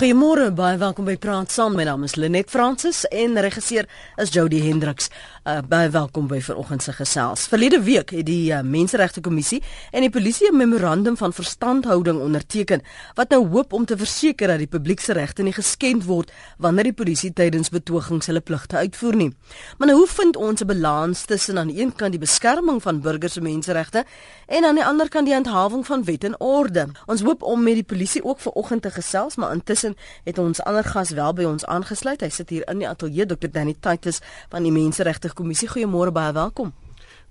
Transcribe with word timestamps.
Goeiemôre, 0.00 0.46
baie 0.56 0.78
welkom 0.80 1.04
by 1.04 1.18
Praat 1.20 1.52
Saam. 1.52 1.74
My 1.76 1.84
naam 1.84 2.06
is 2.06 2.14
Lenet 2.16 2.48
Fransis 2.48 3.02
en 3.12 3.36
regisseur 3.44 3.84
is 4.16 4.30
Jody 4.32 4.56
Hendriks. 4.64 5.10
Uh, 5.44 5.58
baie 5.60 5.90
welkom 5.92 6.24
by 6.30 6.38
vanoggend 6.40 6.80
se 6.86 6.94
gesels. 6.96 7.42
Verlede 7.52 7.82
week 7.84 8.14
het 8.16 8.24
die 8.24 8.48
uh, 8.48 8.62
Menseregte 8.64 9.20
Kommissie 9.20 9.58
en 9.92 10.00
die 10.00 10.08
polisie 10.08 10.48
'n 10.48 10.56
memorandum 10.56 11.18
van 11.20 11.32
verstandhouding 11.36 12.20
onderteken 12.20 12.80
wat 13.14 13.28
nou 13.28 13.46
hoop 13.48 13.72
om 13.72 13.84
te 13.84 13.96
verseker 13.96 14.48
dat 14.48 14.58
die 14.58 14.66
publiek 14.66 15.00
se 15.00 15.12
regte 15.12 15.42
nie 15.42 15.52
geskend 15.52 16.04
word 16.04 16.32
wanneer 16.56 16.84
die 16.84 16.96
polisie 16.96 17.32
tydens 17.32 17.68
betogings 17.68 18.26
hulle 18.26 18.40
pligte 18.40 18.76
uitvoer 18.76 19.16
nie. 19.16 19.36
Maar 19.78 19.88
nou 19.88 19.98
hoe 19.98 20.08
vind 20.08 20.36
ons 20.36 20.60
'n 20.60 20.66
balans 20.66 21.24
tussen 21.24 21.58
aan 21.58 21.68
die 21.68 21.82
een 21.82 21.92
kant 21.92 22.12
die 22.12 22.20
beskerming 22.20 22.82
van 22.82 23.00
burgers 23.00 23.32
se 23.32 23.40
menseregte 23.40 24.04
en 24.46 24.64
aan 24.64 24.74
die 24.74 24.84
ander 24.84 25.08
kant 25.08 25.26
die 25.26 25.34
handhawing 25.34 25.86
van 25.86 26.04
wet 26.04 26.24
en 26.24 26.40
orde? 26.40 26.88
Ons 27.06 27.20
hoop 27.20 27.42
om 27.42 27.62
met 27.62 27.74
die 27.74 27.84
polisie 27.84 28.24
ook 28.24 28.40
vanoggend 28.40 28.82
te 28.82 28.90
gesels, 28.90 29.36
maar 29.36 29.52
intussen 29.52 29.89
intussen 29.90 30.24
het 30.24 30.38
ons 30.38 30.60
ander 30.62 30.84
gas 30.84 31.10
wel 31.10 31.32
by 31.34 31.44
ons 31.44 31.64
aangesluit. 31.64 32.20
Hy 32.20 32.30
sit 32.30 32.50
hier 32.50 32.64
in 32.68 32.78
die 32.78 32.88
ateljee 32.88 33.26
Dr. 33.26 33.50
Danny 33.50 33.74
Titus 33.80 34.20
van 34.50 34.62
die 34.62 34.72
Menseregte 34.72 35.32
Kommissie. 35.34 35.68
Goeiemôre 35.68 36.12
baie 36.12 36.32
welkom. 36.32 36.72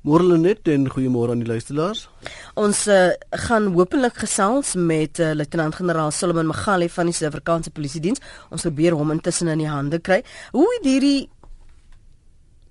Môre 0.02 0.24
Lenet 0.24 0.68
en 0.72 0.88
goeiemôre 0.88 1.32
aan 1.32 1.42
die 1.44 1.48
luisteraars. 1.48 2.08
Ons 2.56 2.88
uh, 2.88 3.12
gaan 3.48 3.74
hopelik 3.74 4.16
gesels 4.16 4.76
met 4.76 5.20
uh, 5.20 5.34
Luitenant-generaal 5.36 6.12
Solomon 6.12 6.48
Magali 6.48 6.88
van 6.90 7.10
die 7.10 7.14
Suid-Afrikaanse 7.14 7.72
Polisie 7.72 8.02
Diens. 8.02 8.22
Ons 8.50 8.64
probeer 8.68 8.96
hom 8.96 9.12
intussen 9.12 9.52
in 9.52 9.60
die 9.60 9.70
hande 9.70 10.00
kry. 10.00 10.22
Hoe 10.56 10.68
het 10.78 10.88
hierdie 10.88 11.30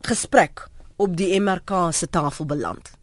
gesprek 0.08 0.68
op 0.96 1.16
die 1.16 1.34
MRK 1.40 1.90
se 1.92 2.08
tafel 2.08 2.48
beland? 2.48 2.97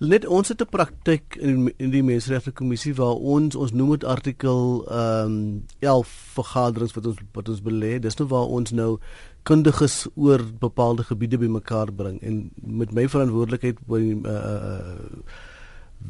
Net 0.00 0.26
ons 0.26 0.48
het 0.48 0.60
'n 0.60 0.68
praktyk 0.70 1.36
in 1.36 1.72
in 1.76 1.90
die 1.90 2.02
menseregte 2.02 2.50
kommissie 2.50 2.94
waar 2.94 3.14
ons 3.14 3.54
ons 3.54 3.72
noem 3.72 3.90
dit 3.90 4.04
artikel 4.04 4.86
ehm 4.88 5.24
um, 5.24 5.64
11 5.78 6.08
vergaderings 6.08 6.92
wat 6.92 7.06
ons 7.06 7.16
wat 7.32 7.48
ons 7.48 7.60
belê. 7.60 7.98
Dis 7.98 8.16
nou 8.16 8.28
waar 8.28 8.46
ons 8.46 8.70
nou 8.70 8.98
kundiges 9.42 10.06
oor 10.14 10.40
bepaalde 10.58 11.02
gebiede 11.02 11.38
bymekaar 11.38 11.92
bring 11.92 12.22
en 12.22 12.50
met 12.56 12.92
my 12.92 13.08
verantwoordelikheid 13.08 13.76
by 13.86 14.00
uh 14.24 14.32
uh 14.32 14.96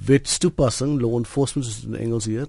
wetstoepassing 0.06 1.00
law 1.00 1.16
enforcement 1.16 1.68
is 1.68 1.84
in 1.84 1.94
Engels 1.94 2.24
hier. 2.24 2.46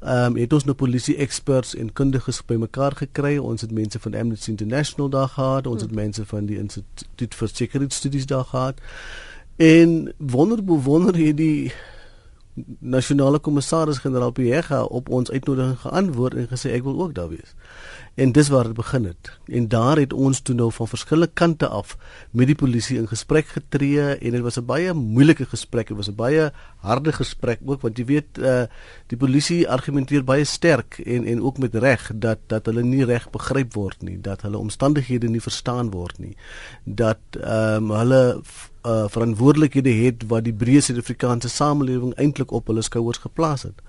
Ehm 0.00 0.24
um, 0.24 0.36
het 0.36 0.52
ons 0.52 0.64
nou 0.64 0.74
polisie 0.74 1.16
experts 1.16 1.74
en 1.74 1.92
kundiges 1.92 2.44
bymekaar 2.44 2.94
gekry. 2.94 3.38
Ons 3.38 3.60
het 3.60 3.72
mense 3.72 3.98
van 3.98 4.14
Amnesty 4.14 4.50
International 4.50 5.10
daar 5.10 5.28
gehad, 5.28 5.66
ons 5.66 5.82
het 5.82 5.92
mense 5.92 6.26
van 6.26 6.46
die 6.46 6.58
Instituut 6.58 7.34
vir 7.34 7.48
Sekuriteitsstudies 7.48 8.26
daar 8.26 8.44
gehad. 8.44 8.80
En 9.60 10.12
wonder 10.16 10.64
bewonder 10.64 11.14
hierdie 11.14 11.72
nasionale 12.78 13.38
kommissaris 13.38 13.98
generaal 14.00 14.30
Piega 14.32 14.82
op 14.82 15.08
ons 15.08 15.30
uitnodiging 15.30 15.78
geantwoord 15.82 16.34
en 16.34 16.48
gesê 16.48 16.72
ek 16.78 16.86
wil 16.86 17.02
ook 17.02 17.12
daar 17.14 17.28
wees. 17.28 17.52
En 18.20 18.32
dis 18.36 18.48
waar 18.48 18.64
dit 18.68 18.76
begin 18.76 19.04
het. 19.04 19.30
En 19.46 19.68
daar 19.68 19.96
het 19.96 20.12
ons 20.12 20.40
toe 20.40 20.54
nou 20.54 20.72
van 20.72 20.88
verskillende 20.88 21.30
kante 21.32 21.68
af 21.68 21.96
met 22.30 22.46
die 22.46 22.54
polisie 22.54 22.98
in 22.98 23.08
gesprek 23.08 23.46
getree 23.54 24.02
en 24.02 24.30
dit 24.36 24.40
was 24.40 24.58
'n 24.60 24.64
baie 24.64 24.92
moeilike 24.94 25.46
gesprek. 25.46 25.88
Dit 25.88 25.96
was 25.96 26.10
'n 26.10 26.14
baie 26.14 26.52
harde 26.76 27.12
gesprek 27.12 27.58
ook 27.64 27.80
want 27.80 27.98
jy 27.98 28.04
weet 28.04 28.38
uh, 28.38 28.62
die 29.06 29.16
polisie 29.16 29.68
argumenteer 29.68 30.24
baie 30.24 30.44
sterk 30.44 30.98
en 30.98 31.24
en 31.24 31.42
ook 31.42 31.58
met 31.58 31.74
reg 31.74 32.10
dat 32.14 32.38
dat 32.46 32.66
hulle 32.66 32.82
nie 32.82 33.04
reg 33.04 33.30
begryp 33.30 33.72
word 33.74 34.02
nie, 34.02 34.20
dat 34.20 34.42
hulle 34.42 34.58
omstandighede 34.58 35.28
nie 35.28 35.40
verstaan 35.40 35.90
word 35.90 36.18
nie. 36.18 36.36
Dat 36.84 37.18
ehm 37.40 37.74
um, 37.74 37.90
hulle 37.90 38.40
uh, 38.86 39.04
verantwoordelikhede 39.08 39.92
het 39.92 40.26
wat 40.26 40.44
die 40.44 40.54
breë 40.54 40.80
Suid-Afrikaanse 40.80 41.48
samelewing 41.48 42.14
eintlik 42.14 42.50
op 42.50 42.66
hulle 42.66 42.82
skouers 42.82 43.18
geplaas 43.18 43.62
het 43.62 43.80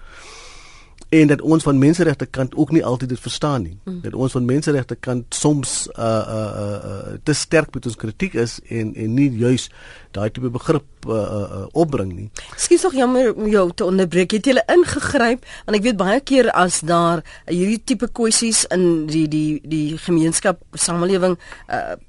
en 1.11 1.27
dat 1.27 1.41
ons 1.41 1.63
van 1.63 1.77
menseregte 1.77 2.25
kant 2.25 2.55
ook 2.55 2.69
nie 2.71 2.85
altyd 2.85 3.09
dit 3.09 3.19
verstaan 3.19 3.61
nie. 3.61 3.77
Mm. 3.83 3.99
Dat 4.01 4.13
ons 4.13 4.31
van 4.31 4.45
menseregte 4.45 4.95
kant 4.95 5.35
soms 5.35 5.89
uh 5.99 6.05
uh 6.37 6.67
uh 6.67 7.15
te 7.23 7.33
sterk 7.35 7.73
met 7.73 7.85
ons 7.85 7.97
kritiek 7.99 8.37
is 8.39 8.59
en 8.69 8.93
en 8.95 9.13
nie 9.13 9.27
juis 9.35 9.67
daai 10.15 10.29
tipe 10.31 10.49
begrip 10.49 11.07
uh 11.07 11.17
uh 11.17 11.65
opbring 11.83 12.13
nie. 12.15 12.29
Skus 12.55 12.85
tog 12.87 12.95
jammer 12.95 13.33
om 13.35 13.49
jou 13.51 13.65
te 13.75 13.85
onderbreek. 13.85 14.31
Het 14.31 14.47
jy 14.47 14.53
hulle 14.53 14.63
ingegryp? 14.71 15.43
Want 15.65 15.79
ek 15.81 15.89
weet 15.89 15.99
baie 15.99 16.21
keer 16.23 16.51
as 16.55 16.79
daar 16.79 17.25
hierdie 17.49 17.81
tipe 17.83 18.07
kwessies 18.07 18.63
in 18.71 19.05
die 19.11 19.27
die 19.27 19.59
die 19.67 19.97
gemeenskap 19.99 20.63
samelewing 20.71 21.35
uh 21.67 21.99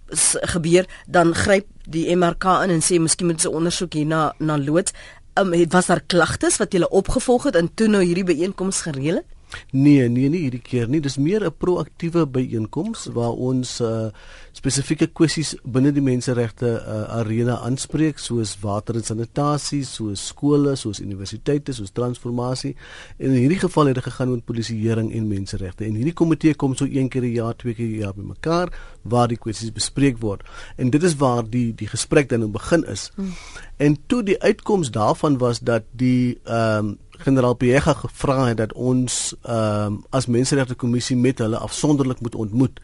gebeur, 0.52 0.86
dan 1.08 1.32
gryp 1.34 1.66
die 1.88 2.04
MRK 2.14 2.60
in 2.66 2.76
en 2.76 2.82
sê 2.84 2.98
miskien 3.00 3.26
moet 3.30 3.40
ons 3.40 3.54
ondersoek 3.56 3.96
hier 3.98 4.06
na 4.06 4.28
na 4.38 4.58
loods 4.60 4.94
um, 5.34 5.52
het 5.52 5.72
was 5.72 5.86
daar 5.86 6.02
klagtes 6.06 6.56
wat 6.60 6.72
jy 6.72 6.82
opgevolg 6.88 7.48
het 7.50 7.56
en 7.56 7.70
toe 7.74 7.88
nou 7.88 8.02
hierdie 8.04 8.24
byeenkoms 8.24 8.82
gereël 8.86 9.22
het? 9.22 9.31
Nee, 9.72 10.08
nee, 10.08 10.28
nie 10.28 10.44
hierdie 10.46 10.62
keer 10.62 10.88
nie. 10.88 11.00
Dis 11.00 11.16
meer 11.16 11.44
'n 11.44 11.54
proaktiewe 11.58 12.26
byeenkoms 12.26 13.06
waar 13.12 13.32
ons 13.32 13.80
uh, 13.80 14.10
spesifieke 14.52 15.06
kwessies 15.06 15.54
binne 15.64 15.92
die 15.92 16.02
menseregte 16.02 16.66
uh, 16.66 17.18
arena 17.18 17.58
aanspreek 17.64 18.18
soos 18.18 18.56
water 18.60 18.94
en 18.94 19.04
sanitasie, 19.04 19.84
soos 19.84 20.26
skole, 20.26 20.76
soos 20.76 21.00
universiteite, 21.00 21.72
soos 21.72 21.90
transformasie. 21.90 22.76
En 23.18 23.30
in 23.30 23.40
hierdie 23.44 23.62
geval 23.62 23.86
het 23.86 23.94
dit 23.94 24.04
gegaan 24.04 24.30
oor 24.30 24.40
polisieering 24.40 25.12
en 25.12 25.28
menseregte. 25.28 25.84
En 25.84 25.94
hierdie 25.94 26.16
komitee 26.16 26.54
kom 26.54 26.74
so 26.74 26.84
een 26.84 27.08
keer 27.08 27.22
'n 27.22 27.32
jaar, 27.32 27.56
twee 27.56 27.74
keer 27.74 27.86
'n 27.86 28.02
jaar 28.04 28.14
bymekaar 28.14 28.68
waar 29.02 29.28
die 29.28 29.38
kwessies 29.38 29.72
bespreek 29.72 30.18
word. 30.18 30.42
En 30.76 30.90
dit 30.90 31.02
is 31.02 31.16
waar 31.16 31.42
die 31.48 31.74
die 31.74 31.88
gesprek 31.88 32.28
dan 32.28 32.50
begin 32.52 32.84
is. 32.86 33.10
Hmm. 33.14 33.32
En 33.76 33.96
toe 34.06 34.22
die 34.22 34.40
uitkoms 34.42 34.90
daarvan 34.90 35.38
was 35.38 35.60
dat 35.60 35.82
die 35.90 36.38
ehm 36.44 36.86
um, 36.86 36.98
generaal 37.18 37.54
Piega 37.54 37.92
gevra 37.92 38.46
het 38.46 38.56
dat 38.56 38.72
ons 38.72 39.34
ehm 39.42 39.86
um, 39.86 40.04
as 40.10 40.26
menseregte 40.26 40.74
kommissie 40.74 41.16
met 41.16 41.38
hulle 41.38 41.56
afsonderlik 41.56 42.20
moet 42.20 42.34
ontmoet. 42.34 42.80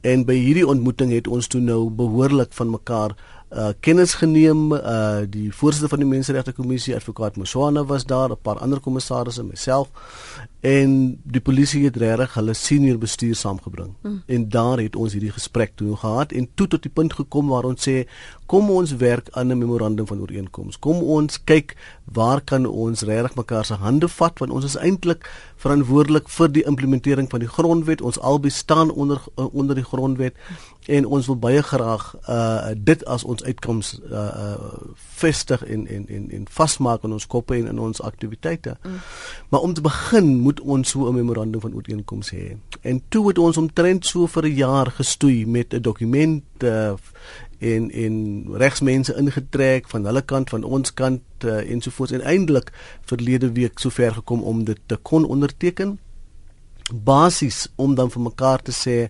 En 0.00 0.24
by 0.24 0.34
hierdie 0.36 0.66
ontmoeting 0.66 1.12
het 1.12 1.28
ons 1.28 1.46
toe 1.46 1.60
nou 1.60 1.90
behoorlik 1.90 2.52
van 2.52 2.70
mekaar 2.70 3.14
uh 3.54 3.70
kennis 3.80 4.14
geneem 4.18 4.72
uh 4.72 5.22
die 5.30 5.52
voorsitter 5.52 5.88
van 5.88 6.02
die 6.02 6.08
menseregte 6.08 6.52
kommissie 6.52 6.94
advokaat 6.96 7.36
Moswana 7.36 7.84
was 7.84 8.04
daar 8.04 8.30
'n 8.30 8.42
paar 8.42 8.58
ander 8.58 8.80
kommissarisse 8.80 9.44
myself 9.44 9.88
en 10.60 11.20
die 11.22 11.40
polisie 11.40 11.84
het 11.84 11.96
regtig 11.96 12.34
hulle 12.34 12.54
senior 12.54 12.98
bestuur 12.98 13.34
saamgebring. 13.34 13.94
Hmm. 14.00 14.22
en 14.26 14.48
daar 14.48 14.78
het 14.78 14.96
ons 14.96 15.12
hierdie 15.12 15.32
gesprek 15.32 15.72
toe 15.74 15.96
gehad 15.96 16.32
en 16.32 16.48
toe 16.54 16.66
tot 16.66 16.82
die 16.82 16.92
punt 16.92 17.12
gekom 17.12 17.48
waar 17.48 17.64
ons 17.64 17.88
sê 17.88 18.06
kom 18.46 18.70
ons 18.70 18.96
werk 18.96 19.28
aan 19.32 19.52
'n 19.52 19.58
memorandum 19.58 20.06
van 20.06 20.20
ooreenkoms 20.20 20.78
kom 20.78 21.02
ons 21.02 21.44
kyk 21.44 21.76
waar 22.04 22.40
kan 22.40 22.66
ons 22.66 23.02
regtig 23.02 23.34
mekaar 23.36 23.64
se 23.64 23.74
hande 23.74 24.08
vat 24.08 24.38
want 24.38 24.52
ons 24.52 24.64
is 24.64 24.76
eintlik 24.76 25.28
verantwoordelik 25.64 26.28
vir 26.28 26.50
die 26.52 26.64
implementering 26.68 27.28
van 27.30 27.42
die 27.44 27.48
grondwet. 27.48 28.02
Ons 28.04 28.20
albei 28.20 28.52
staan 28.52 28.90
onder 28.90 29.20
uh, 29.38 29.48
onder 29.54 29.78
die 29.78 29.86
grondwet 29.86 30.36
en 30.86 31.06
ons 31.06 31.26
wil 31.26 31.36
baie 31.38 31.62
graag 31.62 32.04
uh 32.28 32.72
dit 32.76 33.04
as 33.04 33.24
ons 33.24 33.44
uitkoms 33.44 34.00
uh, 34.10 34.18
uh 34.18 34.54
vestig 35.16 35.64
en 35.64 35.86
en 35.86 36.08
en 36.08 36.30
en 36.30 36.46
vasmaak 36.50 37.04
in 37.04 37.12
ons 37.12 37.26
koppe 37.26 37.56
en 37.56 37.66
in 37.66 37.78
ons 37.78 38.00
aktiwiteite. 38.00 38.76
Mm. 38.82 38.98
Maar 39.48 39.60
om 39.60 39.74
te 39.74 39.80
begin 39.80 40.40
moet 40.40 40.60
ons 40.60 40.88
so 40.88 41.08
'n 41.08 41.14
memorandum 41.14 41.60
van 41.60 41.74
ooreenkoms 41.74 42.30
hê. 42.30 42.56
En 42.80 43.02
toe 43.08 43.28
het 43.28 43.38
ons 43.38 43.56
omtrent 43.56 44.06
so 44.06 44.26
vir 44.26 44.44
'n 44.44 44.54
jaar 44.54 44.90
gestoei 44.90 45.46
met 45.46 45.74
'n 45.74 45.80
dokument 45.80 46.44
uh 46.62 46.92
en 47.58 47.90
en 47.90 48.44
regsmense 48.52 49.14
ingetrek 49.16 49.88
van 49.88 50.04
hulle 50.04 50.22
kant 50.22 50.50
van 50.50 50.64
ons 50.64 50.94
kant 50.94 51.22
uh, 51.44 51.70
ensovoorts 51.70 52.12
en 52.12 52.20
eintlik 52.20 52.72
verlede 53.00 53.52
week 53.52 53.78
sover 53.78 54.12
gekom 54.12 54.42
om 54.42 54.64
dit 54.64 54.80
te 54.86 54.96
kon 54.96 55.24
onderteken 55.24 55.98
basies 56.92 57.68
om 57.76 57.94
dan 57.94 58.10
vir 58.10 58.22
mekaar 58.22 58.62
te 58.62 58.72
sê 58.72 59.08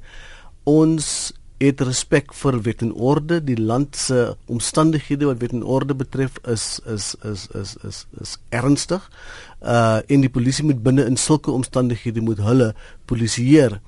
ons 0.63 1.33
het 1.65 1.81
respek 1.85 2.33
vir 2.35 2.61
wet 2.67 2.83
en 2.83 2.93
orde. 2.93 3.41
Die 3.45 3.59
land 3.61 3.97
se 3.97 4.37
omstandighede 4.47 5.29
wat 5.31 5.41
wet 5.43 5.53
en 5.57 5.65
orde 5.65 5.95
betref 5.95 6.39
is 6.51 6.81
is 6.87 7.15
is 7.23 7.47
is 7.55 7.77
is, 7.89 8.07
is 8.21 8.37
ernstig. 8.49 9.11
Uh 9.63 10.01
en 10.07 10.25
die 10.25 10.31
polisie 10.31 10.65
moet 10.65 10.83
binne 10.83 11.05
in 11.09 11.17
sulke 11.17 11.51
omstandighede 11.51 12.21
moet 12.21 12.43
hulle 12.45 12.75
polisieer. 13.05 13.81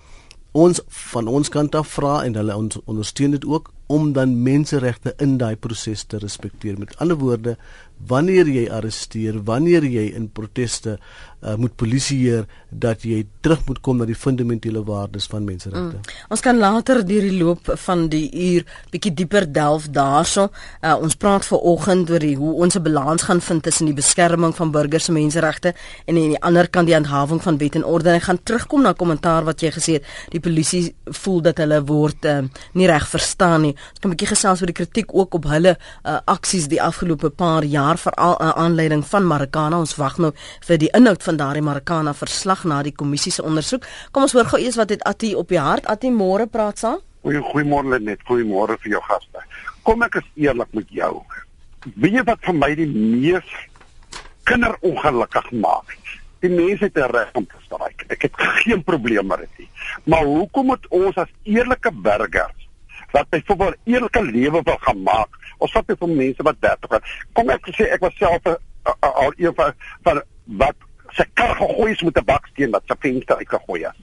Ons 0.52 0.80
van 1.12 1.28
ons 1.28 1.48
kant 1.48 1.74
af 1.74 1.88
vra 1.98 2.22
en 2.24 2.34
hulle 2.34 2.56
ons 2.56 2.80
ondersteun 2.84 3.36
dit 3.36 3.44
ook 3.44 3.72
om 3.86 4.12
dan 4.12 4.42
menseregte 4.42 5.14
in 5.22 5.36
daai 5.38 5.56
proses 5.56 6.04
te 6.04 6.18
respekteer 6.18 6.78
met 6.78 6.96
ander 6.98 7.16
woorde 7.16 7.56
wanneer 7.96 8.48
jy 8.50 8.66
arresteer, 8.70 9.38
wanneer 9.44 9.84
jy 9.88 10.10
in 10.18 10.26
proteste 10.28 10.98
uh, 10.98 11.54
moet 11.56 11.72
polisieer 11.80 12.44
dat 12.68 13.04
jy 13.08 13.22
terug 13.44 13.62
moet 13.68 13.80
kom 13.84 14.00
na 14.00 14.06
die 14.08 14.16
fundamentele 14.18 14.82
waardes 14.84 15.28
van 15.32 15.46
menseregte. 15.48 16.02
Mm. 16.02 16.16
Ons 16.34 16.42
kan 16.44 16.58
later 16.60 17.00
deur 17.06 17.24
die 17.24 17.38
loop 17.38 17.70
van 17.86 18.06
die 18.12 18.26
uur 18.28 18.66
bietjie 18.92 19.14
dieper 19.16 19.46
delf 19.48 19.88
daarso. 19.94 20.50
Uh, 20.82 20.96
ons 21.00 21.16
praat 21.16 21.46
vanoggend 21.48 22.12
oor 22.12 22.26
die, 22.26 22.34
hoe 22.36 22.52
ons 22.66 22.76
'n 22.76 22.82
balans 22.84 23.22
gaan 23.22 23.40
vind 23.40 23.62
tussen 23.62 23.86
die 23.86 23.96
beskerming 23.96 24.54
van 24.54 24.70
burgers 24.70 25.04
se 25.04 25.12
menseregte 25.12 25.74
en 26.04 26.16
aan 26.16 26.34
die 26.36 26.42
ander 26.42 26.68
kant 26.68 26.86
die 26.86 26.94
handhawing 26.94 27.42
van 27.42 27.58
wet 27.58 27.74
en 27.74 27.84
orde. 27.84 28.10
Ek 28.10 28.28
gaan 28.28 28.42
terugkom 28.42 28.82
na 28.82 28.92
kommentaar 28.92 29.44
wat 29.44 29.60
jy 29.60 29.70
gesê 29.70 29.92
het. 29.98 30.04
Die 30.30 30.40
polisie 30.40 30.94
voel 31.04 31.40
dat 31.40 31.58
hulle 31.58 31.80
word 31.84 32.24
uh, 32.24 32.42
nie 32.74 32.86
reg 32.86 33.08
verstaan 33.08 33.62
nie. 33.62 33.75
Ons 33.76 34.00
kan 34.00 34.10
'n 34.10 34.14
bietjie 34.14 34.28
gesels 34.34 34.60
oor 34.60 34.66
die 34.66 34.80
kritiek 34.80 35.14
ook 35.14 35.34
op 35.34 35.44
hulle 35.44 35.76
uh, 35.76 36.18
aksies 36.26 36.68
die 36.68 36.82
afgelope 36.82 37.30
paar 37.30 37.64
jaar 37.64 37.98
veral 37.98 38.36
uh, 38.40 38.50
aanleiding 38.56 39.04
van 39.06 39.26
Marikana. 39.26 39.78
Ons 39.78 39.96
wag 39.96 40.18
nou 40.18 40.32
vir 40.66 40.78
die 40.78 40.90
inhoud 40.92 41.22
van 41.22 41.36
daardie 41.36 41.62
Marikana 41.62 42.14
verslag 42.14 42.64
na 42.64 42.82
die 42.82 42.94
kommissie 42.94 43.32
se 43.32 43.42
ondersoek. 43.42 43.86
Kom 44.12 44.22
ons 44.22 44.32
hoor 44.32 44.44
gou 44.44 44.60
eers 44.60 44.76
wat 44.76 44.90
het 44.90 45.02
Atti 45.02 45.34
op 45.34 45.48
die 45.48 45.60
hart. 45.60 45.86
Atti 45.86 46.10
môre 46.10 46.46
praat 46.46 46.78
saam. 46.78 47.00
Goeiemôre 47.26 48.00
net. 48.00 48.20
Goeiemôre 48.28 48.78
vir 48.82 48.96
jou 48.96 49.02
gaste. 49.08 49.42
Kom 49.82 50.02
ek 50.02 50.20
is 50.20 50.28
eerlik 50.36 50.72
met 50.74 50.90
jou. 50.90 51.22
Weet 51.94 52.18
jy 52.18 52.22
wat 52.26 52.42
vir 52.42 52.54
my 52.54 52.74
die 52.74 52.88
mees 52.90 53.56
kinderongelukkig 54.46 55.50
maak? 55.62 55.96
Die 56.44 56.50
mense 56.50 56.84
het 56.84 56.96
'n 56.98 57.10
reg 57.10 57.30
om 57.34 57.46
te 57.46 57.58
straik. 57.64 58.04
Ek 58.08 58.22
het 58.22 58.32
geen 58.36 58.82
probleem 58.82 59.26
met 59.26 59.38
dit 59.38 59.58
nie. 59.58 59.68
Maar 60.04 60.24
hoekom 60.24 60.66
moet 60.66 60.86
ons 60.88 61.16
as 61.16 61.28
eerlike 61.42 61.92
burgers 61.92 62.65
wat 63.16 63.28
byvoorbeeld 63.28 63.76
eerlike 63.84 64.22
lewe 64.22 64.60
wil 64.62 64.78
gaan 64.80 65.02
maak, 65.02 65.38
ons 65.58 65.72
vat 65.72 65.86
dit 65.88 66.02
vir 66.02 66.12
mense 66.18 66.48
wat 66.48 66.58
30 66.64 66.98
is. 66.98 67.14
Kom 67.32 67.52
ek 67.54 67.70
sê 67.76 67.88
ek 67.96 68.04
was 68.04 68.18
self 68.20 68.50
al 69.00 69.32
een 69.36 69.54
van 69.56 69.72
van 70.06 70.20
wat 70.60 70.84
se 71.16 71.24
kar 71.38 71.54
gegooi 71.56 71.92
is 71.92 72.04
met 72.04 72.20
'n 72.20 72.28
baksteen 72.28 72.70
wat 72.76 72.84
se 72.86 72.96
venster 73.00 73.36
uitgegooi 73.36 73.80
is. 73.88 73.98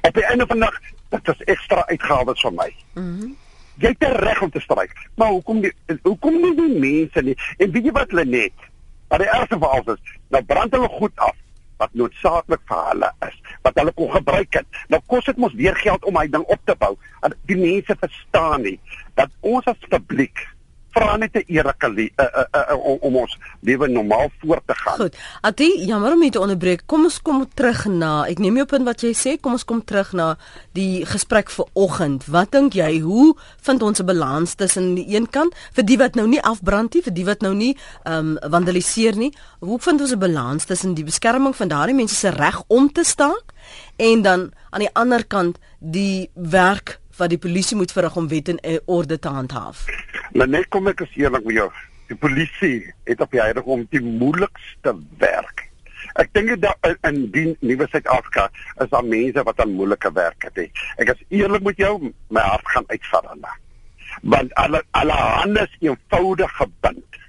Op 0.00 0.14
die 0.14 0.26
einde 0.26 0.46
van 0.46 0.60
die 0.60 0.66
dag, 0.66 0.80
dit 1.10 1.28
is 1.34 1.46
ekstra 1.54 1.86
uitgawes 1.86 2.40
vir 2.40 2.52
my. 2.52 2.70
Mhm. 2.94 3.24
Mm 3.24 3.36
jy 3.82 3.90
het 3.98 4.04
reg 4.22 4.42
om 4.42 4.50
te 4.50 4.60
stryk. 4.60 4.92
Maar 5.14 5.28
hoekom 5.28 5.60
die 5.60 5.72
hoekom 6.02 6.36
nie 6.40 6.54
die 6.54 6.78
mense 6.78 7.22
nie? 7.22 7.34
En 7.58 7.70
weet 7.70 7.84
jy 7.84 7.92
wat 7.92 8.10
hulle 8.10 8.24
net? 8.24 8.68
Maar 9.08 9.18
die 9.18 9.28
ergste 9.28 9.58
van 9.58 9.70
alles 9.70 9.98
is, 9.98 10.12
nou 10.28 10.42
brand 10.44 10.72
hulle 10.72 10.88
goed 10.88 11.16
af 11.16 11.34
wat 11.82 11.94
noodsaaklik 11.98 12.62
vir 12.70 12.82
hulle 12.90 13.10
is, 13.28 13.36
wat 13.66 13.78
hulle 13.80 13.92
kon 13.98 14.10
gebruik 14.14 14.60
het. 14.60 14.80
Nou 14.92 15.00
kos 15.10 15.26
dit 15.28 15.40
mos 15.40 15.54
weer 15.58 15.76
geld 15.76 16.04
om 16.04 16.18
hy 16.20 16.26
ding 16.30 16.44
op 16.44 16.60
te 16.64 16.76
bou. 16.78 16.94
En 17.26 17.34
die 17.50 17.58
mense 17.58 17.96
verstaan 18.00 18.66
nie 18.66 18.78
dat 19.18 19.30
ons 19.40 19.66
as 19.70 19.88
publiek 19.90 20.46
vra 20.94 21.16
net 21.16 21.34
'n 21.34 21.44
eerlike 21.46 21.86
uh, 21.86 22.24
uh, 22.24 22.44
uh, 22.54 22.76
om, 22.78 22.98
om 23.00 23.16
ons 23.16 23.38
lewe 23.60 23.88
normaal 23.88 24.30
voort 24.40 24.62
te 24.66 24.74
gaan. 24.74 24.96
Goed. 24.98 25.16
Ati, 25.40 25.86
jammer 25.86 26.12
om 26.12 26.30
te 26.30 26.40
onderbreek. 26.40 26.82
Kom 26.86 27.04
ons 27.04 27.22
kom 27.22 27.44
terug 27.54 27.84
na. 27.84 28.26
Ek 28.26 28.38
neem 28.38 28.56
jou 28.56 28.66
punt 28.66 28.86
wat 28.86 29.02
jy 29.02 29.12
sê. 29.12 29.36
Kom 29.40 29.52
ons 29.52 29.64
kom 29.64 29.84
terug 29.84 30.12
na 30.12 30.36
die 30.72 31.04
gesprek 31.06 31.50
vir 31.50 31.66
oggend. 31.72 32.26
Wat 32.26 32.52
dink 32.52 32.74
jy? 32.74 33.00
Hoe 33.00 33.34
vind 33.60 33.82
ons 33.82 34.00
'n 34.00 34.06
balans 34.06 34.54
tussen 34.54 34.94
die 34.94 35.16
een 35.16 35.30
kant 35.30 35.54
vir 35.72 35.84
die 35.84 35.98
wat 35.98 36.14
nou 36.14 36.26
nie 36.26 36.42
afbrand 36.42 36.94
nie, 36.94 37.02
vir 37.02 37.14
die 37.14 37.24
wat 37.24 37.40
nou 37.40 37.54
nie 37.54 37.76
ehm 38.04 38.36
um, 38.36 38.50
vandaliseer 38.50 39.16
nie? 39.16 39.32
Hoe 39.60 39.78
vind 39.78 40.00
ons 40.00 40.12
'n 40.12 40.18
balans 40.18 40.64
tussen 40.64 40.94
die 40.94 41.04
beskerming 41.04 41.56
van 41.56 41.68
daardie 41.68 41.94
mense 41.94 42.14
se 42.14 42.30
reg 42.30 42.62
om 42.68 42.92
te 42.92 43.04
staak 43.04 43.52
en 43.96 44.22
dan 44.22 44.52
aan 44.70 44.80
die 44.80 44.94
ander 44.94 45.26
kant 45.26 45.58
die 45.78 46.30
werk 46.34 47.00
wat 47.16 47.30
die 47.30 47.38
polisie 47.38 47.76
moet 47.76 47.92
verrig 47.92 48.16
om 48.16 48.28
wet 48.28 48.48
en 48.48 48.60
orde 48.84 49.18
te 49.18 49.28
handhaaf? 49.28 49.84
Maar 50.32 50.48
net 50.48 50.68
kom 50.68 50.88
ek 50.90 51.04
as 51.04 51.18
eerlik 51.18 51.44
met 51.44 51.58
jou. 51.60 51.68
Die 52.10 52.16
polisie 52.20 52.94
het 53.08 53.20
op 53.20 53.30
die 53.32 53.40
huidige 53.40 53.70
om 53.70 53.86
die 53.90 54.02
moeilikste 54.02 54.94
werk. 55.18 55.68
Ek 56.20 56.30
dink 56.36 56.52
dat 56.62 56.96
in 57.08 57.24
die 57.34 57.56
nuwe 57.64 57.86
Suid-Afrika 57.90 58.48
is 58.82 58.90
daar 58.92 59.06
mense 59.06 59.42
wat 59.46 59.60
aan 59.60 59.72
moeilike 59.74 60.12
werk 60.14 60.46
het. 60.46 60.60
Ek 61.00 61.14
is 61.14 61.22
eerlik 61.40 61.64
met 61.64 61.80
jou, 61.80 61.94
my 62.28 62.44
hart 62.44 62.68
gaan 62.74 62.86
uitvat 62.92 63.26
aan 63.26 63.40
hulle. 63.40 63.54
Want 64.22 64.54
alle 64.60 64.82
alle 64.94 65.16
hande 65.16 65.64
is 65.64 65.76
eenvoudig 65.88 66.52
gebind. 66.60 67.20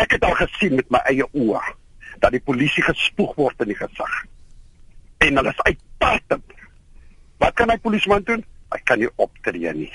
Ek 0.00 0.14
het 0.16 0.24
al 0.24 0.38
gesien 0.38 0.78
met 0.78 0.88
my 0.94 1.02
eie 1.10 1.26
oë 1.32 1.60
dat 2.22 2.32
die 2.32 2.44
polisie 2.44 2.84
gespoeg 2.86 3.34
word 3.36 3.64
in 3.64 3.72
die 3.72 3.78
gesig. 3.78 4.14
En 5.26 5.36
hulle 5.40 5.52
is 5.52 5.62
uitpartend. 5.66 6.56
Wat 7.42 7.54
kan 7.58 7.70
hy 7.72 7.76
polisieman 7.82 8.24
doen? 8.24 8.44
Hy 8.72 8.80
kan 8.88 8.98
nie 9.02 9.10
optree 9.16 9.72
nie. 9.76 9.92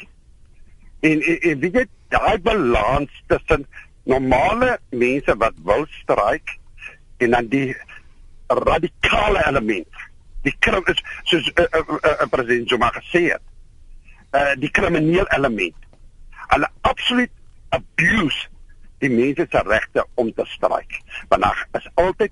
En 1.06 1.21
en, 1.21 1.38
en 1.51 1.59
weet 1.63 1.77
jy 1.81 1.85
daai 2.13 2.38
balans 2.39 3.21
tussen 3.27 3.65
normale 4.07 4.77
mense 4.89 5.35
wat 5.41 5.57
wil 5.68 5.85
stryk 6.00 6.56
en 7.18 7.35
dan 7.35 7.50
die 7.51 7.75
radikale 8.47 9.44
element. 9.47 10.03
Die 10.45 10.56
krim 10.63 10.85
is 10.88 11.01
soos 11.24 11.50
'n 11.51 11.62
uh, 11.62 11.68
uh, 11.79 11.97
uh, 11.97 12.12
uh, 12.21 12.27
president 12.31 12.69
Zuma 12.69 12.91
gesê 12.95 13.24
het. 13.33 13.44
Uh 14.31 14.53
die 14.56 14.71
kriminele 14.71 15.27
element. 15.35 15.75
Hulle 16.47 16.69
absoluut 16.81 17.31
abuse 17.69 18.47
die 19.03 19.09
mense 19.09 19.47
se 19.51 19.62
regte 19.65 20.06
om 20.15 20.33
te 20.33 20.45
stryk. 20.45 21.01
Want 21.27 21.41
daar 21.41 21.68
is 21.71 21.89
altyd 21.94 22.31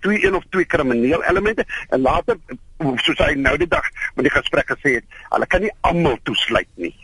twee 0.00 0.24
een 0.24 0.34
of 0.34 0.44
twee 0.50 0.64
kriminele 0.64 1.24
elemente 1.28 1.66
en 1.88 2.00
later 2.00 2.36
soos 2.78 3.18
hy 3.18 3.32
nou 3.38 3.56
die 3.58 3.70
dag 3.70 3.86
met 4.14 4.28
die 4.28 4.34
gesprek 4.34 4.70
gesê 4.74 4.98
het, 4.98 5.18
hulle 5.32 5.46
kan 5.46 5.64
nie 5.64 5.72
almal 5.80 6.18
toesluit 6.22 6.70
nie. 6.74 6.94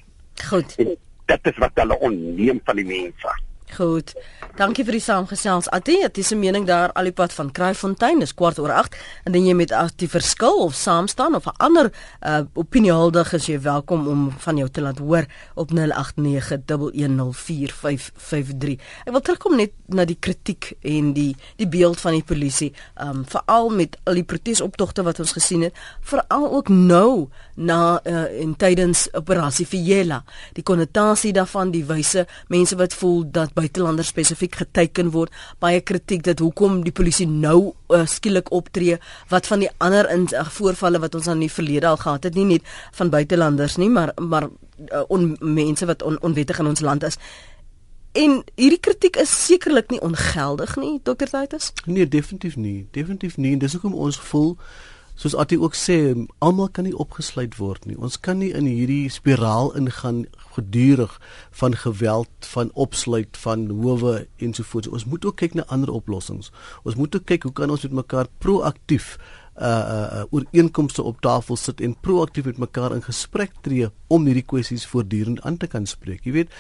Goed. 0.48 0.76
En 0.78 0.94
dit 1.32 1.50
is 1.50 1.58
wat 1.62 1.82
hulle 1.82 1.98
onneem 1.98 2.60
van 2.64 2.80
die 2.80 2.86
mense. 2.86 3.34
Goed. 3.72 4.12
Dankie 4.54 4.84
vir 4.86 4.94
die 4.94 5.02
saamgesels. 5.02 5.66
Atie, 5.74 5.98
dit 6.02 6.18
is 6.18 6.30
'n 6.30 6.38
mening 6.38 6.66
daar 6.66 6.92
al 6.92 7.04
die 7.04 7.12
pad 7.12 7.32
van 7.32 7.50
Kraaifontein, 7.50 8.22
is 8.22 8.34
kwart 8.34 8.58
oor 8.58 8.70
8. 8.70 8.96
Indien 9.24 9.46
jy 9.46 9.54
met 9.54 9.72
die 9.96 10.08
verskil 10.08 10.62
of 10.62 10.74
saamstaan 10.74 11.34
of 11.34 11.46
'n 11.46 11.56
ander 11.56 11.92
uh, 12.22 12.40
opiniehuldig 12.54 13.32
is 13.32 13.46
jy 13.46 13.60
welkom 13.60 14.06
om 14.06 14.32
van 14.38 14.56
jou 14.56 14.68
te 14.70 14.80
laat 14.80 14.98
hoor 14.98 15.26
op 15.54 15.70
0891104553. 15.70 15.76
Ek 19.04 19.12
wil 19.12 19.20
terugkom 19.20 19.56
net 19.56 19.70
na 19.86 20.04
die 20.04 20.18
kritiek 20.20 20.72
en 20.82 21.12
die 21.12 21.36
die 21.56 21.68
beeld 21.68 22.00
van 22.00 22.12
die 22.12 22.22
polisie, 22.22 22.72
um, 23.00 23.24
veral 23.26 23.70
met 23.70 23.98
al 24.04 24.14
die 24.14 24.24
protesoptogte 24.24 25.02
wat 25.02 25.18
ons 25.18 25.32
gesien 25.32 25.62
het, 25.62 25.74
veral 26.00 26.52
ook 26.52 26.68
nou 26.68 27.28
na 27.54 28.00
uh, 28.04 28.40
en 28.40 28.56
tydens 28.56 29.08
operasie 29.12 29.66
Fiela. 29.66 30.24
Die 30.52 30.62
konnotasie 30.62 31.32
daarvan, 31.32 31.70
die 31.70 31.84
wyse 31.84 32.26
mense 32.48 32.76
wat 32.76 32.94
voel 32.94 33.24
dat 33.30 33.53
buitelanders 33.54 34.10
spesifiek 34.12 34.54
geteken 34.62 35.12
word. 35.14 35.32
Baie 35.62 35.80
kritiek 35.80 36.22
dat 36.26 36.42
hoekom 36.42 36.82
die 36.84 36.92
polisie 36.92 37.26
nou 37.30 37.72
uh, 37.88 38.04
skielik 38.06 38.52
optree 38.52 38.98
wat 39.30 39.46
van 39.46 39.64
die 39.64 39.70
ander 39.78 40.08
in 40.10 40.28
uh, 40.32 40.44
voorvalle 40.58 41.00
wat 41.02 41.14
ons 41.14 41.30
aan 41.30 41.42
die 41.44 41.52
verlede 41.52 41.88
al 41.90 42.00
gehad 42.00 42.28
het 42.28 42.34
nie 42.34 42.46
net 42.56 42.76
van 42.98 43.10
buitelanders 43.10 43.76
nie 43.80 43.90
maar 43.90 44.12
maar 44.20 44.48
uh, 44.48 45.02
on, 45.08 45.36
mense 45.40 45.86
wat 45.86 46.02
on, 46.02 46.20
onwettig 46.22 46.58
in 46.58 46.66
ons 46.66 46.80
land 46.80 47.04
is. 47.04 47.18
En 48.14 48.42
hierdie 48.54 48.78
kritiek 48.78 49.16
is 49.18 49.30
sekerlik 49.46 49.90
nie 49.90 50.00
ongeldig 50.00 50.76
nie 50.78 51.00
dokter 51.02 51.30
Titus? 51.30 51.72
Nee 51.84 52.08
definitief 52.08 52.56
nie. 52.56 52.86
Definitief 52.94 53.36
nie. 53.36 53.52
En 53.52 53.62
dis 53.64 53.72
hoekom 53.74 53.94
ons 53.94 54.18
voel 54.30 54.52
soos 55.14 55.36
Ati 55.38 55.58
ook 55.58 55.76
sê, 55.78 55.96
almal 56.42 56.70
kan 56.74 56.88
nie 56.88 56.96
opgesluit 56.96 57.54
word 57.58 57.86
nie. 57.86 57.96
Ons 57.96 58.18
kan 58.20 58.40
nie 58.42 58.50
in 58.56 58.66
hierdie 58.66 59.06
spiraal 59.12 59.70
ingaan 59.78 60.24
gedurig 60.56 61.14
van 61.60 61.76
geweld, 61.78 62.50
van 62.54 62.72
opsluit 62.74 63.38
van 63.44 63.68
howe 63.70 64.26
ensovoorts. 64.42 64.90
Ons 64.90 65.06
moet 65.10 65.24
ook 65.24 65.38
kyk 65.42 65.54
na 65.54 65.66
ander 65.74 65.92
oplossings. 65.94 66.50
Ons 66.82 66.98
moet 66.98 67.14
ook 67.14 67.26
kyk 67.30 67.46
hoe 67.46 67.54
kan 67.54 67.70
ons 67.70 67.86
met 67.86 67.98
mekaar 68.02 68.30
proaktief 68.42 69.16
uh 69.54 69.66
uh, 69.66 70.06
uh 70.18 70.24
ooreenkomste 70.34 71.02
op 71.02 71.20
tafel 71.22 71.56
sit 71.56 71.80
en 71.80 71.94
proaktief 72.00 72.44
met 72.44 72.58
mekaar 72.58 72.94
in 72.94 73.04
gesprek 73.06 73.52
tree 73.62 73.86
om 74.10 74.26
hierdie 74.26 74.42
kwessies 74.42 74.86
voortdurend 74.90 75.44
aan 75.46 75.56
te 75.62 75.70
kan 75.70 75.86
spreek. 75.86 76.24
Jy 76.26 76.32
weet, 76.34 76.56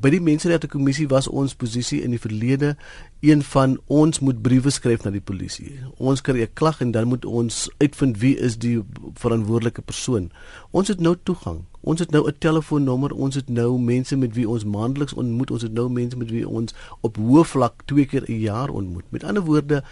by 0.00 0.08
die 0.14 0.22
menseregte 0.24 0.70
kommissie 0.72 1.08
was 1.10 1.28
ons 1.28 1.52
posisie 1.58 2.00
in 2.00 2.14
die 2.14 2.20
verlede 2.22 2.72
een 3.20 3.42
van 3.42 3.78
ons 3.86 4.18
moet 4.20 4.42
briewe 4.42 4.70
skryf 4.70 5.02
na 5.04 5.10
die 5.12 5.20
polisie. 5.20 5.74
Ons 5.96 6.20
kry 6.20 6.40
'n 6.42 6.54
klag 6.54 6.80
en 6.80 6.90
dan 6.90 7.08
moet 7.08 7.24
ons 7.24 7.68
uitvind 7.78 8.18
wie 8.18 8.36
is 8.36 8.58
die 8.58 8.82
verantwoordelike 9.14 9.82
persoon. 9.82 10.30
Ons 10.70 10.88
het 10.88 11.00
nou 11.00 11.16
toegang. 11.22 11.60
Ons 11.80 12.00
het 12.00 12.10
nou 12.10 12.28
'n 12.28 12.34
telefoonnommer, 12.38 13.12
ons 13.12 13.34
het 13.34 13.48
nou 13.48 13.78
mense 13.78 14.16
met 14.16 14.34
wie 14.34 14.48
ons 14.48 14.64
maandeliks 14.64 15.14
ontmoet, 15.14 15.50
ons 15.50 15.62
het 15.62 15.72
nou 15.72 15.88
mense 15.88 16.16
met 16.16 16.30
wie 16.30 16.48
ons 16.48 16.74
op 17.00 17.16
hoë 17.16 17.44
vlak 17.44 17.82
twee 17.84 18.06
keer 18.06 18.24
'n 18.28 18.40
jaar 18.40 18.68
ontmoet. 18.68 19.04
Met 19.10 19.24
ander 19.24 19.42
woorde, 19.42 19.84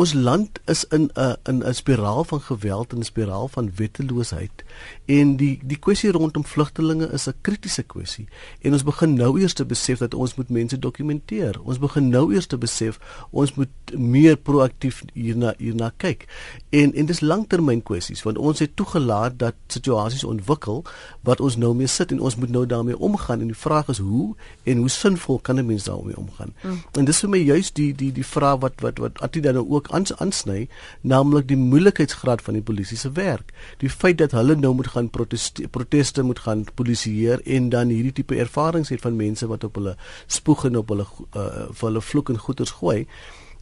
Ons 0.00 0.12
land 0.14 0.60
is 0.64 0.84
in 0.96 1.10
'n 1.14 1.36
in 1.44 1.58
'n 1.64 1.74
spiraal 1.74 2.24
van 2.24 2.40
geweld 2.40 2.92
en 2.92 2.98
'n 2.98 3.02
spiraal 3.02 3.48
van 3.48 3.70
wetteloosheid 3.76 4.64
en 5.04 5.36
die 5.36 5.60
die 5.62 5.78
kwessie 5.78 6.10
rondom 6.10 6.44
vlugtelinge 6.44 7.06
is 7.12 7.26
'n 7.28 7.34
kritiese 7.40 7.82
kwessie 7.82 8.28
en 8.60 8.72
ons 8.72 8.82
begin 8.82 9.14
nou 9.14 9.40
eers 9.40 9.52
te 9.52 9.64
besef 9.64 9.98
dat 9.98 10.14
ons 10.14 10.34
moet 10.34 10.48
mense 10.48 10.78
dokumenteer. 10.78 11.60
Ons 11.62 11.78
begin 11.78 12.08
nou 12.08 12.32
eers 12.32 12.46
te 12.46 12.58
besef 12.58 12.98
ons 13.30 13.54
moet 13.54 13.68
meer 13.96 14.36
proaktief 14.36 15.02
hierna 15.12 15.54
hierna 15.58 15.92
kyk. 15.96 16.24
En 16.68 16.94
en 16.94 17.06
dis 17.06 17.20
langtermyn 17.20 17.82
kwessies 17.82 18.22
want 18.22 18.38
ons 18.38 18.58
het 18.58 18.76
toegelaat 18.76 19.38
dat 19.38 19.54
situasies 19.66 20.24
ontwikkel 20.24 20.84
wat 21.20 21.40
ons 21.40 21.56
nou 21.56 21.74
mee 21.74 21.86
sit 21.86 22.10
en 22.10 22.20
ons 22.20 22.36
moet 22.36 22.50
nou 22.50 22.66
daarmee 22.66 22.98
omgaan 22.98 23.40
en 23.40 23.46
die 23.46 23.56
vraag 23.66 23.88
is 23.88 23.98
hoe 23.98 24.34
en 24.62 24.76
hoe 24.76 24.88
sinvol 24.88 25.38
kan 25.38 25.56
'n 25.58 25.66
mens 25.66 25.84
daarmee 25.84 26.16
omgaan? 26.16 26.54
Mm. 26.62 26.82
En 26.92 27.04
dis 27.04 27.20
vir 27.20 27.28
my 27.28 27.38
juist 27.38 27.74
die 27.74 27.94
die 27.94 28.12
die 28.12 28.26
vraag 28.26 28.58
wat 28.60 28.80
wat 28.80 28.98
wat 28.98 29.20
Atida 29.20 29.52
nou 29.52 29.68
ook 29.68 29.89
aan 29.90 30.06
aansny, 30.18 30.68
naamlik 31.00 31.48
die 31.48 31.56
moeilikheidsgraad 31.56 32.42
van 32.42 32.54
die 32.58 32.62
polisie 32.62 32.96
se 32.96 33.10
werk. 33.12 33.52
Die 33.78 33.90
feit 33.90 34.18
dat 34.18 34.30
hulle 34.36 34.56
nou 34.56 34.74
moet 34.74 34.92
gaan 34.94 35.10
proteste 35.10 35.68
proteste 35.68 36.22
moet 36.22 36.38
gaan 36.38 36.64
polisieer 36.74 37.40
en 37.44 37.68
dan 37.68 37.88
hierdie 37.88 38.12
tipe 38.12 38.36
ervarings 38.36 38.88
het 38.88 39.00
van 39.00 39.16
mense 39.16 39.46
wat 39.46 39.64
op 39.64 39.74
hulle 39.74 39.96
spoeg 40.26 40.64
en 40.64 40.76
op 40.76 40.88
hulle 40.88 41.06
uh, 41.06 41.68
vir 41.70 41.88
hulle 41.88 42.00
vloek 42.00 42.30
en 42.30 42.38
goeters 42.38 42.70
gooi. 42.70 43.06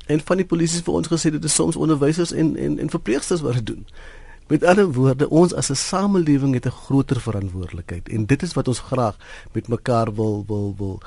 En 0.06 0.20
van 0.25 0.40
die 0.40 0.47
polisie 0.47 0.82
vir 0.82 0.94
ons 0.94 1.11
gesê 1.11 1.30
dit 1.30 1.44
is 1.44 1.54
soms 1.54 1.76
onderwysers 1.76 2.32
en 2.32 2.56
en 2.56 2.78
en 2.78 2.90
verpleegsters 2.90 3.44
wat 3.44 3.61
dit 3.61 3.66
doen. 3.75 3.85
Met 4.49 4.64
ander 4.64 4.87
woorde, 4.92 5.28
ons 5.28 5.52
as 5.54 5.70
'n 5.70 5.76
samelewing 5.76 6.54
het 6.54 6.66
'n 6.66 6.80
groter 6.85 7.20
verantwoordelikheid 7.20 8.08
en 8.08 8.26
dit 8.26 8.42
is 8.42 8.54
wat 8.54 8.68
ons 8.68 8.78
graag 8.78 9.16
met 9.52 9.68
mekaar 9.68 10.14
wil 10.14 10.44
wil 10.47 10.75
wil 10.78 11.00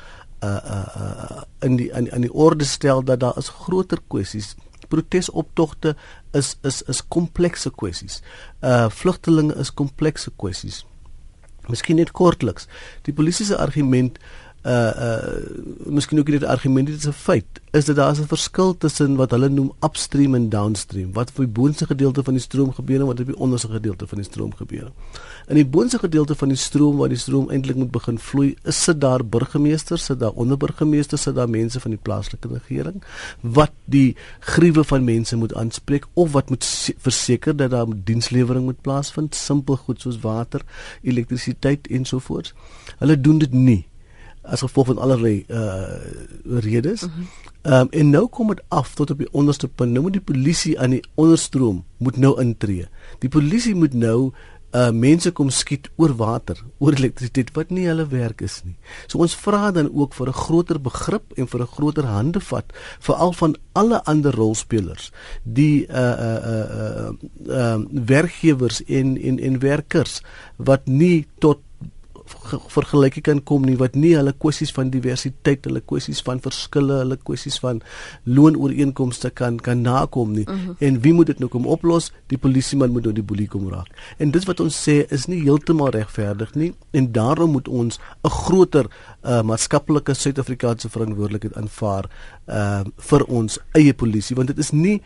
uh 0.43 0.59
uh 0.65 0.87
uh 0.97 1.41
in 1.59 1.75
die 1.75 1.89
in, 1.91 2.11
in 2.11 2.21
die 2.21 2.33
orde 2.33 2.63
stel 2.63 3.03
dat 3.03 3.19
daar 3.19 3.37
is 3.37 3.49
groter 3.49 3.99
kwessies 4.07 4.55
protesoptogte 4.91 5.95
is 6.37 6.55
is 6.67 6.81
is 6.91 7.01
komplekse 7.07 7.71
kwessies. 7.81 8.21
Uh 8.61 8.87
vlugtelinge 9.01 9.57
is 9.61 9.73
komplekse 9.73 10.33
kwessies. 10.35 10.83
Miskien 11.69 11.99
net 12.01 12.11
kortliks. 12.17 12.67
Die 13.05 13.13
polisie 13.13 13.45
se 13.45 13.57
argument 13.57 14.19
uh 14.61 15.35
miskien 15.85 16.19
ook 16.19 16.25
dit 16.25 16.43
argument 16.43 16.87
dit 16.87 16.97
is 16.97 17.07
'n 17.07 17.11
feit 17.11 17.61
is 17.71 17.85
dat 17.85 17.95
daar 17.95 18.11
is 18.11 18.19
'n 18.19 18.27
verskil 18.27 18.77
tussen 18.77 19.15
wat 19.15 19.31
hulle 19.31 19.49
noem 19.49 19.71
upstream 19.79 20.35
en 20.35 20.49
downstream 20.49 21.13
wat 21.13 21.29
op 21.29 21.35
die 21.35 21.47
boonste 21.47 21.85
gedeelte 21.85 22.23
van 22.23 22.33
die 22.33 22.41
stroom 22.41 22.73
gebeur 22.73 22.99
en 22.99 23.05
wat 23.05 23.19
op 23.19 23.25
die 23.25 23.37
onderste 23.37 23.67
gedeelte 23.67 24.07
van 24.07 24.17
die 24.17 24.27
stroom 24.27 24.55
gebeur. 24.55 24.91
In 25.47 25.55
die 25.55 25.65
boonste 25.65 25.99
gedeelte 25.99 26.35
van 26.35 26.47
die 26.47 26.57
stroom 26.57 26.97
waar 26.97 27.09
die 27.09 27.17
stroom 27.17 27.49
eintlik 27.49 27.75
moet 27.75 27.91
begin 27.91 28.19
vloei, 28.19 28.55
is 28.63 28.83
sit 28.83 29.01
daar 29.01 29.25
burgemeesters, 29.25 30.05
sit 30.05 30.19
daar 30.19 30.31
onderburgemeesters, 30.31 31.21
sit 31.21 31.35
daar 31.35 31.49
mense 31.49 31.79
van 31.79 31.91
die 31.91 31.99
plaaslike 32.01 32.47
regering 32.47 33.03
wat 33.41 33.71
die 33.85 34.15
gruwe 34.39 34.83
van 34.83 35.03
mense 35.03 35.35
moet 35.35 35.53
aanspreek 35.53 36.05
of 36.13 36.31
wat 36.31 36.49
moet 36.49 36.93
verseker 36.97 37.55
dat 37.55 37.69
daar 37.71 37.87
dienslewering 38.03 38.65
moet 38.65 38.81
plaasvind, 38.81 39.35
simpel 39.35 39.75
goed 39.75 40.01
soos 40.01 40.19
water, 40.19 40.61
elektrisiteit 41.01 41.87
en 41.87 42.05
so 42.05 42.19
voort. 42.19 42.53
Hulle 42.97 43.21
doen 43.21 43.37
dit 43.37 43.51
nie 43.53 43.85
as 44.41 44.63
gevolg 44.65 44.91
van 44.91 44.97
allerlei 44.97 45.45
uh 45.49 45.99
redes. 46.43 47.01
Mhm. 47.01 47.27
Ehm 47.61 47.73
um, 47.73 47.87
en 47.89 48.09
nou 48.09 48.27
kom 48.27 48.47
dit 48.47 48.61
af 48.67 48.93
tot 48.93 49.11
op 49.11 49.17
die 49.17 49.31
onderste 49.31 49.67
punt. 49.67 49.91
Nou 49.91 50.03
moet 50.03 50.13
die 50.13 50.21
polisie 50.33 50.79
aan 50.79 50.89
die 50.89 51.03
onderstroom 51.15 51.83
moet 51.97 52.17
nou 52.17 52.39
intree. 52.41 52.87
Die 53.19 53.29
polisie 53.29 53.75
moet 53.75 53.93
nou 53.93 54.31
uh 54.71 54.89
mense 54.95 55.31
kom 55.35 55.49
skiet 55.51 55.89
oor 55.99 56.13
water, 56.15 56.59
oor 56.79 56.95
elektrisiteit 56.95 57.49
wat 57.57 57.73
nie 57.75 57.89
hulle 57.89 58.05
werk 58.07 58.41
is 58.45 58.61
nie. 58.63 58.77
So 59.11 59.19
ons 59.19 59.35
vra 59.35 59.71
dan 59.75 59.89
ook 59.91 60.13
vir 60.15 60.27
'n 60.29 60.41
groter 60.43 60.79
begrip 60.79 61.33
en 61.37 61.47
vir 61.47 61.61
'n 61.61 61.73
groter 61.75 62.05
handevat 62.05 62.71
veral 62.99 63.33
van 63.33 63.55
alle 63.73 64.03
ander 64.05 64.31
rolspelers, 64.35 65.11
die 65.43 65.87
uh 65.87 66.15
uh 66.27 66.39
uh 66.53 66.67
uh, 66.81 67.11
uh 67.47 67.79
werkgewers 67.91 68.83
en 68.85 69.17
en 69.17 69.39
en 69.39 69.59
werkers 69.59 70.21
wat 70.57 70.87
nie 70.87 71.27
tot 71.39 71.59
vergelyking 72.71 73.23
kan 73.23 73.41
kom 73.43 73.65
nie 73.65 73.77
wat 73.79 73.95
nie 73.95 74.13
hulle 74.15 74.33
kwessies 74.33 74.71
van 74.75 74.91
diversiteit, 74.93 75.65
hulle 75.65 75.81
kwessies 75.81 76.21
van 76.25 76.41
verskille, 76.43 77.01
hulle 77.03 77.17
kwessies 77.17 77.59
van 77.63 77.81
loonooreenkomste 78.25 79.29
kan 79.29 79.59
kan 79.59 79.81
nakom 79.81 80.33
nie. 80.33 80.45
Uh 80.47 80.53
mhm. 80.53 80.67
-huh. 80.67 80.75
En 80.79 81.01
wie 81.01 81.13
moet 81.13 81.27
dit 81.27 81.39
nou 81.39 81.49
kom 81.49 81.65
oplos? 81.65 82.11
Die 82.27 82.37
polisieman 82.37 82.91
moet 82.91 83.03
nou 83.03 83.13
die 83.13 83.23
boelie 83.23 83.47
kom 83.47 83.69
raak. 83.69 83.87
En 84.17 84.31
dit 84.31 84.45
wat 84.45 84.59
ons 84.59 84.89
sê 84.89 85.05
is 85.09 85.25
nie 85.27 85.41
heeltemal 85.41 85.89
regverdig 85.89 86.55
nie 86.55 86.73
en 86.91 87.11
daarom 87.11 87.51
moet 87.51 87.67
ons 87.67 87.99
'n 88.23 88.29
groter 88.29 88.85
uh, 89.23 89.41
maatskaplike 89.41 90.13
Suid-Afrikaanse 90.13 90.89
verantwoordelikheid 90.89 91.55
aanvaar 91.55 92.09
uh, 92.47 92.81
vir 92.97 93.25
ons 93.25 93.59
eie 93.71 93.93
polisie 93.93 94.35
want 94.35 94.47
dit 94.47 94.57
is 94.57 94.71
nie 94.71 95.01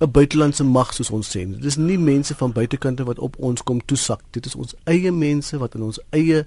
'n 0.00 0.10
buitelandse 0.10 0.64
mag 0.64 0.92
soos 0.94 1.10
ons 1.10 1.36
sê. 1.36 1.46
Dit 1.50 1.64
is 1.64 1.76
nie 1.76 1.98
mense 1.98 2.34
van 2.34 2.52
buitekante 2.52 3.04
wat 3.04 3.18
op 3.18 3.36
ons 3.38 3.62
kom 3.62 3.80
toesak. 3.84 4.20
Dit 4.30 4.46
is 4.46 4.54
ons 4.54 4.74
eie 4.84 5.12
mense 5.12 5.58
wat 5.58 5.74
in 5.74 5.82
ons 5.82 6.00
eie 6.10 6.44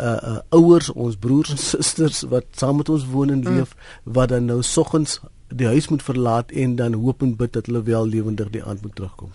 uh 0.00 0.18
uh 0.30 0.38
ouers, 0.48 0.90
ons 0.92 1.16
broers 1.16 1.50
en 1.50 1.58
susters 1.58 2.22
wat 2.22 2.44
saam 2.52 2.76
met 2.76 2.88
ons 2.88 3.06
woon 3.06 3.30
en 3.30 3.42
leef 3.42 3.74
mm. 3.74 4.12
wat 4.12 4.28
dan 4.28 4.44
nou 4.44 4.62
soggens 4.62 5.20
die 5.48 5.66
huis 5.66 5.88
moet 5.88 6.02
verlaat 6.02 6.50
en 6.50 6.76
dan 6.76 6.92
hoop 6.92 7.22
en 7.22 7.36
bid 7.36 7.52
dat 7.52 7.66
hulle 7.66 7.82
wel 7.82 8.06
lewendig 8.06 8.50
die 8.50 8.64
aand 8.64 8.82
moet 8.82 8.94
terugkom. 8.94 9.30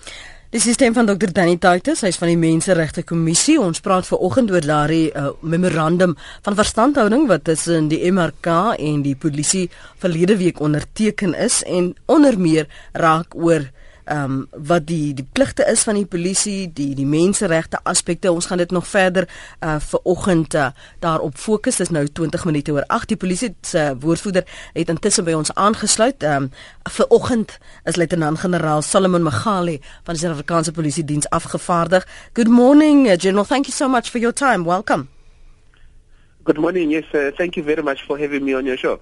Dis 0.56 0.70
stem 0.72 0.94
van 0.96 1.04
Dr. 1.04 1.34
Danny 1.36 1.58
Titus, 1.60 2.00
hy's 2.06 2.16
van 2.16 2.30
die 2.32 2.38
Menseregte 2.40 3.02
Kommissie. 3.04 3.58
Ons 3.60 3.82
praat 3.84 4.06
ver 4.08 4.22
oggend 4.24 4.54
oor 4.54 4.64
daardie 4.64 5.10
uh, 5.12 5.34
memorandum 5.44 6.14
van 6.46 6.56
verstandhouding 6.56 7.26
wat 7.28 7.44
tussen 7.50 7.90
die 7.92 8.00
MRK 8.08 8.54
en 8.80 9.02
die 9.04 9.18
polisie 9.20 9.66
verlede 10.00 10.38
week 10.40 10.62
onderteken 10.64 11.36
is 11.36 11.60
en 11.68 11.92
onder 12.08 12.40
meer 12.40 12.72
raak 12.96 13.36
oor 13.36 13.68
ehm 14.06 14.24
um, 14.24 14.48
wat 14.68 14.88
die 14.88 15.14
die 15.14 15.28
pligte 15.32 15.66
is 15.72 15.84
van 15.84 15.96
die 15.96 16.06
polisie, 16.06 16.72
die 16.74 16.96
die 16.96 17.06
menseregte 17.06 17.80
aspekte. 17.84 18.32
Ons 18.32 18.46
gaan 18.46 18.58
dit 18.58 18.72
nog 18.72 18.88
verder 18.88 19.28
uh 19.62 19.80
vir 19.80 20.00
oggend 20.04 20.54
uh, 20.54 20.68
daarop 21.00 21.38
fokus. 21.38 21.76
Dis 21.76 21.90
nou 21.90 22.06
20 22.08 22.46
minute 22.46 22.72
oor 22.72 22.84
8. 22.88 23.08
Die 23.08 23.18
polisie 23.18 23.56
se 23.62 23.80
uh, 23.80 23.96
woordvoerder 24.00 24.46
het 24.74 24.90
intussen 24.90 25.26
by 25.26 25.34
ons 25.34 25.54
aangesluit. 25.54 26.24
Ehm 26.24 26.44
um, 26.44 26.52
vir 26.90 27.08
oggend 27.08 27.58
is 27.84 27.96
luitenant-generaal 27.96 28.82
Solomon 28.82 29.24
Magale 29.24 29.80
van 30.04 30.14
die 30.14 30.22
Suid-Afrikaanse 30.22 30.72
Polisie 30.72 31.06
Diens 31.06 31.30
afgevaardig. 31.30 32.08
Good 32.34 32.48
morning, 32.48 33.08
uh, 33.08 33.18
General. 33.18 33.46
Thank 33.46 33.66
you 33.66 33.74
so 33.74 33.90
much 33.90 34.10
for 34.10 34.20
your 34.20 34.34
time. 34.34 34.64
Welcome. 34.64 35.15
Good 36.46 36.60
morning. 36.60 36.92
Yes, 36.92 37.06
uh, 37.12 37.32
thank 37.36 37.58
you 37.58 37.64
very 37.64 37.82
much 37.82 38.04
for 38.04 38.20
having 38.20 38.46
me 38.46 38.54
on 38.54 38.68
your 38.68 38.78
show. 38.78 39.00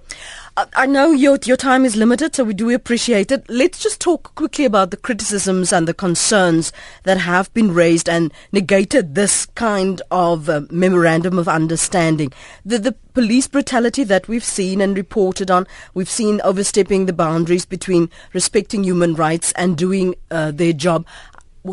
I, 0.56 0.86
know 0.86 1.12
your 1.12 1.38
your 1.44 1.58
time 1.58 1.84
is 1.84 1.94
limited, 1.94 2.34
so 2.34 2.42
we 2.42 2.54
do 2.54 2.70
appreciate 2.70 3.30
it. 3.30 3.44
Let's 3.50 3.82
just 3.82 4.00
talk 4.00 4.34
quickly 4.34 4.64
about 4.64 4.90
the 4.90 4.96
criticisms 4.96 5.70
and 5.70 5.86
the 5.86 5.92
concerns 5.92 6.72
that 7.02 7.18
have 7.18 7.52
been 7.52 7.74
raised 7.74 8.08
and 8.08 8.32
negated 8.50 9.14
this 9.14 9.44
kind 9.44 10.00
of 10.10 10.48
uh, 10.48 10.62
memorandum 10.70 11.38
of 11.38 11.46
understanding. 11.46 12.32
The 12.64 12.78
the 12.78 12.92
police 13.12 13.46
brutality 13.46 14.04
that 14.04 14.26
we've 14.26 14.42
seen 14.42 14.80
and 14.80 14.96
reported 14.96 15.50
on, 15.50 15.66
we've 15.92 16.08
seen 16.08 16.40
overstepping 16.44 17.04
the 17.04 17.12
boundaries 17.12 17.66
between 17.66 18.08
respecting 18.32 18.84
human 18.84 19.12
rights 19.16 19.52
and 19.52 19.76
doing 19.76 20.14
uh, 20.30 20.50
their 20.50 20.72
job. 20.72 21.04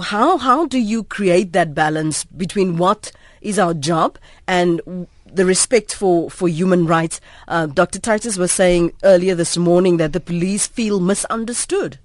How 0.01 0.37
how 0.37 0.65
do 0.65 0.77
you 0.77 1.05
create 1.05 1.53
that 1.53 1.73
balance 1.73 2.25
between 2.25 2.75
what 2.75 3.13
is 3.41 3.57
our 3.57 3.73
job 3.73 4.17
and 4.47 5.07
the 5.33 5.45
respect 5.45 5.93
for, 5.93 6.29
for 6.29 6.47
human 6.47 6.85
rights. 6.85 7.21
Uh, 7.47 7.65
Dr. 7.65 7.99
Titus 7.99 8.37
was 8.37 8.51
saying 8.51 8.93
earlier 9.03 9.35
this 9.35 9.57
morning 9.57 9.97
that 9.97 10.13
the 10.13 10.19
police 10.19 10.67
feel 10.67 10.99
misunderstood. 10.99 11.99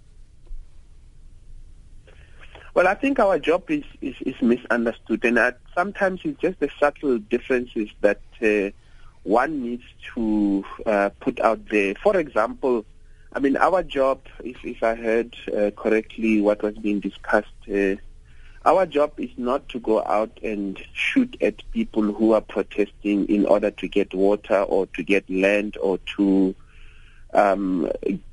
Well, 2.75 2.87
I 2.87 2.95
think 2.95 3.18
our 3.18 3.38
job 3.38 3.71
is, 3.71 3.85
is, 4.02 4.16
is 4.21 4.35
misunderstood, 4.42 5.25
and 5.25 5.38
uh, 5.38 5.52
sometimes 5.75 6.21
it's 6.25 6.38
just 6.40 6.61
the 6.61 6.68
subtle 6.78 7.18
differences 7.18 7.88
that 8.02 8.21
uh, 8.42 8.71
one 9.23 9.62
needs 9.62 9.85
to 10.14 10.62
uh, 10.85 11.09
put 11.21 11.40
out 11.40 11.68
there. 11.71 11.95
For 11.95 12.16
example, 12.18 12.85
I 13.33 13.38
mean, 13.38 13.56
our 13.56 13.83
job, 13.83 14.21
if, 14.45 14.62
if 14.62 14.83
I 14.83 14.95
heard 14.95 15.35
uh, 15.56 15.71
correctly 15.71 16.42
what 16.42 16.62
was 16.62 16.76
being 16.76 17.00
discussed 17.00 17.49
uh, 17.66 17.97
our 18.66 18.85
job 18.85 19.12
is 19.16 19.30
not 19.37 19.68
to 19.68 19.78
go 19.78 20.02
out 20.04 20.40
and 20.42 20.78
shoot 20.92 21.37
at 21.40 21.62
people 21.70 22.02
who 22.02 22.32
are 22.32 22.40
protesting 22.40 23.25
in 23.26 23.46
order 23.46 23.70
to 23.70 23.87
get 23.87 24.12
water 24.12 24.62
or 24.62 24.87
to 24.88 25.04
get 25.04 25.28
land 25.30 25.76
or 25.80 25.99
to 26.16 26.54
um, 27.32 27.88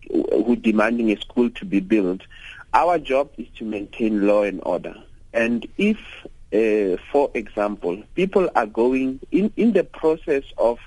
who 0.10 0.56
demanding 0.56 1.12
a 1.12 1.20
school 1.22 1.52
to 1.52 1.66
be 1.66 1.80
built. 1.80 2.22
Our 2.74 2.98
job 2.98 3.30
is 3.38 3.48
to 3.60 3.66
maintain 3.66 4.26
law 4.26 4.42
and 4.42 4.60
order. 4.66 4.96
And 5.34 5.68
if, 5.78 5.98
uh, 6.52 7.00
for 7.12 7.30
example, 7.36 8.02
people 8.16 8.50
are 8.56 8.66
going 8.66 9.20
in, 9.32 9.54
in 9.56 9.74
the 9.74 9.84
process 9.84 10.44
of 10.58 10.80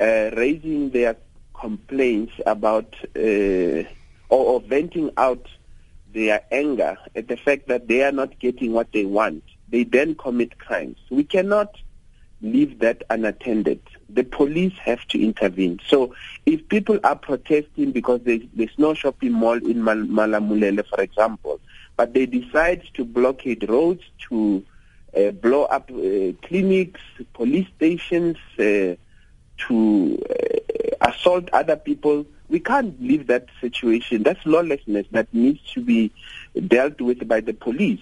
uh, 0.00 0.30
raising 0.34 0.90
their 0.90 1.16
complaints 1.52 2.32
about 2.46 2.94
uh, 3.16 3.84
or, 4.30 4.46
or 4.46 4.60
venting 4.62 5.10
out 5.18 5.46
their 6.12 6.42
anger 6.50 6.96
at 7.14 7.28
the 7.28 7.36
fact 7.36 7.68
that 7.68 7.88
they 7.88 8.02
are 8.02 8.12
not 8.12 8.38
getting 8.38 8.72
what 8.72 8.92
they 8.92 9.04
want, 9.04 9.44
they 9.68 9.84
then 9.84 10.14
commit 10.14 10.58
crimes. 10.58 10.96
We 11.10 11.24
cannot 11.24 11.74
leave 12.42 12.78
that 12.80 13.02
unattended. 13.10 13.80
The 14.08 14.24
police 14.24 14.72
have 14.78 15.06
to 15.08 15.22
intervene. 15.22 15.78
So 15.86 16.14
if 16.46 16.66
people 16.68 16.98
are 17.04 17.16
protesting 17.16 17.92
because 17.92 18.20
there's, 18.24 18.42
there's 18.54 18.78
no 18.78 18.94
shopping 18.94 19.32
mall 19.32 19.56
in 19.58 19.84
Mal- 19.84 19.96
Malamulele, 19.96 20.86
for 20.86 21.00
example, 21.00 21.60
but 21.96 22.14
they 22.14 22.26
decide 22.26 22.82
to 22.94 23.04
blockade 23.04 23.68
roads, 23.68 24.02
to 24.28 24.64
uh, 25.16 25.30
blow 25.32 25.64
up 25.64 25.90
uh, 25.90 26.32
clinics, 26.46 27.00
police 27.34 27.66
stations, 27.76 28.36
uh, 28.58 28.94
to 29.68 30.24
uh, 30.30 31.10
assault 31.10 31.50
other 31.52 31.76
people, 31.76 32.24
we 32.50 32.60
can't 32.60 33.00
leave 33.00 33.28
that 33.28 33.46
situation. 33.60 34.24
That's 34.24 34.44
lawlessness 34.44 35.06
that 35.12 35.32
needs 35.32 35.60
to 35.72 35.80
be 35.80 36.12
dealt 36.66 37.00
with 37.00 37.26
by 37.26 37.40
the 37.40 37.54
police. 37.54 38.00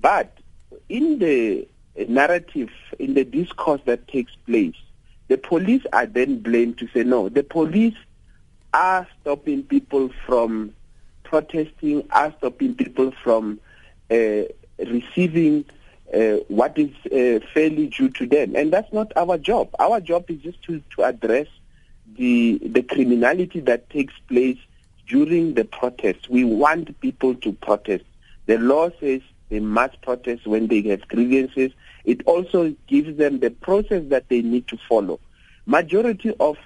But 0.00 0.36
in 0.88 1.18
the 1.18 1.68
narrative, 2.08 2.70
in 2.98 3.14
the 3.14 3.24
discourse 3.24 3.82
that 3.84 4.08
takes 4.08 4.32
place, 4.46 4.74
the 5.28 5.38
police 5.38 5.82
are 5.92 6.06
then 6.06 6.40
blamed 6.40 6.78
to 6.78 6.88
say, 6.88 7.04
no, 7.04 7.28
the 7.28 7.42
police 7.42 7.94
are 8.72 9.06
stopping 9.20 9.62
people 9.62 10.10
from 10.26 10.74
protesting, 11.22 12.06
are 12.10 12.34
stopping 12.38 12.74
people 12.74 13.12
from 13.22 13.60
uh, 14.10 14.42
receiving 14.78 15.64
uh, 16.12 16.36
what 16.48 16.76
is 16.78 16.90
uh, 17.06 17.44
fairly 17.52 17.88
due 17.88 18.08
to 18.10 18.26
them. 18.26 18.56
And 18.56 18.72
that's 18.72 18.92
not 18.92 19.12
our 19.16 19.38
job. 19.38 19.70
Our 19.78 20.00
job 20.00 20.30
is 20.30 20.40
just 20.40 20.62
to, 20.64 20.82
to 20.96 21.04
address 21.04 21.46
the 22.16 22.58
the 22.62 22.82
criminality 22.82 23.60
that 23.60 23.90
takes 23.90 24.14
place 24.28 24.58
during 25.06 25.54
the 25.54 25.64
protests. 25.64 26.28
We 26.28 26.44
want 26.44 27.00
people 27.00 27.34
to 27.36 27.52
protest. 27.52 28.04
The 28.46 28.58
law 28.58 28.90
says 29.00 29.20
they 29.48 29.60
must 29.60 30.00
protest 30.02 30.46
when 30.46 30.68
they 30.68 30.82
have 30.82 31.06
grievances. 31.08 31.72
It 32.04 32.22
also 32.26 32.74
gives 32.86 33.16
them 33.16 33.40
the 33.40 33.50
process 33.50 34.04
that 34.08 34.28
they 34.28 34.42
need 34.42 34.68
to 34.68 34.78
follow. 34.88 35.20
Majority 35.66 36.34
of 36.40 36.56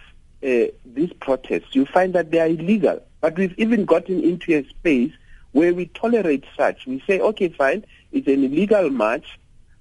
uh, 0.42 0.72
these 0.84 1.12
protests, 1.20 1.74
you 1.74 1.86
find 1.86 2.14
that 2.14 2.30
they 2.30 2.40
are 2.40 2.46
illegal. 2.48 3.02
But 3.20 3.36
we've 3.36 3.54
even 3.58 3.84
gotten 3.84 4.22
into 4.22 4.56
a 4.56 4.68
space 4.68 5.12
where 5.52 5.74
we 5.74 5.86
tolerate 5.86 6.44
such. 6.56 6.86
We 6.86 7.02
say, 7.06 7.20
okay, 7.20 7.48
fine, 7.48 7.84
it's 8.12 8.26
an 8.26 8.44
illegal 8.44 8.90
march, 8.90 9.38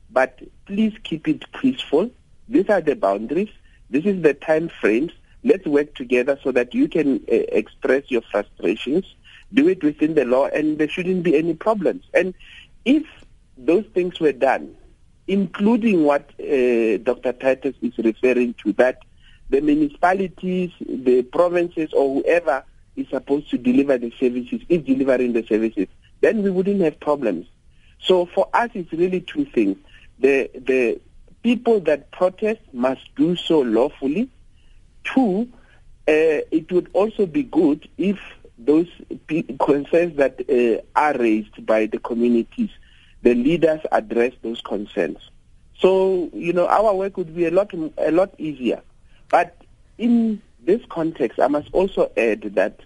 but 0.09 0.39
please 0.65 0.93
keep 1.03 1.27
it 1.27 1.43
peaceful. 1.53 2.09
These 2.49 2.69
are 2.69 2.81
the 2.81 2.95
boundaries. 2.95 3.49
This 3.89 4.05
is 4.05 4.21
the 4.21 4.33
time 4.33 4.69
frames. 4.69 5.11
Let's 5.47 5.65
work 5.65 5.95
together 5.95 6.37
so 6.43 6.51
that 6.51 6.73
you 6.73 6.89
can 6.89 7.21
uh, 7.31 7.35
express 7.61 8.03
your 8.11 8.21
frustrations. 8.29 9.05
Do 9.53 9.69
it 9.69 9.81
within 9.81 10.13
the 10.13 10.25
law, 10.25 10.47
and 10.47 10.77
there 10.77 10.89
shouldn't 10.89 11.23
be 11.23 11.37
any 11.37 11.53
problems. 11.53 12.03
And 12.13 12.33
if 12.83 13.05
those 13.57 13.85
things 13.93 14.19
were 14.19 14.33
done, 14.33 14.75
including 15.25 16.03
what 16.03 16.29
uh, 16.39 16.97
Dr. 16.97 17.31
Titus 17.31 17.75
is 17.81 17.97
referring 17.97 18.55
to, 18.55 18.73
that 18.73 18.99
the 19.49 19.61
municipalities, 19.61 20.71
the 20.81 21.23
provinces, 21.23 21.93
or 21.93 22.15
whoever 22.15 22.65
is 22.97 23.07
supposed 23.07 23.49
to 23.51 23.57
deliver 23.57 23.97
the 23.97 24.11
services 24.19 24.61
is 24.67 24.83
delivering 24.83 25.31
the 25.31 25.45
services, 25.45 25.87
then 26.19 26.43
we 26.43 26.49
wouldn't 26.49 26.81
have 26.81 26.99
problems. 26.99 27.47
So 28.01 28.25
for 28.25 28.49
us, 28.53 28.69
it's 28.73 28.91
really 28.91 29.21
two 29.21 29.45
things. 29.45 29.77
The, 30.19 30.49
the 30.53 30.99
people 31.43 31.79
that 31.81 32.11
protest 32.11 32.59
must 32.73 33.15
do 33.15 33.35
so 33.35 33.59
lawfully. 33.61 34.29
Two, 35.13 35.47
uh, 36.07 36.41
it 36.51 36.71
would 36.71 36.89
also 36.93 37.25
be 37.25 37.43
good 37.43 37.87
if 37.97 38.19
those 38.57 38.87
concerns 39.59 40.15
that 40.17 40.39
uh, 40.49 40.81
are 40.99 41.17
raised 41.17 41.65
by 41.65 41.85
the 41.85 41.99
communities, 41.99 42.69
the 43.21 43.33
leaders 43.35 43.81
address 43.91 44.33
those 44.41 44.61
concerns. 44.61 45.17
So, 45.79 46.29
you 46.33 46.53
know, 46.53 46.67
our 46.67 46.93
work 46.95 47.17
would 47.17 47.35
be 47.35 47.45
a 47.45 47.51
lot, 47.51 47.71
a 47.73 48.11
lot 48.11 48.33
easier. 48.39 48.81
But 49.29 49.61
in 49.97 50.41
this 50.63 50.81
context, 50.89 51.39
I 51.39 51.47
must 51.47 51.69
also 51.71 52.11
add 52.17 52.41
that 52.55 52.79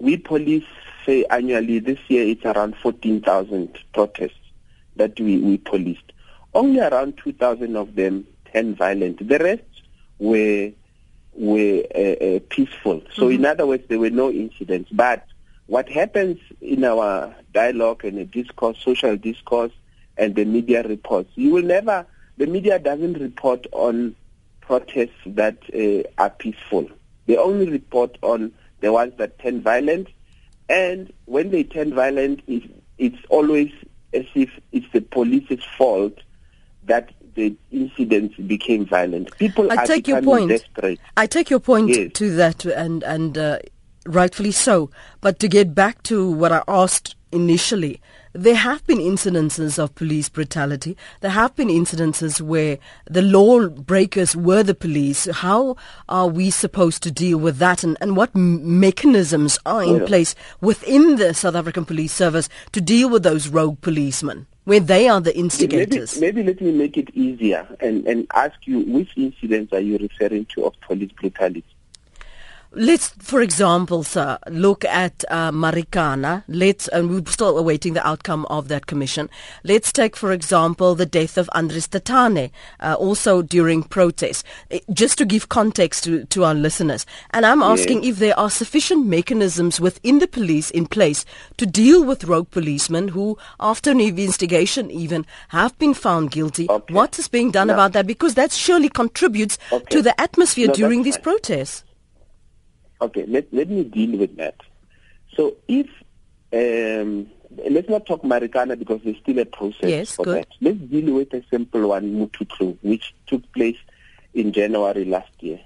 we 0.00 0.16
police 0.16 0.64
say 1.06 1.24
annually 1.30 1.78
this 1.78 1.98
year 2.08 2.26
it's 2.26 2.44
around 2.44 2.76
14,000 2.76 3.78
protests 3.94 4.34
that 4.96 5.18
we, 5.18 5.38
we 5.38 5.58
policed. 5.58 6.12
Only 6.54 6.80
around 6.80 7.18
2,000 7.18 7.76
of 7.76 7.94
them 7.94 8.26
turned 8.52 8.76
violent. 8.76 9.26
The 9.26 9.38
rest 9.38 9.82
were 10.18 10.72
were 11.38 11.84
uh, 11.94 12.24
uh, 12.24 12.40
peaceful. 12.50 13.02
So 13.14 13.22
mm-hmm. 13.22 13.32
in 13.32 13.44
other 13.46 13.66
words, 13.66 13.84
there 13.88 13.98
were 13.98 14.10
no 14.10 14.30
incidents. 14.30 14.90
But 14.90 15.24
what 15.66 15.88
happens 15.88 16.38
in 16.60 16.84
our 16.84 17.34
dialogue 17.54 18.04
and 18.04 18.18
the 18.18 18.24
discourse, 18.24 18.78
social 18.82 19.16
discourse, 19.16 19.72
and 20.16 20.34
the 20.34 20.44
media 20.44 20.82
reports, 20.82 21.30
you 21.36 21.52
will 21.52 21.62
never. 21.62 22.06
The 22.38 22.46
media 22.46 22.78
doesn't 22.78 23.14
report 23.14 23.66
on 23.72 24.16
protests 24.60 25.20
that 25.26 25.58
uh, 25.72 26.08
are 26.20 26.30
peaceful. 26.30 26.90
They 27.26 27.36
only 27.36 27.70
report 27.70 28.18
on 28.22 28.52
the 28.80 28.92
ones 28.92 29.14
that 29.18 29.38
turn 29.38 29.60
violent, 29.62 30.08
and 30.68 31.12
when 31.26 31.50
they 31.50 31.62
turn 31.62 31.94
violent, 31.94 32.42
it's, 32.46 32.66
it's 32.98 33.18
always 33.28 33.70
as 34.12 34.24
if 34.34 34.50
it's 34.72 34.86
the 34.92 35.00
police's 35.00 35.64
fault 35.76 36.18
that 36.84 37.12
the 37.38 37.56
incidents 37.70 38.34
became 38.36 38.84
violent. 38.84 39.34
People 39.38 39.70
I 39.70 39.86
take 39.86 40.08
your 40.08 40.20
point. 40.20 40.48
Desperate. 40.50 40.98
I 41.16 41.26
take 41.26 41.50
your 41.50 41.60
point 41.60 41.90
yes. 41.90 42.12
to 42.14 42.34
that, 42.34 42.64
and 42.64 43.04
and 43.04 43.38
uh, 43.38 43.58
rightfully 44.04 44.50
so. 44.50 44.90
But 45.20 45.38
to 45.38 45.48
get 45.48 45.74
back 45.74 46.02
to 46.04 46.28
what 46.30 46.50
I 46.50 46.62
asked 46.66 47.14
initially, 47.30 48.00
there 48.32 48.56
have 48.56 48.84
been 48.86 48.98
incidences 48.98 49.78
of 49.78 49.94
police 49.94 50.28
brutality. 50.28 50.96
There 51.20 51.30
have 51.30 51.54
been 51.54 51.68
incidences 51.68 52.40
where 52.40 52.78
the 53.08 53.22
lawbreakers 53.22 54.34
were 54.34 54.64
the 54.64 54.74
police. 54.74 55.26
How 55.26 55.76
are 56.08 56.26
we 56.26 56.50
supposed 56.50 57.04
to 57.04 57.12
deal 57.12 57.38
with 57.38 57.58
that? 57.58 57.84
And, 57.84 57.96
and 58.00 58.16
what 58.16 58.34
mechanisms 58.34 59.60
are 59.64 59.84
in 59.84 60.04
place 60.06 60.34
within 60.60 61.16
the 61.16 61.34
South 61.34 61.54
African 61.54 61.84
Police 61.84 62.12
Service 62.12 62.48
to 62.72 62.80
deal 62.80 63.08
with 63.08 63.22
those 63.22 63.46
rogue 63.48 63.80
policemen? 63.80 64.46
Where 64.68 64.80
they 64.80 65.08
are 65.08 65.18
the 65.18 65.34
instigators. 65.34 66.20
Maybe, 66.20 66.42
maybe 66.42 66.52
let 66.52 66.60
me 66.60 66.72
make 66.72 66.98
it 66.98 67.08
easier 67.14 67.66
and, 67.80 68.06
and 68.06 68.26
ask 68.34 68.54
you 68.66 68.80
which 68.80 69.08
incidents 69.16 69.72
are 69.72 69.80
you 69.80 69.96
referring 69.96 70.44
to 70.54 70.66
of 70.66 70.78
police 70.82 71.10
brutality? 71.12 71.64
Let's, 72.72 73.08
for 73.18 73.40
example, 73.40 74.02
sir, 74.02 74.38
look 74.50 74.84
at 74.84 75.24
uh, 75.30 75.50
Marikana. 75.50 76.44
Let's, 76.48 76.86
and 76.88 77.08
we're 77.08 77.24
still 77.26 77.56
awaiting 77.56 77.94
the 77.94 78.06
outcome 78.06 78.44
of 78.50 78.68
that 78.68 78.86
commission. 78.86 79.30
Let's 79.64 79.90
take, 79.90 80.14
for 80.16 80.32
example, 80.32 80.94
the 80.94 81.06
death 81.06 81.38
of 81.38 81.48
Andries 81.54 81.88
Tatane, 81.88 82.50
uh, 82.80 82.94
also 82.94 83.40
during 83.40 83.82
protests, 83.82 84.44
it, 84.68 84.84
just 84.92 85.16
to 85.16 85.24
give 85.24 85.48
context 85.48 86.04
to, 86.04 86.26
to 86.26 86.44
our 86.44 86.54
listeners. 86.54 87.06
And 87.30 87.46
I'm 87.46 87.62
asking 87.62 88.02
yes. 88.02 88.12
if 88.12 88.18
there 88.18 88.38
are 88.38 88.50
sufficient 88.50 89.06
mechanisms 89.06 89.80
within 89.80 90.18
the 90.18 90.28
police 90.28 90.70
in 90.70 90.86
place 90.86 91.24
to 91.56 91.64
deal 91.64 92.04
with 92.04 92.24
rogue 92.24 92.50
policemen 92.50 93.08
who, 93.08 93.38
after 93.58 93.90
an 93.90 94.00
investigation 94.00 94.90
even, 94.90 95.24
have 95.48 95.76
been 95.78 95.94
found 95.94 96.32
guilty. 96.32 96.66
Okay. 96.68 96.92
What 96.92 97.18
is 97.18 97.28
being 97.28 97.50
done 97.50 97.70
about 97.70 97.94
that? 97.94 98.06
Because 98.06 98.34
that 98.34 98.52
surely 98.52 98.90
contributes 98.90 99.56
okay. 99.72 99.84
to 99.88 100.02
the 100.02 100.20
atmosphere 100.20 100.68
no, 100.68 100.74
during 100.74 101.02
these 101.02 101.16
protests. 101.16 101.84
Okay, 103.00 103.24
let, 103.26 103.52
let 103.52 103.68
me 103.68 103.84
deal 103.84 104.18
with 104.18 104.36
that. 104.36 104.56
So 105.34 105.56
if, 105.68 105.86
um, 106.52 107.28
let's 107.70 107.88
not 107.88 108.06
talk 108.06 108.22
Marikana 108.22 108.78
because 108.78 109.00
there's 109.04 109.18
still 109.18 109.38
a 109.38 109.44
process 109.44 109.90
yes, 109.90 110.16
for 110.16 110.24
good. 110.24 110.38
that. 110.38 110.48
Let's 110.60 110.78
deal 110.78 111.14
with 111.14 111.32
a 111.34 111.44
simple 111.50 111.88
one, 111.88 112.14
Mututlu, 112.14 112.76
which 112.82 113.14
took 113.26 113.50
place 113.52 113.78
in 114.34 114.52
January 114.52 115.04
last 115.04 115.30
year, 115.40 115.60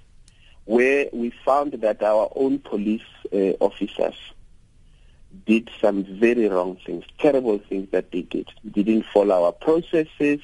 where 0.65 1.07
we 1.13 1.33
found 1.45 1.73
that 1.73 2.03
our 2.03 2.31
own 2.37 2.59
police 2.59 3.03
uh, 3.33 3.53
officers 3.61 4.15
did 5.47 5.71
some 5.81 6.05
very 6.05 6.49
wrong 6.49 6.77
things, 6.85 7.05
terrible 7.19 7.59
things 7.59 7.89
that 7.93 8.13
they 8.13 8.23
did. 8.23 8.49
They 8.65 8.83
didn't 8.83 9.07
follow 9.07 9.45
our 9.45 9.53
processes, 9.53 10.41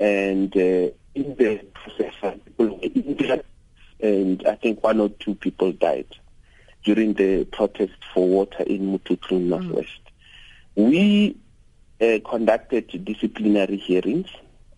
and 0.00 0.56
uh, 0.56 0.90
in 1.14 1.36
the 1.36 1.60
process, 1.74 2.14
people 2.56 3.42
and 4.02 4.46
I 4.46 4.56
think 4.56 4.82
one 4.82 5.00
or 5.00 5.08
two 5.08 5.34
people 5.34 5.72
died 5.72 6.08
during 6.84 7.14
the 7.14 7.44
protest 7.44 7.94
for 8.12 8.26
water 8.26 8.64
in 8.64 8.92
Mututlu 8.92 9.38
mm. 9.38 9.46
Northwest. 9.46 10.00
We 10.74 11.36
uh, 12.00 12.18
conducted 12.28 13.04
disciplinary 13.04 13.76
hearings, 13.76 14.28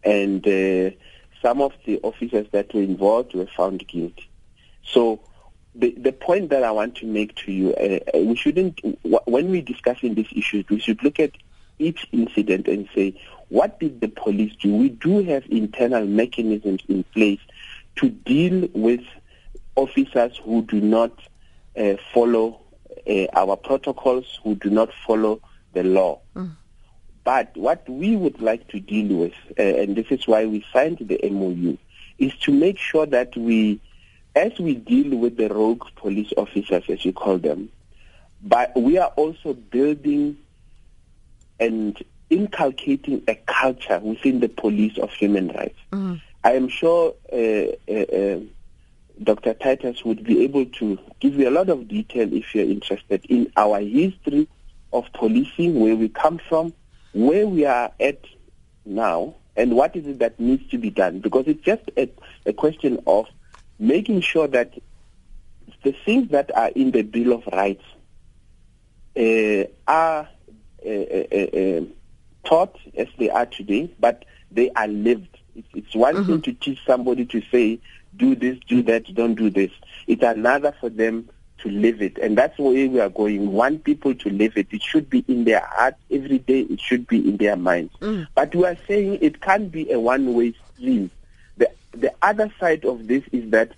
and 0.03 0.47
uh, 0.47 0.91
some 1.41 1.63
of 1.63 1.73
the 1.87 2.01
officers 2.03 2.47
that 2.53 2.75
were 2.75 2.83
involved 2.83 3.35
were 3.35 3.49
found 3.57 3.87
guilty. 3.89 4.29
So 4.85 5.21
the 5.75 5.93
the 5.93 6.13
point 6.13 6.51
that 6.51 6.63
I 6.63 6.71
want 6.71 6.97
to 6.97 7.07
make 7.07 7.35
to 7.37 7.53
you, 7.53 7.75
uh, 7.75 8.01
uh 8.15 8.23
we 8.23 8.37
shouldn't 8.37 8.81
when 9.03 9.51
we're 9.51 9.63
discussing 9.63 10.15
these 10.15 10.33
issues, 10.35 10.67
we 10.69 10.79
should 10.79 11.03
look 11.03 11.19
at 11.19 11.33
each 11.79 12.07
incident 12.13 12.69
and 12.69 12.89
say, 12.95 13.19
what 13.49 13.81
did 13.81 14.01
the 14.01 14.09
police 14.09 14.55
do? 14.61 14.75
We 14.75 14.91
do 14.91 15.23
have 15.25 15.45
internal 15.47 16.07
mechanisms 16.07 16.83
in 16.89 17.05
place 17.05 17.41
to 17.97 18.09
deal 18.09 18.69
with 18.75 19.03
officers 19.77 20.41
who 20.45 20.63
do 20.63 20.81
not 20.81 21.13
uh, 21.77 21.95
follow 22.13 22.61
uh, 23.09 23.27
our 23.35 23.57
protocols, 23.57 24.39
who 24.43 24.55
do 24.55 24.71
not 24.71 24.91
follow 25.07 25.41
the 25.73 25.83
law. 25.83 26.21
Mm. 26.35 26.53
But 27.25 27.57
what 27.57 27.89
we 27.89 28.17
would 28.17 28.41
like 28.41 28.69
to 28.69 28.81
deal 28.81 29.17
with, 29.17 29.33
uh, 29.59 29.63
and 29.63 29.97
this 29.97 30.07
is 30.11 30.27
why 30.27 30.45
we 30.47 30.65
signed 30.73 30.99
the 30.99 31.19
MOU, 31.31 31.77
is 32.19 32.35
to 32.41 32.53
make 32.53 32.79
sure 32.79 33.07
that 33.07 33.37
we, 33.37 33.81
as 34.37 34.59
we 34.59 34.75
deal 34.75 35.17
with 35.19 35.37
the 35.37 35.49
rogue 35.49 35.85
police 35.97 36.33
officers, 36.37 36.85
as 36.89 37.05
you 37.05 37.13
call 37.13 37.39
them, 37.39 37.71
but 38.43 38.77
we 38.77 38.99
are 38.99 39.09
also 39.17 39.55
building 39.55 40.37
and 41.59 42.03
inculcating 42.29 43.23
a 43.27 43.35
culture 43.35 43.99
within 44.01 44.41
the 44.41 44.49
police 44.49 44.99
of 44.99 45.11
human 45.13 45.49
rights. 45.49 45.79
Mm. 45.93 46.21
I 46.45 46.53
am 46.53 46.69
sure 46.69 47.15
uh, 47.33 47.37
uh, 47.91 47.95
uh, 47.95 48.41
Dr. 49.23 49.55
Titus 49.55 50.05
would 50.05 50.23
be 50.23 50.45
able 50.45 50.67
to 50.67 50.99
give 51.19 51.37
you 51.37 51.49
a 51.49 51.51
lot 51.51 51.71
of 51.71 51.89
detail 51.89 52.31
if 52.35 52.55
you're 52.55 52.69
interested 52.69 53.25
in 53.31 53.51
our 53.57 53.81
history 53.81 54.47
of 54.93 55.07
policing, 55.15 55.81
where 55.81 55.97
we 55.97 56.11
come 56.11 56.39
from, 56.47 56.75
where 57.15 57.47
we 57.47 57.65
are 57.65 57.91
at 57.99 58.21
now, 58.85 59.35
and 59.57 59.75
what 59.75 59.97
is 59.97 60.07
it 60.07 60.19
that 60.19 60.39
needs 60.39 60.69
to 60.71 60.77
be 60.77 60.91
done. 60.91 61.21
Because 61.21 61.47
it's 61.47 61.65
just 61.65 61.91
a, 61.97 62.11
a 62.45 62.53
question 62.53 63.03
of 63.07 63.27
making 63.79 64.21
sure 64.21 64.47
that 64.49 64.75
the 65.83 65.93
things 66.05 66.31
that 66.31 66.55
are 66.55 66.69
in 66.69 66.91
the 66.91 67.03
Bill 67.03 67.33
of 67.33 67.47
Rights 67.47 67.85
uh, 69.17 69.65
are 69.91 70.29
uh, 70.85 70.91
uh, 70.91 71.59
uh 71.59 71.81
taught 72.45 72.77
as 72.95 73.09
they 73.19 73.31
are 73.31 73.47
today, 73.47 73.91
but 73.99 74.27
they 74.51 74.71
are 74.73 74.89
lived 74.89 75.39
it's, 75.55 75.69
it's 75.75 75.95
one 75.95 76.15
mm-hmm. 76.15 76.27
thing 76.27 76.43
to 76.43 76.53
teach 76.53 76.85
somebody 76.87 77.25
to 77.27 77.43
say, 77.51 77.79
do 78.17 78.35
this, 78.35 78.59
do 78.69 78.83
that, 78.83 79.13
don't 79.15 79.35
do 79.35 79.51
this. 79.51 79.71
It's 80.07 80.23
another 80.23 80.75
for 80.81 80.89
them 80.89 81.29
to 81.59 81.71
live 81.71 82.03
it. 82.03 82.19
And 82.19 82.37
that's 82.37 82.59
where 82.59 82.73
we 82.73 83.01
are 83.01 83.09
going. 83.09 83.41
We 83.41 83.47
want 83.49 83.85
people 83.85 84.15
to 84.15 84.31
live 84.31 84.57
it. 84.57 84.69
It 84.71 84.83
should 84.83 85.09
be 85.09 85.25
in 85.27 85.45
their 85.45 85.61
heart 85.61 85.97
every 86.11 86.39
day. 86.39 86.61
It 86.61 86.81
should 86.81 87.07
be 87.07 87.29
in 87.29 87.39
their 87.39 87.57
minds. 87.57 87.93
Mm. 88.01 88.27
But 88.35 88.55
we 88.55 88.65
are 88.67 88.77
saying 88.87 89.19
it 89.21 89.41
can't 89.41 89.73
be 89.73 89.91
a 89.91 89.99
one-way 89.99 90.55
stream. 90.75 91.11
The, 91.57 91.71
the 91.93 92.13
other 92.23 92.53
side 92.61 92.85
of 92.85 93.07
this 93.07 93.23
is 93.33 93.51
that 93.51 93.73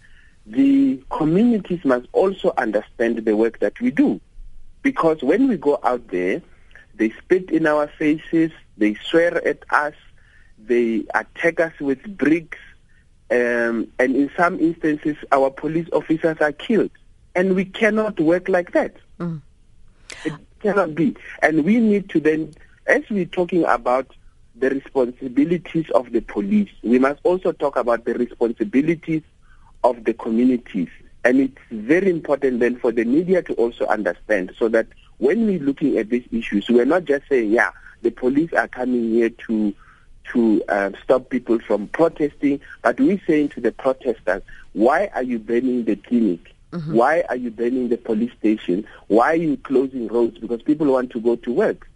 the 0.46 1.02
communities 1.10 1.84
must 1.84 2.06
also 2.12 2.52
understand 2.56 3.18
the 3.18 3.36
work 3.36 3.58
that 3.60 3.80
we 3.80 3.90
do. 3.90 4.20
Because 4.82 5.22
when 5.22 5.48
we 5.48 5.56
go 5.56 5.78
out 5.82 6.08
there, 6.08 6.42
they 6.94 7.10
spit 7.10 7.50
in 7.50 7.66
our 7.66 7.88
faces, 7.88 8.52
they 8.78 8.94
swear 8.94 9.46
at 9.46 9.58
us, 9.70 9.94
they 10.58 11.04
attack 11.14 11.60
us 11.60 11.72
with 11.80 12.02
bricks, 12.16 12.58
um, 13.30 13.88
and 13.98 14.14
in 14.16 14.30
some 14.36 14.58
instances, 14.60 15.16
our 15.32 15.50
police 15.50 15.88
officers 15.92 16.36
are 16.40 16.52
killed. 16.52 16.90
And 17.34 17.54
we 17.54 17.64
cannot 17.64 18.18
work 18.18 18.48
like 18.48 18.72
that. 18.72 18.96
Mm. 19.18 19.42
It 20.24 20.32
cannot 20.60 20.94
be. 20.94 21.16
And 21.42 21.64
we 21.64 21.78
need 21.78 22.08
to 22.10 22.20
then, 22.20 22.54
as 22.86 23.02
we're 23.10 23.26
talking 23.26 23.64
about 23.64 24.10
the 24.54 24.70
responsibilities 24.70 25.90
of 25.90 26.12
the 26.12 26.20
police, 26.20 26.70
we 26.82 26.98
must 26.98 27.20
also 27.24 27.52
talk 27.52 27.76
about 27.76 28.04
the 28.04 28.14
responsibilities 28.14 29.22
of 29.84 30.04
the 30.04 30.14
communities. 30.14 30.88
And 31.24 31.40
it's 31.40 31.58
very 31.70 32.08
important 32.08 32.60
then 32.60 32.76
for 32.78 32.92
the 32.92 33.04
media 33.04 33.42
to 33.42 33.54
also 33.54 33.84
understand 33.86 34.52
so 34.56 34.68
that 34.68 34.86
when 35.18 35.46
we're 35.46 35.58
looking 35.58 35.98
at 35.98 36.08
these 36.08 36.26
issues, 36.30 36.68
we're 36.68 36.84
not 36.84 37.04
just 37.04 37.28
saying, 37.28 37.50
yeah, 37.50 37.70
the 38.02 38.10
police 38.10 38.52
are 38.52 38.68
coming 38.68 39.10
here 39.10 39.30
to 39.30 39.74
to 40.32 40.62
uh, 40.68 40.90
stop 41.02 41.30
people 41.30 41.58
from 41.58 41.88
protesting, 41.88 42.60
but 42.82 43.00
we're 43.00 43.20
saying 43.26 43.50
to 43.50 43.60
the 43.60 43.72
protesters, 43.72 44.42
why 44.72 45.10
are 45.14 45.22
you 45.22 45.38
burning 45.38 45.84
the 45.84 45.96
clinic? 45.96 46.54
Mm-hmm. 46.72 46.94
Why 46.94 47.24
are 47.28 47.36
you 47.36 47.50
burning 47.50 47.88
the 47.88 47.96
police 47.96 48.32
station? 48.38 48.86
Why 49.06 49.32
are 49.32 49.36
you 49.36 49.56
closing 49.56 50.08
roads? 50.08 50.38
Because 50.38 50.62
people 50.62 50.88
want 50.88 51.10
to 51.12 51.20
go 51.20 51.36
to 51.36 51.52
work. 51.52 51.88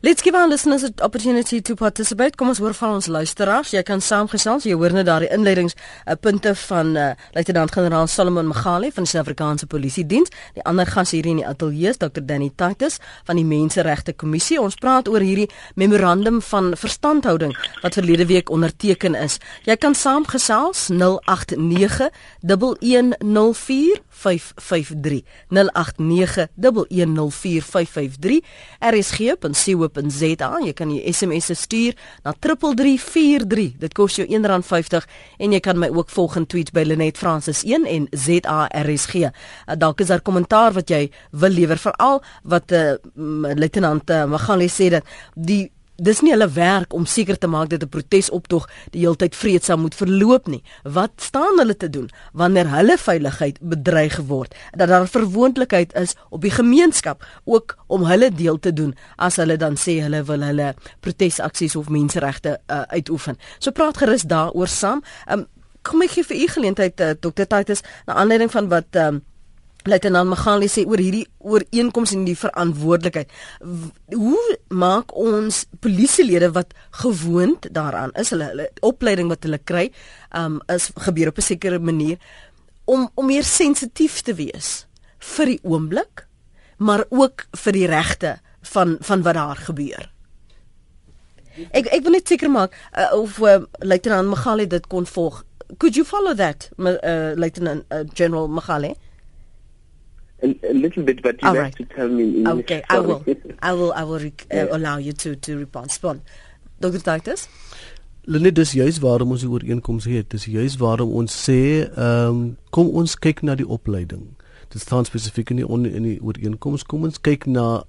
Let's 0.00 0.22
give 0.22 0.34
our 0.36 0.48
listeners 0.48 0.82
an 0.82 0.94
opportunity 1.00 1.60
to 1.60 1.74
participate. 1.74 2.36
Kom 2.36 2.48
ons 2.48 2.58
hoor 2.58 2.74
van 2.76 2.94
ons 2.98 3.06
luisteraars. 3.06 3.70
Jy 3.72 3.82
kan 3.82 4.00
saamgesels. 4.04 4.64
Jy 4.68 4.74
hoor 4.76 4.92
net 4.92 5.06
daardie 5.08 5.30
inleidingspunte 5.32 6.54
van 6.66 6.96
uh, 6.96 7.06
Luitenant-generaal 7.32 8.06
Solomon 8.12 8.46
Magale 8.50 8.90
van 8.92 9.06
die 9.06 9.10
Suid-Afrikaanse 9.12 9.66
Polisie 9.66 10.06
Diens. 10.06 10.28
Die 10.56 10.64
ander 10.68 10.86
gas 10.86 11.10
hier 11.16 11.26
in 11.26 11.40
die 11.40 11.46
ateljee 11.46 11.88
is 11.94 12.00
Dr. 12.02 12.20
Danny 12.24 12.50
Titus 12.56 12.98
van 13.24 13.36
die 13.40 13.46
Menseregte 13.48 14.12
Kommissie. 14.12 14.60
Ons 14.60 14.76
praat 14.76 15.08
oor 15.08 15.24
hierdie 15.24 15.48
memorandum 15.80 16.42
van 16.50 16.76
verstandhouding 16.76 17.56
wat 17.82 17.96
verlede 17.96 18.26
week 18.28 18.52
onderteken 18.52 19.14
is. 19.16 19.38
Jy 19.64 19.76
kan 19.80 19.96
saamgesels 19.96 20.88
089 20.92 22.10
1104 22.44 24.02
553 24.14 25.24
rsg.co.za 29.74 30.50
jy 30.64 30.72
kan 30.76 30.90
jy 30.92 31.12
SMS 31.12 31.50
se 31.50 31.56
stuur 31.58 31.94
na 32.24 32.32
3343 32.32 33.78
dit 33.80 33.94
kos 33.94 34.18
jou 34.18 34.26
R1.50 34.26 35.06
en 35.38 35.52
jy 35.52 35.60
kan 35.60 35.78
my 35.78 35.90
ook 35.92 36.10
volg 36.10 36.36
in 36.36 36.46
tweets 36.46 36.74
by 36.74 36.84
Lenet 36.86 37.18
Francis 37.18 37.64
1 37.64 37.86
en 37.86 38.08
ZARSG 38.10 39.14
uh, 39.24 39.30
dalk 39.78 40.00
is 40.00 40.12
daar 40.12 40.22
kommentaar 40.22 40.74
wat 40.76 40.90
jy 40.90 41.08
wil 41.32 41.54
lewer 41.54 41.78
veral 41.78 42.22
wat 42.42 42.72
uh, 42.72 42.96
luitenant 43.14 44.10
uh, 44.10 44.24
Magale 44.30 44.68
sê 44.68 44.90
dat 44.94 45.04
die 45.34 45.70
dis 45.96 46.20
nie 46.20 46.32
hulle 46.34 46.48
werk 46.50 46.94
om 46.94 47.06
seker 47.06 47.38
te 47.38 47.46
maak 47.46 47.68
dat 47.70 47.82
'n 47.82 47.88
protesoptog 47.88 48.68
die 48.90 49.00
heeltyd 49.00 49.36
vreedsaam 49.36 49.80
moet 49.80 49.94
verloop 49.94 50.46
nie. 50.46 50.62
Wat 50.82 51.10
staan 51.16 51.58
hulle 51.58 51.76
te 51.76 51.90
doen 51.90 52.10
wanneer 52.32 52.70
hulle 52.70 52.98
veiligheid 52.98 53.58
bedreig 53.60 54.16
word? 54.16 54.54
Dat 54.76 54.88
daar 54.88 55.08
verwoondelikheid 55.08 55.94
is 55.94 56.14
op 56.30 56.40
die 56.40 56.50
gemeenskap 56.50 57.24
ook 57.44 57.76
om 57.86 58.04
hulle 58.04 58.30
deel 58.30 58.58
te 58.58 58.72
doen 58.72 58.94
as 59.16 59.36
hulle 59.36 59.56
dan 59.56 59.76
sê 59.76 60.00
hulle 60.00 60.24
wil 60.24 60.42
hulle 60.42 60.74
protesaksies 61.00 61.76
of 61.76 61.88
menseregte 61.88 62.60
uh, 62.66 62.82
uitoefen. 62.82 63.38
So 63.58 63.70
praat 63.70 63.96
gerus 63.96 64.22
daaroor 64.22 64.68
saam. 64.68 65.02
Um, 65.30 65.46
kom 65.82 66.02
ek 66.02 66.10
gee 66.10 66.24
vir 66.24 66.36
u 66.36 66.46
geleentheid 66.48 67.00
uh, 67.00 67.10
Dr. 67.20 67.44
Titus 67.44 67.82
na 68.06 68.14
aanleiding 68.14 68.50
van 68.50 68.68
wat 68.68 68.96
um, 68.96 69.22
Luitenant 69.84 70.28
Magali 70.28 70.68
sê 70.72 70.86
oor 70.88 71.00
hierdie 71.00 71.26
ooreenkoms 71.44 72.14
en 72.16 72.24
die 72.24 72.36
verantwoordelikheid. 72.38 73.28
Hoe 74.14 74.56
maak 74.72 75.12
ons 75.12 75.64
polisielede 75.84 76.48
wat 76.56 76.72
gewoond 77.02 77.68
daaraan 77.74 78.14
is 78.20 78.32
hulle, 78.32 78.48
hulle 78.54 78.70
opleiding 78.80 79.28
wat 79.28 79.44
hulle 79.44 79.60
kry, 79.60 79.90
um 80.32 80.62
is 80.72 80.88
gebeur 81.06 81.28
op 81.28 81.38
'n 81.38 81.48
sekere 81.52 81.78
manier 81.78 82.18
om 82.84 83.10
om 83.14 83.26
meer 83.26 83.44
sensitief 83.44 84.20
te 84.22 84.34
wees 84.34 84.86
vir 85.18 85.46
die 85.46 85.60
oomblik, 85.62 86.26
maar 86.78 87.04
ook 87.10 87.46
vir 87.56 87.72
die 87.72 87.86
regte 87.86 88.40
van 88.60 88.96
van 89.00 89.22
wat 89.22 89.34
daar 89.34 89.56
gebeur. 89.56 90.10
Ek 91.70 91.86
ek 91.86 92.02
wil 92.02 92.16
net 92.16 92.28
seker 92.28 92.50
maak 92.50 92.72
uh, 92.98 93.12
of 93.14 93.38
uh, 93.38 93.62
Luitenant 93.78 94.28
Magali 94.28 94.66
dit 94.66 94.86
kon 94.86 95.06
volg. 95.06 95.44
Could 95.78 95.94
you 95.96 96.04
follow 96.04 96.34
that, 96.34 96.70
uh, 96.78 97.32
Luitenant 97.36 97.84
uh, 97.92 98.04
General 98.14 98.48
Magali? 98.48 98.94
A, 100.44 100.48
a 100.70 100.74
little 100.74 101.02
bit, 101.02 101.22
but 101.22 101.40
you 101.42 101.48
All 101.48 101.54
have 101.54 101.62
right. 101.64 101.76
to 101.76 101.84
tell 101.96 102.08
me 102.08 102.22
in 102.24 102.34
English. 102.46 102.64
Okay, 102.64 102.82
I 102.90 102.98
will. 103.06 103.24
I 103.62 103.72
will. 103.72 103.92
I 103.92 104.04
will 104.04 104.18
rec- 104.20 104.46
uh, 104.52 104.56
yeah. 104.56 104.76
allow 104.76 104.96
you 104.98 105.12
to 105.24 105.34
to 105.36 105.58
respond. 105.58 106.20
Dr. 106.80 107.00
Titus. 107.00 107.48
Lenet 108.26 108.54
dis 108.56 108.72
juis 108.72 108.98
waarom 109.04 109.34
ons 109.36 109.42
die 109.44 109.50
ooreenkoms 109.52 110.06
het. 110.08 110.30
Dis 110.32 110.46
juis 110.48 110.78
waarom 110.80 111.10
ons 111.12 111.32
sê, 111.48 111.58
ehm, 111.84 112.28
um, 112.28 112.56
kom 112.72 112.88
ons 112.96 113.16
kyk 113.20 113.42
na 113.44 113.54
die 113.54 113.68
opleiding. 113.68 114.30
Dit 114.72 114.80
staan 114.80 115.04
spesifiek 115.04 115.50
in 115.52 115.60
die 115.60 115.66
on, 115.68 115.84
in 115.86 116.06
die 116.08 116.16
ooreenkoms. 116.24 116.86
Kom 116.88 117.04
ons 117.04 117.20
kyk 117.20 117.44
na 117.46 117.84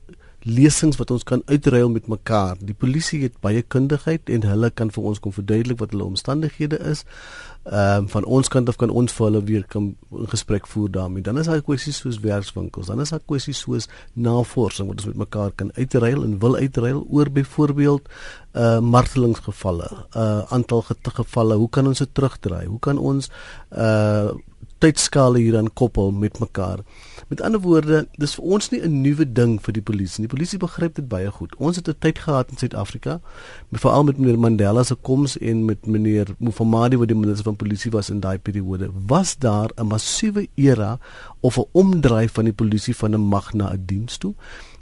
lesings 0.46 0.98
wat 0.98 1.12
ons 1.12 1.24
kan 1.26 1.42
uitruil 1.46 1.90
met 1.90 2.08
mekaar. 2.08 2.56
Die 2.62 2.78
polisie 2.78 3.24
het 3.24 3.40
baie 3.42 3.62
kundigheid 3.62 4.30
en 4.30 4.46
hulle 4.46 4.70
kan 4.70 4.92
vir 4.94 5.10
ons 5.10 5.20
kom 5.20 5.34
verduidelik 5.34 5.80
wat 5.82 5.96
hulle 5.96 6.06
omstandighede 6.06 6.80
is. 6.86 7.04
Ehm 7.66 8.06
um, 8.06 8.10
van 8.14 8.26
ons 8.30 8.48
kant 8.54 8.70
af 8.70 8.78
kan 8.78 8.94
ons 8.94 9.14
vir 9.18 9.26
hulle 9.26 9.42
weer 9.44 9.64
kan 9.66 9.96
'n 10.12 10.28
gesprek 10.30 10.68
voer 10.68 10.92
daarmee. 10.92 11.24
Dan 11.24 11.38
is 11.38 11.46
daar 11.46 11.62
kwessies 11.62 11.98
soos 11.98 12.20
werkswinkels, 12.20 12.88
dan 12.88 13.02
is 13.02 13.10
daar 13.10 13.26
kwessies 13.26 13.60
soos 13.60 13.88
navorsing 14.14 14.88
wat 14.88 14.98
ons 14.98 15.06
met 15.06 15.18
mekaar 15.18 15.52
kan 15.56 15.72
uitruil 15.74 16.24
en 16.24 16.40
wil 16.40 16.56
uitruil 16.56 17.06
oor 17.10 17.30
byvoorbeeld 17.32 18.10
uh 18.54 18.80
martelingsgevalle, 18.80 19.90
uh 20.16 20.42
aantal 20.52 20.86
gevalle. 21.04 21.56
Hoe 21.56 21.70
kan 21.70 21.88
ons 21.88 21.98
dit 21.98 22.14
terugdraai? 22.14 22.66
Hoe 22.66 22.80
kan 22.80 22.98
ons 22.98 23.30
uh 23.72 24.30
tydskale 24.78 25.40
hieraan 25.40 25.74
koppel 25.74 26.12
met 26.12 26.40
mekaar. 26.40 26.84
Met 27.28 27.42
ander 27.42 27.60
woorde, 27.60 28.04
dis 28.22 28.36
vir 28.38 28.44
ons 28.54 28.70
nie 28.70 28.82
'n 28.86 29.02
nuwe 29.02 29.26
ding 29.26 29.58
vir 29.62 29.74
die 29.74 29.82
polisie 29.82 30.22
nie. 30.22 30.28
Die 30.28 30.36
polisie 30.36 30.60
begryp 30.60 30.96
dit 30.96 31.08
baie 31.08 31.32
goed. 31.32 31.56
Ons 31.58 31.76
het 31.76 31.90
'n 31.90 31.96
tyd 32.00 32.20
gehad 32.20 32.52
in 32.52 32.58
Suid-Afrika, 32.58 33.20
veral 33.72 34.04
met 34.04 34.18
meneer 34.18 34.40
Mandela 34.40 34.84
se 34.84 34.96
koms 34.96 35.38
en 35.38 35.66
met 35.66 35.86
meneer 35.88 36.36
Mufamadi 36.40 36.98
wat 36.98 37.08
die 37.08 37.18
minister 37.18 37.44
van 37.44 37.56
polisie 37.56 37.92
was 37.92 38.10
in 38.10 38.20
daai 38.20 38.38
periode. 38.38 38.90
Was 39.08 39.38
daar 39.38 39.70
'n 39.76 39.88
massiewe 39.88 40.48
era 40.56 41.00
of 41.40 41.58
'n 41.58 41.66
omdraai 41.72 42.30
van 42.30 42.44
die 42.44 42.54
polisie 42.54 42.96
van 42.96 43.14
'n 43.16 43.22
mag 43.22 43.54
na 43.54 43.72
'n 43.72 43.84
diens 43.86 44.18
toe? 44.18 44.36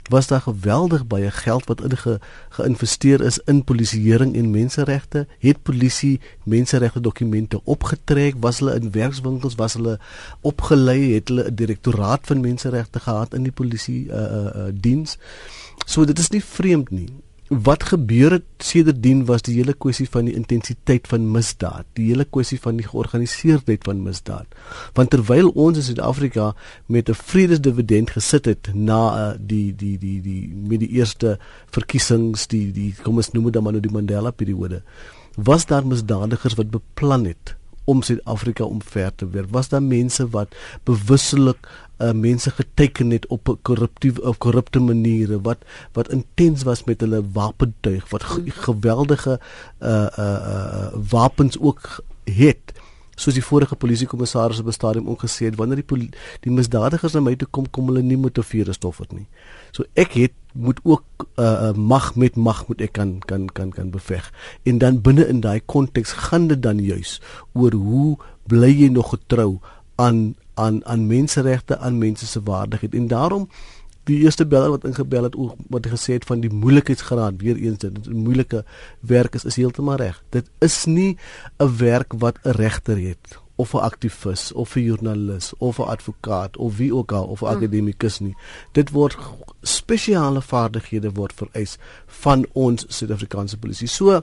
Was 0.08 0.26
daar 0.26 0.40
geweldig 0.40 1.06
baie 1.06 1.30
geld 1.30 1.66
wat 1.66 1.82
in 1.82 1.96
ge, 1.96 2.18
geïnvesteer 2.48 3.20
is 3.20 3.38
in 3.44 3.64
polisieering 3.64 4.36
en 4.36 4.50
menseregte. 4.50 5.26
Het 5.38 5.62
polisie 5.62 6.20
menseregte 6.44 7.00
dokumente 7.00 7.60
opgetrek? 7.64 8.34
Was 8.40 8.58
hulle 8.58 8.74
in 8.74 8.90
werkswinkels? 8.90 9.54
Was 9.54 9.72
hulle 9.72 9.98
opgelei? 10.40 11.14
Het 11.14 11.28
hulle 11.28 11.50
'n 11.50 11.54
direktoraat 11.54 12.20
van 12.26 12.40
menseregte 12.40 13.00
gehad 13.00 13.34
in 13.34 13.42
die 13.42 13.52
polisie 13.52 14.06
uh 14.06 14.16
uh, 14.16 14.44
uh 14.44 14.72
diens? 14.72 15.18
So 15.86 16.04
dit 16.04 16.18
is 16.18 16.28
nie 16.28 16.44
vreemd 16.44 16.90
nie 16.90 17.08
wat 17.48 17.82
gebeur 17.84 18.38
het 18.38 18.44
sedertdien 18.64 19.24
was 19.28 19.42
die 19.44 19.54
hele 19.58 19.74
kwessie 19.76 20.06
van 20.08 20.24
die 20.24 20.34
intensiteit 20.34 21.08
van 21.08 21.26
misdaad, 21.32 21.84
die 21.92 22.06
hele 22.08 22.24
kwessie 22.24 22.58
van 22.60 22.78
die 22.80 22.86
georganiseerdheid 22.86 23.84
van 23.84 24.00
misdaad. 24.02 24.46
Want 24.96 25.10
terwyl 25.12 25.50
ons 25.52 25.76
in 25.76 25.84
Suid-Afrika 25.90 26.54
met 26.86 27.08
'n 27.08 27.14
vredesdividend 27.14 28.10
gesit 28.10 28.44
het 28.44 28.70
na 28.74 29.00
uh, 29.12 29.36
die 29.38 29.74
die 29.76 29.98
die 29.98 30.20
die 30.20 30.54
met 30.54 30.80
die 30.80 30.88
eerste 30.88 31.38
verkiesings, 31.70 32.46
die 32.46 32.72
die 32.72 32.94
kom 33.02 33.16
ons 33.16 33.32
noem 33.32 33.44
dit 33.44 33.52
dan 33.52 33.62
maar 33.62 33.72
nou 33.72 33.82
die 33.82 33.92
Mandela 33.92 34.30
periode, 34.30 34.82
was 35.36 35.66
daar 35.66 35.86
misdadigers 35.86 36.54
wat 36.54 36.70
beplan 36.70 37.24
het 37.24 37.56
om 37.84 38.02
Suid-Afrika 38.02 38.64
omver 38.64 39.14
te 39.14 39.28
werp. 39.28 39.50
Was 39.52 39.68
daar 39.68 39.82
mense 39.82 40.28
wat 40.28 40.54
bewusselik 40.84 41.68
uh, 41.98 42.12
mense 42.12 42.50
geteken 42.50 43.10
het 43.10 43.26
op 43.26 43.48
'n 43.48 43.58
korruptiewe 43.62 44.22
of 44.22 44.38
korrupte 44.38 44.80
maniere 44.80 45.40
wat 45.40 45.58
wat 45.92 46.10
intens 46.10 46.62
was 46.62 46.84
met 46.84 47.00
hulle 47.00 47.22
wapentuig 47.32 48.08
wat 48.08 48.22
geweldige 48.46 49.40
uh 49.80 49.88
uh, 49.88 50.08
uh 50.18 50.88
wapens 51.10 51.58
ook 51.58 52.02
het 52.24 52.72
soos 53.14 53.36
die 53.36 53.44
vorige 53.44 53.76
polisiekommissaris 53.76 54.58
op 54.58 54.66
'n 54.66 54.72
stadium 54.72 55.06
ongesê 55.08 55.46
het 55.46 55.56
wanneer 55.56 55.82
die 55.86 56.10
die 56.40 56.52
misdadigers 56.52 57.12
na 57.12 57.20
my 57.20 57.36
toe 57.36 57.48
kom 57.50 57.70
kom 57.70 57.86
hulle 57.86 58.02
nie 58.02 58.16
motiveer 58.16 58.72
stof 58.72 58.98
het 58.98 59.12
nie. 59.12 59.26
So 59.70 59.84
ek 59.94 60.12
het 60.12 60.32
moet 60.52 60.80
ook 60.82 61.04
uh, 61.36 61.72
mag 61.72 62.14
met 62.14 62.36
mag 62.36 62.66
moet 62.68 62.80
ek 62.80 62.92
kan 62.92 63.18
kan 63.18 63.46
kan 63.46 63.70
kan 63.70 63.90
beveg. 63.90 64.32
En 64.62 64.78
dan 64.78 65.00
binne 65.00 65.28
in 65.28 65.40
daai 65.40 65.60
konteks 65.64 66.12
gaan 66.12 66.46
dit 66.46 66.62
dan 66.62 66.78
juis 66.78 67.20
oor 67.52 67.72
hoe 67.72 68.16
bly 68.46 68.72
jy 68.80 68.88
nog 68.88 69.10
getrou 69.10 69.60
aan 69.94 70.34
aan 70.54 70.84
aan 70.84 71.06
menseregte, 71.06 71.78
aan 71.78 71.98
mense 71.98 72.26
se 72.26 72.42
waardigheid. 72.42 72.94
En 72.94 73.06
daarom 73.06 73.48
die 74.04 74.18
eerste 74.18 74.46
beller 74.46 74.70
wat 74.70 74.84
ingebel 74.84 75.22
het 75.22 75.36
oor 75.36 75.54
wat 75.72 75.86
hy 75.86 75.94
gesê 75.94 76.18
het 76.18 76.26
van 76.28 76.42
die 76.42 76.52
moeilikheidsgraad 76.52 77.40
weer 77.40 77.56
eens 77.56 77.78
dit 77.78 78.08
'n 78.08 78.24
moeilike 78.26 78.64
werk 79.00 79.34
is 79.34 79.44
is 79.44 79.56
heeltemal 79.56 79.96
reg. 79.96 80.22
Dit 80.30 80.50
is 80.58 80.84
nie 80.84 81.16
'n 81.58 81.76
werk 81.76 82.12
wat 82.18 82.38
'n 82.44 82.50
regter 82.50 82.98
het 83.00 83.38
of 83.54 83.72
'n 83.74 83.78
aktivis 83.78 84.52
of 84.52 84.74
'n 84.76 84.80
joernalis 84.80 85.52
of 85.58 85.78
'n 85.78 85.82
advokaat 85.82 86.56
of 86.56 86.76
wie 86.76 86.94
ook 86.94 87.12
al 87.12 87.24
of 87.24 87.40
'n 87.40 87.44
mm. 87.44 87.50
akademikus 87.50 88.18
nie. 88.18 88.36
Dit 88.72 88.90
word 88.90 89.16
spesiale 89.62 90.42
vaardighede 90.42 91.12
word 91.12 91.32
vereis 91.32 91.76
van 92.06 92.46
ons 92.52 92.84
Suid-Afrikaanse 92.88 93.58
polisie. 93.58 93.88
So 93.88 94.22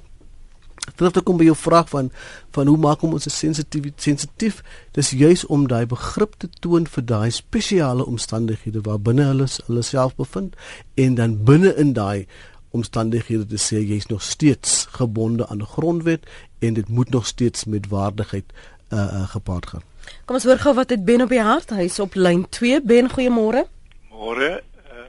terug 0.96 1.13
te 1.13 1.22
kom 1.22 1.38
by 1.38 1.46
jou 1.46 1.56
vraag 1.58 1.89
van 1.89 2.12
van 2.56 2.67
hoe 2.67 2.78
maak 2.78 3.04
ons 3.06 3.28
sensitief 3.30 3.91
sensitief 4.02 4.62
dis 4.98 5.12
juis 5.17 5.46
om 5.46 5.67
daai 5.67 5.86
begrip 5.86 6.38
te 6.41 6.50
toon 6.60 6.88
vir 6.96 7.06
daai 7.06 7.32
spesiale 7.32 8.06
omstandighede 8.06 8.82
waar 8.88 9.00
binne 9.00 9.28
hulle 9.30 9.48
hulle 9.67 9.84
self 9.86 10.15
bevind 10.15 10.58
en 11.06 11.15
dan 11.20 11.38
binne 11.46 11.76
in 11.84 11.94
daai 11.94 12.26
omstandighede 12.72 13.46
te 13.46 13.60
sê 13.60 13.82
jy's 13.84 14.08
nog 14.08 14.24
steeds 14.24 14.86
gebonde 14.98 15.48
aan 15.48 15.62
die 15.62 15.67
grondwet 15.67 16.28
en 16.60 16.74
dit 16.74 16.89
moet 16.89 17.10
nog 17.10 17.28
steeds 17.28 17.65
met 17.65 17.88
waardigheid 17.91 18.46
uh, 18.94 19.00
uh 19.00 19.30
gepaard 19.30 19.67
gaan. 19.67 19.84
Kom 20.26 20.36
ons 20.36 20.48
hoor 20.48 20.60
gou 20.60 20.74
wat 20.76 20.89
het 20.89 21.06
Ben 21.06 21.22
op 21.22 21.30
die 21.30 21.41
hart. 21.41 21.70
Hy's 21.76 22.00
op 22.00 22.15
lyn 22.15 22.46
2. 22.50 22.82
Ben, 22.82 23.10
goeiemôre. 23.12 23.65
Môre. 24.12 24.52
Uh, 24.88 25.06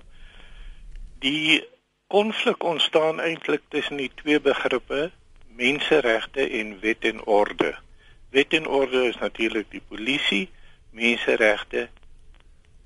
die 1.25 1.63
konflik 2.13 2.65
ontstaan 2.65 3.21
eintlik 3.21 3.63
tussen 3.69 3.97
die 3.97 4.11
twee 4.15 4.41
begrippe 4.41 5.11
menseregte 5.57 6.49
en 6.49 6.77
wet 6.81 7.05
en 7.05 7.25
orde. 7.25 7.75
Wet 8.31 8.53
en 8.53 8.67
orde 8.67 9.07
is 9.09 9.19
natuurlik 9.21 9.71
die 9.71 9.83
polisie, 9.89 10.49
menseregte 10.91 11.89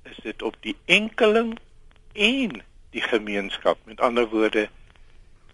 is 0.03 0.17
dit 0.23 0.41
op 0.41 0.55
die 0.63 0.75
enkeling 0.85 1.57
en 2.13 2.61
die 2.95 3.03
gemeenskap. 3.03 3.77
Met 3.83 4.01
ander 4.01 4.27
woorde 4.29 4.67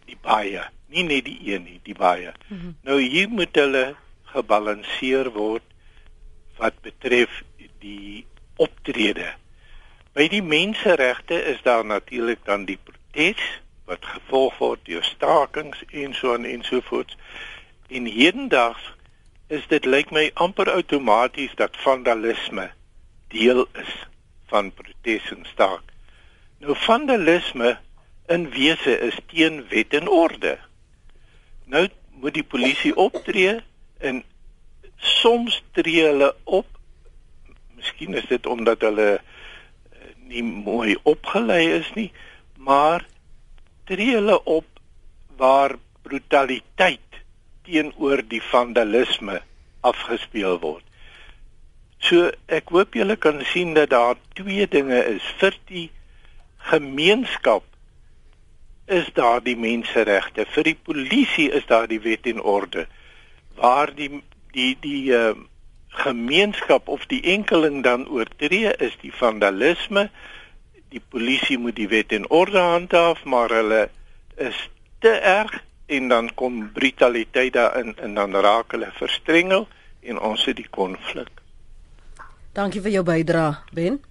die 0.05 0.17
baie, 0.21 0.63
nie 0.87 1.03
net 1.03 1.25
die 1.25 1.39
een 1.53 1.63
nie, 1.63 1.79
die 1.83 1.97
baie. 1.97 2.33
Mm 2.47 2.59
-hmm. 2.59 2.75
Nou 2.81 3.01
hier 3.01 3.29
moet 3.29 3.55
hulle 3.55 3.95
gebalanseer 4.23 5.31
word 5.31 5.63
wat 6.57 6.81
betref 6.81 7.41
die 7.79 8.25
optrede. 8.55 9.33
By 10.13 10.27
die 10.29 10.43
menseregte 10.45 11.39
is 11.49 11.61
daar 11.65 11.85
natuurlik 11.85 12.45
dan 12.45 12.65
die 12.65 12.77
protes 12.77 13.41
wat 13.85 14.05
gevolg 14.05 14.57
word 14.57 14.85
deur 14.87 15.03
stakings 15.03 15.83
en 15.91 16.13
so 16.13 16.33
en 16.33 16.45
ensovoorts. 16.45 17.17
En 17.87 18.05
hedendaags 18.05 18.91
is 19.47 19.67
dit 19.67 19.85
lyk 19.85 20.11
my 20.11 20.29
amper 20.33 20.71
outomaties 20.71 21.55
dat 21.59 21.77
vandalisme 21.83 22.69
deel 23.33 23.65
is 23.79 23.93
van 24.51 24.71
protes 24.73 25.31
en 25.31 25.45
staak. 25.45 25.91
Nou 26.63 26.75
vandalisme 26.79 27.77
in 28.31 28.49
wese 28.49 28.99
is 28.99 29.17
teen 29.27 29.65
wet 29.69 29.93
en 29.93 30.07
orde. 30.07 30.57
Nou 31.65 31.87
moet 32.21 32.33
die 32.33 32.47
polisie 32.47 32.95
optree 32.95 33.57
en 33.99 34.23
soms 34.97 35.63
tree 35.75 36.05
hulle 36.05 36.31
op. 36.43 36.67
Miskien 37.75 38.15
is 38.15 38.27
dit 38.29 38.45
omdat 38.47 38.85
hulle 38.87 39.09
eh, 39.17 40.13
nie 40.29 40.43
mooi 40.43 40.95
opgelei 41.03 41.65
is 41.79 41.89
nie, 41.97 42.11
maar 42.55 43.03
tree 43.89 44.13
hulle 44.15 44.37
op 44.43 44.65
waar 45.37 45.75
brutaliteit 46.03 47.21
teenoor 47.63 48.23
die 48.27 48.41
vandalisme 48.51 49.41
afgespeel 49.81 50.59
word. 50.59 50.83
So 52.03 52.31
ek 52.51 52.71
hoop 52.75 52.95
julle 52.99 53.15
kan 53.15 53.39
sien 53.47 53.73
dat 53.77 53.93
daar 53.93 54.17
twee 54.35 54.67
dinge 54.67 54.99
is 55.15 55.27
vir 55.39 55.55
die 55.71 55.87
gemeenskap 56.71 57.63
is 58.91 59.07
daar 59.15 59.39
die 59.43 59.55
menseregte 59.55 60.45
vir 60.51 60.67
die 60.67 60.75
polisie 60.75 61.49
is 61.55 61.65
daar 61.67 61.87
die 61.87 62.01
wet 62.03 62.27
en 62.27 62.41
orde 62.41 62.85
waar 63.55 63.93
die 63.95 64.09
die 64.51 64.75
die 64.83 65.11
uh, 65.15 65.31
gemeenskap 66.03 66.87
of 66.87 67.05
die 67.07 67.21
enkeling 67.35 67.83
dan 67.83 68.07
oortree 68.09 68.73
is 68.87 68.95
die 69.01 69.13
vandalisme 69.13 70.09
die 70.93 71.01
polisie 71.01 71.57
moet 71.57 71.75
die 71.79 71.89
wet 71.89 72.13
en 72.13 72.29
orde 72.29 72.61
handhaaf, 72.61 73.23
maar 73.25 73.49
hulle 73.49 73.87
is 74.37 74.57
te 75.01 75.13
erg 75.17 75.55
en 75.85 76.07
dan 76.07 76.29
kom 76.39 76.71
brutaliteit 76.73 77.53
daarin 77.53 77.95
en 77.97 78.13
dan 78.13 78.35
raak 78.45 78.71
hulle 78.71 78.91
verstrengel 78.97 79.67
en 80.01 80.19
ons 80.19 80.45
het 80.45 80.57
die 80.57 80.69
konflik. 80.69 81.29
Dankie 82.53 82.81
vir 82.85 82.99
jou 82.99 83.05
bydrae, 83.07 83.55
Ben. 83.73 84.01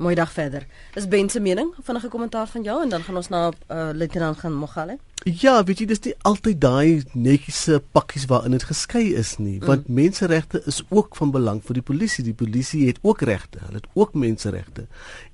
Mooi 0.00 0.14
dag 0.14 0.30
verder. 0.32 0.66
Is 0.96 1.08
Ben 1.08 1.28
se 1.28 1.40
mening 1.40 1.74
vinnige 1.82 2.08
kommentaar 2.08 2.46
van 2.48 2.62
jou 2.62 2.82
en 2.82 2.88
dan 2.88 3.02
gaan 3.02 3.16
ons 3.16 3.28
na 3.28 3.40
uh, 3.48 3.90
luitenant 3.92 4.38
gaan 4.38 4.54
Mogale. 4.56 4.96
Ja, 5.24 5.58
weet 5.64 5.82
jy, 5.82 5.86
dis 5.90 6.00
nie 6.06 6.14
altyd 6.24 6.56
daai 6.62 7.02
netjiese 7.12 7.82
pakkies 7.92 8.24
waarin 8.30 8.56
dit 8.56 8.64
geskei 8.64 9.10
is 9.12 9.34
nie, 9.36 9.58
mm. 9.58 9.66
want 9.68 9.90
menseregte 9.92 10.62
is 10.72 10.78
ook 10.88 11.18
van 11.20 11.34
belang 11.34 11.60
vir 11.66 11.76
die 11.76 11.84
polisie. 11.84 12.24
Die 12.24 12.32
polisie 12.32 12.86
het 12.88 13.02
ook 13.04 13.26
regte, 13.28 13.60
hulle 13.66 13.82
het 13.82 13.90
ook 13.92 14.16
menseregte 14.16 14.86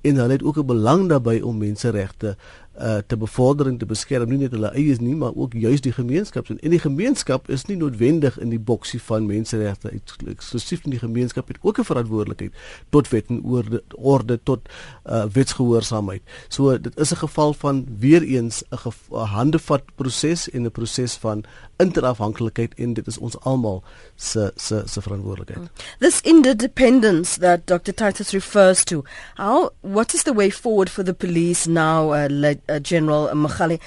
en 0.03 0.19
hulle 0.19 0.35
het 0.35 0.43
ook 0.43 0.59
'n 0.59 0.67
belang 0.67 1.07
daarbey 1.07 1.39
om 1.39 1.63
menseregte 1.63 2.35
uh 2.81 2.97
te 3.07 3.17
bevorder 3.17 3.67
en 3.67 3.77
te 3.77 3.85
beskerm 3.85 4.29
nie 4.29 4.37
net 4.37 4.51
hulle 4.51 4.71
eie 4.73 4.91
is 4.91 4.99
nie 4.99 5.15
maar 5.15 5.35
ook 5.35 5.53
juis 5.53 5.81
die 5.81 5.93
gemeenskap 5.93 6.49
en 6.49 6.59
die 6.61 6.79
gemeenskap 6.79 7.49
is 7.49 7.65
nie 7.65 7.77
noodwendig 7.77 8.37
in 8.37 8.49
die 8.49 8.59
boksie 8.59 9.01
van 9.01 9.25
menseregte 9.25 9.91
eksklusief 9.91 10.85
in 10.85 10.91
die 10.91 10.99
gemeenskap 10.99 11.47
het 11.47 11.57
ook 11.61 11.79
'n 11.79 11.83
verantwoordelikheid 11.83 12.53
tot 12.89 13.09
wet 13.09 13.25
en 13.29 13.43
orde, 13.43 13.83
orde 13.95 14.39
tot 14.43 14.69
uh 15.05 15.25
wetsgehoorsaamheid. 15.33 16.21
So 16.49 16.77
dit 16.77 16.97
is 16.97 17.11
'n 17.11 17.15
geval 17.15 17.53
van 17.53 17.85
weer 17.99 18.23
eens 18.23 18.63
'n 18.69 18.93
handevat 19.13 19.83
proses 19.95 20.49
en 20.49 20.65
'n 20.65 20.71
proses 20.71 21.15
van 21.15 21.43
interafhanklikheid 21.77 22.73
en 22.75 22.93
dit 22.93 23.07
is 23.07 23.17
ons 23.17 23.39
almal 23.39 23.83
se 24.15 24.51
se 24.55 24.81
se 24.85 25.01
verantwoordelikheid. 25.01 25.69
This 25.99 26.21
interdependence 26.21 27.39
that 27.39 27.65
Dr. 27.65 27.93
Titus 27.93 28.31
refers 28.31 28.83
to, 28.83 29.03
how 29.35 29.69
what 29.81 30.13
is 30.13 30.23
the 30.23 30.33
way 30.33 30.51
forward 30.51 30.89
for 30.89 31.03
the 31.03 31.13
police 31.13 31.69
now 31.69 32.13
uh, 32.13 32.27
uh, 32.69 32.79
General 32.79 33.27
Makhali 33.29 33.79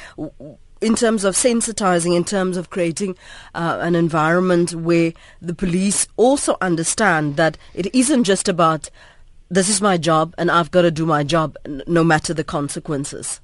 in 0.81 0.95
terms 0.95 1.25
of 1.25 1.35
sensitizing 1.35 2.17
in 2.17 2.25
terms 2.25 2.57
of 2.57 2.71
creating 2.71 3.17
uh, 3.55 3.79
an 3.81 3.95
environment 3.95 4.75
where 4.75 5.13
the 5.43 5.55
police 5.55 6.09
also 6.17 6.57
understand 6.61 7.37
that 7.37 7.59
it 7.75 7.95
isn't 7.95 8.25
just 8.25 8.49
about 8.49 8.91
this 9.51 9.69
is 9.69 9.83
my 9.83 9.97
job 9.97 10.35
and 10.39 10.51
I've 10.51 10.71
got 10.71 10.83
to 10.83 10.91
do 10.91 11.05
my 11.05 11.25
job 11.25 11.57
no 11.87 12.05
matter 12.05 12.33
the 12.33 12.45
consequences. 12.45 13.41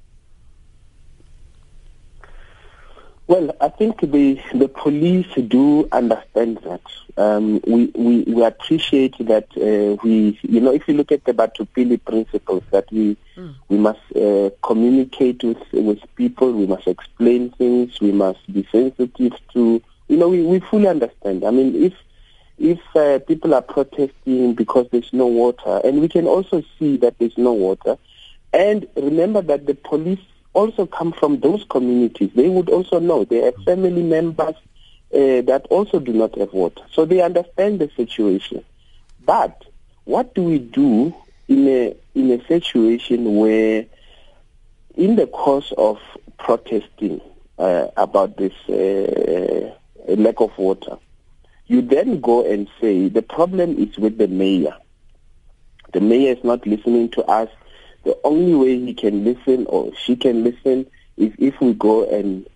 Well, 3.27 3.53
I 3.59 3.67
think 3.67 3.99
the 3.99 4.41
the 4.53 4.69
police 4.69 5.27
do 5.47 5.87
understand 5.91 6.59
that. 6.63 6.81
Um, 7.17 7.59
we, 7.65 7.87
we 7.95 8.21
we 8.27 8.43
appreciate 8.43 9.17
that 9.25 9.47
uh, 9.57 9.99
we 10.03 10.39
you 10.43 10.61
know 10.61 10.71
if 10.71 10.87
you 10.87 10.93
look 10.93 11.11
at 11.11 11.25
the 11.25 11.33
Batupili 11.33 11.99
principles 12.03 12.61
that 12.69 12.85
we 12.91 13.17
mm. 13.35 13.55
we 13.69 13.77
must 13.77 13.99
uh, 14.15 14.51
communicate 14.61 15.43
with 15.43 15.57
with 15.73 15.99
people, 16.15 16.51
we 16.51 16.67
must 16.67 16.85
explain 16.85 17.49
things, 17.51 17.99
we 17.99 18.11
must 18.11 18.45
be 18.53 18.67
sensitive 18.71 19.33
to 19.53 19.81
you 20.07 20.17
know 20.17 20.29
we, 20.29 20.43
we 20.43 20.59
fully 20.59 20.87
understand. 20.87 21.43
I 21.43 21.49
mean 21.49 21.75
if 21.83 21.93
if 22.59 22.79
uh, 22.95 23.17
people 23.25 23.55
are 23.55 23.63
protesting 23.63 24.53
because 24.53 24.87
there's 24.91 25.11
no 25.11 25.25
water, 25.25 25.81
and 25.83 26.01
we 26.01 26.09
can 26.09 26.27
also 26.27 26.63
see 26.77 26.97
that 26.97 27.17
there's 27.17 27.37
no 27.37 27.53
water, 27.53 27.97
and 28.53 28.87
remember 28.95 29.41
that 29.41 29.65
the 29.65 29.73
police 29.73 30.21
also 30.53 30.85
come 30.85 31.13
from 31.13 31.39
those 31.39 31.63
communities. 31.69 32.29
They 32.35 32.49
would 32.49 32.69
also 32.69 32.99
know 32.99 33.23
they 33.25 33.41
have 33.41 33.55
family 33.65 34.03
members 34.03 34.55
uh, 35.13 35.41
that 35.41 35.67
also 35.69 35.99
do 35.99 36.13
not 36.13 36.37
have 36.37 36.53
water. 36.53 36.81
So 36.91 37.05
they 37.05 37.21
understand 37.21 37.79
the 37.79 37.89
situation. 37.95 38.63
But 39.25 39.63
what 40.05 40.35
do 40.35 40.43
we 40.43 40.59
do 40.59 41.13
in 41.47 41.67
a 41.67 41.95
in 42.15 42.31
a 42.31 42.45
situation 42.47 43.35
where 43.35 43.85
in 44.95 45.15
the 45.15 45.27
course 45.27 45.71
of 45.77 45.99
protesting 46.39 47.21
uh, 47.57 47.87
about 47.95 48.37
this 48.37 48.53
uh, 48.69 49.73
lack 50.15 50.39
of 50.39 50.57
water, 50.57 50.97
you 51.67 51.81
then 51.81 52.19
go 52.21 52.45
and 52.49 52.67
say 52.81 53.09
the 53.09 53.21
problem 53.21 53.77
is 53.77 53.97
with 53.97 54.17
the 54.17 54.27
mayor. 54.27 54.75
The 55.93 56.01
mayor 56.01 56.33
is 56.33 56.43
not 56.43 56.65
listening 56.67 57.09
to 57.11 57.23
us 57.25 57.49
the 58.03 58.17
only 58.23 58.55
way 58.55 58.79
he 58.79 58.93
can 58.93 59.23
listen 59.25 59.65
or 59.67 59.91
she 59.95 60.15
can 60.15 60.43
listen 60.43 60.85
is 61.17 61.33
if 61.37 61.59
we 61.59 61.73
go 61.73 62.07
and 62.09 62.47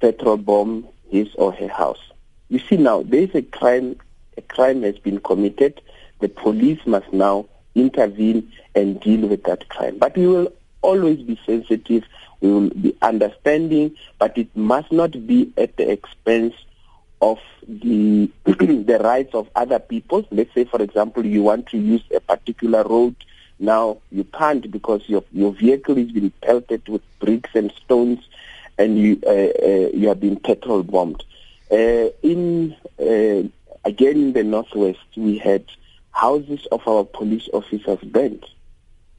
petrol 0.00 0.36
bomb 0.36 0.86
his 1.10 1.28
or 1.34 1.52
her 1.52 1.68
house. 1.68 2.00
You 2.48 2.58
see 2.58 2.76
now, 2.76 3.02
there 3.02 3.22
is 3.22 3.34
a 3.34 3.42
crime, 3.42 3.96
a 4.36 4.42
crime 4.42 4.82
has 4.82 4.98
been 4.98 5.20
committed. 5.20 5.80
The 6.20 6.28
police 6.28 6.80
must 6.86 7.12
now 7.12 7.46
intervene 7.74 8.52
and 8.74 9.00
deal 9.00 9.28
with 9.28 9.44
that 9.44 9.68
crime. 9.68 9.98
But 9.98 10.16
we 10.16 10.26
will 10.26 10.52
always 10.82 11.18
be 11.18 11.38
sensitive, 11.46 12.04
we 12.40 12.50
will 12.50 12.70
be 12.70 12.96
understanding, 13.02 13.96
but 14.18 14.36
it 14.38 14.54
must 14.56 14.90
not 14.90 15.12
be 15.26 15.52
at 15.56 15.76
the 15.76 15.90
expense 15.90 16.54
of 17.20 17.38
the 17.68 18.30
the 18.44 18.98
rights 19.02 19.34
of 19.34 19.48
other 19.54 19.78
people. 19.78 20.26
Let's 20.30 20.52
say, 20.54 20.64
for 20.64 20.80
example, 20.82 21.24
you 21.24 21.42
want 21.42 21.66
to 21.68 21.78
use 21.78 22.02
a 22.14 22.20
particular 22.20 22.82
road. 22.82 23.14
Now 23.58 23.98
you 24.10 24.24
can't 24.24 24.70
because 24.70 25.06
your 25.06 25.22
your 25.32 25.52
vehicle 25.52 25.98
is 25.98 26.10
being 26.10 26.30
pelted 26.42 26.88
with 26.88 27.02
bricks 27.18 27.50
and 27.54 27.70
stones, 27.72 28.20
and 28.80 28.98
you 28.98 29.20
uh, 29.26 29.30
uh, 29.30 29.90
you 29.92 30.08
have 30.08 30.20
been 30.20 30.36
petrol 30.36 30.82
bombed. 30.82 31.22
Uh, 31.70 32.08
in 32.22 32.74
uh, 32.98 33.42
again 33.84 34.16
in 34.16 34.32
the 34.32 34.42
northwest, 34.42 34.98
we 35.16 35.38
had 35.38 35.64
houses 36.12 36.66
of 36.72 36.86
our 36.88 37.04
police 37.04 37.48
officers 37.52 38.00
burnt. 38.00 38.44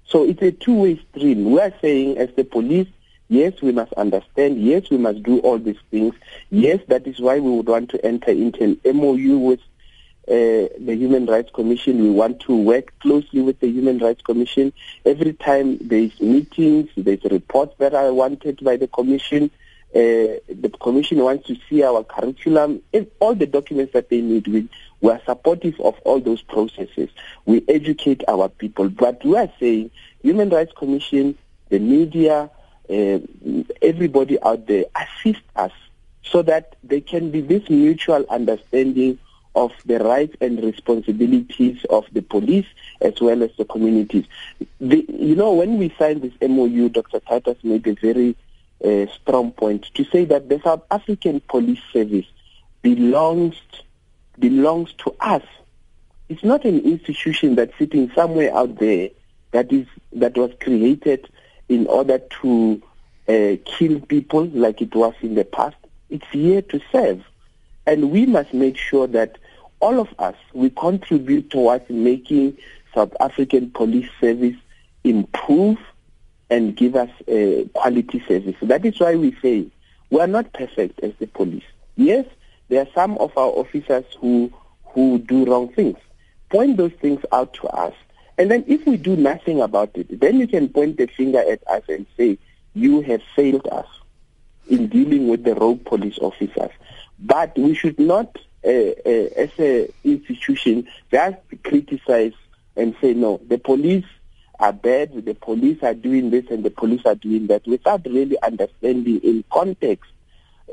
So 0.05 0.25
it's 0.25 0.41
a 0.41 0.51
two-way 0.51 1.01
stream. 1.09 1.51
We 1.51 1.61
are 1.61 1.73
saying, 1.81 2.17
as 2.17 2.29
the 2.35 2.43
police, 2.43 2.87
Yes, 3.31 3.61
we 3.61 3.71
must 3.71 3.93
understand. 3.93 4.61
Yes, 4.61 4.89
we 4.89 4.97
must 4.97 5.23
do 5.23 5.39
all 5.39 5.57
these 5.57 5.79
things. 5.89 6.13
Yes, 6.49 6.81
that 6.89 7.07
is 7.07 7.17
why 7.17 7.39
we 7.39 7.49
would 7.49 7.69
want 7.69 7.89
to 7.91 8.05
enter 8.05 8.31
into 8.31 8.61
an 8.61 8.97
MOU 8.97 9.37
with 9.37 9.61
uh, 10.31 10.69
the 10.79 10.95
Human 10.95 11.25
Rights 11.25 11.51
Commission. 11.53 12.01
We 12.01 12.09
want 12.09 12.39
to 12.41 12.55
work 12.55 12.97
closely 12.99 13.41
with 13.41 13.59
the 13.59 13.67
Human 13.67 13.97
Rights 13.97 14.21
Commission. 14.21 14.71
Every 15.05 15.33
time 15.33 15.77
there's 15.81 16.21
meetings, 16.21 16.89
there's 16.95 17.21
reports 17.25 17.75
that 17.79 17.93
are 17.93 18.13
wanted 18.13 18.63
by 18.63 18.77
the 18.77 18.87
Commission. 18.87 19.51
Uh, 19.93 20.39
the 20.47 20.71
Commission 20.79 21.17
wants 21.17 21.47
to 21.47 21.57
see 21.69 21.83
our 21.83 22.05
curriculum, 22.05 22.81
and 22.93 23.11
all 23.19 23.35
the 23.35 23.45
documents 23.45 23.91
that 23.91 24.07
they 24.07 24.21
need. 24.21 24.47
We, 24.47 24.69
we 25.01 25.11
are 25.11 25.21
supportive 25.25 25.77
of 25.81 25.99
all 26.05 26.21
those 26.21 26.41
processes. 26.41 27.09
We 27.45 27.65
educate 27.67 28.23
our 28.29 28.47
people. 28.47 28.87
But 28.87 29.25
we 29.25 29.35
are 29.35 29.51
saying 29.59 29.91
Human 30.23 30.49
Rights 30.49 30.71
Commission, 30.77 31.37
the 31.67 31.79
media, 31.79 32.49
uh, 32.89 33.19
everybody 33.81 34.41
out 34.41 34.65
there 34.65 34.85
assist 34.95 35.43
us 35.57 35.73
so 36.23 36.41
that 36.43 36.77
there 36.83 37.01
can 37.01 37.31
be 37.31 37.41
this 37.41 37.69
mutual 37.69 38.25
understanding 38.29 39.19
of 39.55 39.71
the 39.85 39.99
rights 39.99 40.35
and 40.41 40.63
responsibilities 40.63 41.83
of 41.89 42.05
the 42.13 42.21
police 42.21 42.65
as 43.01 43.19
well 43.19 43.43
as 43.43 43.51
the 43.57 43.65
communities. 43.65 44.25
The, 44.79 45.05
you 45.09 45.35
know, 45.35 45.53
when 45.53 45.77
we 45.77 45.93
signed 45.99 46.21
this 46.21 46.33
MOU, 46.49 46.89
Dr. 46.89 47.19
Titus 47.19 47.57
made 47.63 47.85
a 47.87 47.93
very 47.95 48.35
uh, 48.83 49.11
strong 49.13 49.51
point 49.51 49.89
to 49.93 50.03
say 50.05 50.25
that 50.25 50.49
the 50.49 50.59
South 50.63 50.83
African 50.89 51.41
Police 51.41 51.81
Service 51.91 52.25
belongs 52.81 53.61
belongs 54.39 54.93
to 54.93 55.15
us. 55.19 55.43
It's 56.29 56.43
not 56.43 56.65
an 56.65 56.79
institution 56.79 57.55
that's 57.55 57.77
sitting 57.77 58.11
somewhere 58.15 58.55
out 58.55 58.79
there 58.79 59.09
that 59.51 59.71
is 59.71 59.85
that 60.13 60.37
was 60.37 60.51
created 60.59 61.29
in 61.69 61.87
order 61.87 62.19
to 62.41 62.81
uh, 63.27 63.55
kill 63.65 63.99
people 64.01 64.45
like 64.47 64.81
it 64.81 64.95
was 64.95 65.13
in 65.21 65.35
the 65.35 65.45
past. 65.45 65.75
It's 66.09 66.27
here 66.31 66.61
to 66.63 66.81
serve. 66.91 67.23
And 67.85 68.11
we 68.11 68.25
must 68.25 68.53
make 68.53 68.77
sure 68.77 69.07
that 69.07 69.37
all 69.81 69.99
of 69.99 70.07
us, 70.19 70.35
we 70.53 70.69
contribute 70.69 71.49
towards 71.49 71.89
making 71.89 72.57
South 72.93 73.13
African 73.19 73.71
police 73.71 74.09
service 74.19 74.55
improve 75.03 75.77
and 76.49 76.75
give 76.75 76.95
us 76.95 77.09
a 77.27 77.65
quality 77.73 78.23
service. 78.27 78.55
That 78.61 78.85
is 78.85 78.99
why 78.99 79.15
we 79.15 79.35
say 79.41 79.67
we 80.09 80.19
are 80.19 80.27
not 80.27 80.51
perfect 80.53 80.99
as 81.01 81.13
the 81.19 81.27
police. 81.27 81.63
Yes, 81.95 82.25
there 82.69 82.81
are 82.81 82.89
some 82.93 83.17
of 83.17 83.37
our 83.37 83.49
officers 83.49 84.05
who 84.19 84.51
who 84.85 85.19
do 85.19 85.45
wrong 85.45 85.69
things. 85.69 85.97
Point 86.49 86.75
those 86.77 86.91
things 86.93 87.23
out 87.31 87.53
to 87.55 87.67
us 87.67 87.93
and 88.41 88.49
then 88.49 88.63
if 88.67 88.87
we 88.87 88.97
do 88.97 89.15
nothing 89.15 89.61
about 89.61 89.91
it, 89.93 90.19
then 90.19 90.39
you 90.39 90.47
can 90.47 90.67
point 90.67 90.97
the 90.97 91.05
finger 91.05 91.39
at 91.39 91.61
us 91.67 91.83
and 91.87 92.07
say, 92.17 92.39
you 92.73 93.01
have 93.01 93.21
failed 93.35 93.67
us 93.67 93.85
in 94.67 94.87
dealing 94.87 95.27
with 95.27 95.43
the 95.43 95.53
rogue 95.53 95.85
police 95.85 96.17
officers. 96.19 96.71
But 97.19 97.55
we 97.55 97.75
should 97.75 97.99
not, 97.99 98.35
uh, 98.35 98.39
uh, 98.39 98.50
as 98.63 99.49
an 99.57 99.87
institution, 100.03 100.87
just 101.11 101.37
criticize 101.63 102.33
and 102.75 102.95
say, 103.01 103.13
no, 103.13 103.41
the 103.47 103.57
police 103.57 104.05
are 104.59 104.73
bad, 104.73 105.25
the 105.25 105.33
police 105.33 105.81
are 105.81 105.95
doing 105.95 106.29
this 106.29 106.45
and 106.49 106.63
the 106.63 106.69
police 106.69 107.01
are 107.05 107.15
doing 107.15 107.47
that 107.47 107.65
without 107.67 108.05
really 108.05 108.37
understanding 108.43 109.19
in 109.23 109.43
context 109.51 110.11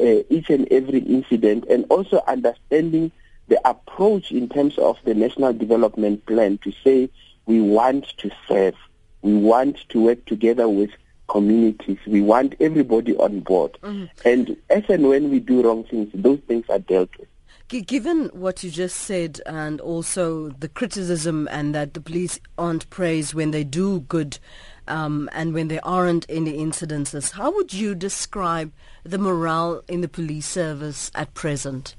uh, 0.01 0.23
each 0.29 0.51
and 0.51 0.69
every 0.71 1.01
incident 1.01 1.65
and 1.69 1.87
also 1.89 2.23
understanding 2.27 3.11
the 3.49 3.61
approach 3.69 4.31
in 4.31 4.49
terms 4.49 4.77
of 4.79 4.99
the 5.05 5.15
national 5.15 5.55
development 5.55 6.25
plan 6.27 6.59
to 6.59 6.73
say 6.85 7.09
we 7.47 7.61
want 7.61 8.07
to 8.19 8.31
serve. 8.47 8.75
We 9.23 9.35
want 9.35 9.79
to 9.89 10.03
work 10.03 10.25
together 10.27 10.69
with 10.69 10.91
communities. 11.29 11.99
We 12.07 12.21
want 12.21 12.55
everybody 12.61 13.17
on 13.17 13.41
board. 13.41 13.79
Mm-hmm. 13.83 14.29
And 14.29 14.57
as 14.69 14.85
and 14.89 15.09
when 15.09 15.31
we 15.31 15.41
do 15.41 15.63
wrong 15.63 15.85
things, 15.85 16.11
those 16.15 16.41
things 16.47 16.67
are 16.69 16.79
dealt 16.79 17.11
with. 17.19 17.29
Given 17.69 18.31
what 18.33 18.65
you 18.65 18.71
just 18.71 18.97
said 18.97 19.43
and 19.45 19.79
also 19.79 20.49
the 20.49 20.69
criticism 20.69 21.47
and 21.51 21.75
that 21.75 21.93
the 21.93 22.01
police 22.01 22.41
aren't 22.57 22.89
praised 22.89 23.35
when 23.35 23.51
they 23.51 23.63
do 23.63 24.01
good 24.01 24.39
um, 24.87 25.29
and 25.35 25.53
when 25.53 25.69
there 25.69 25.85
aren't 25.87 26.25
any 26.31 26.57
incidences, 26.65 27.33
how 27.33 27.51
would 27.55 27.75
you 27.75 27.95
describe 27.95 28.73
the 29.05 29.19
morale 29.19 29.83
in 29.87 30.01
the 30.01 30.09
police 30.09 30.47
service 30.47 31.11
at 31.15 31.35
present? 31.35 31.95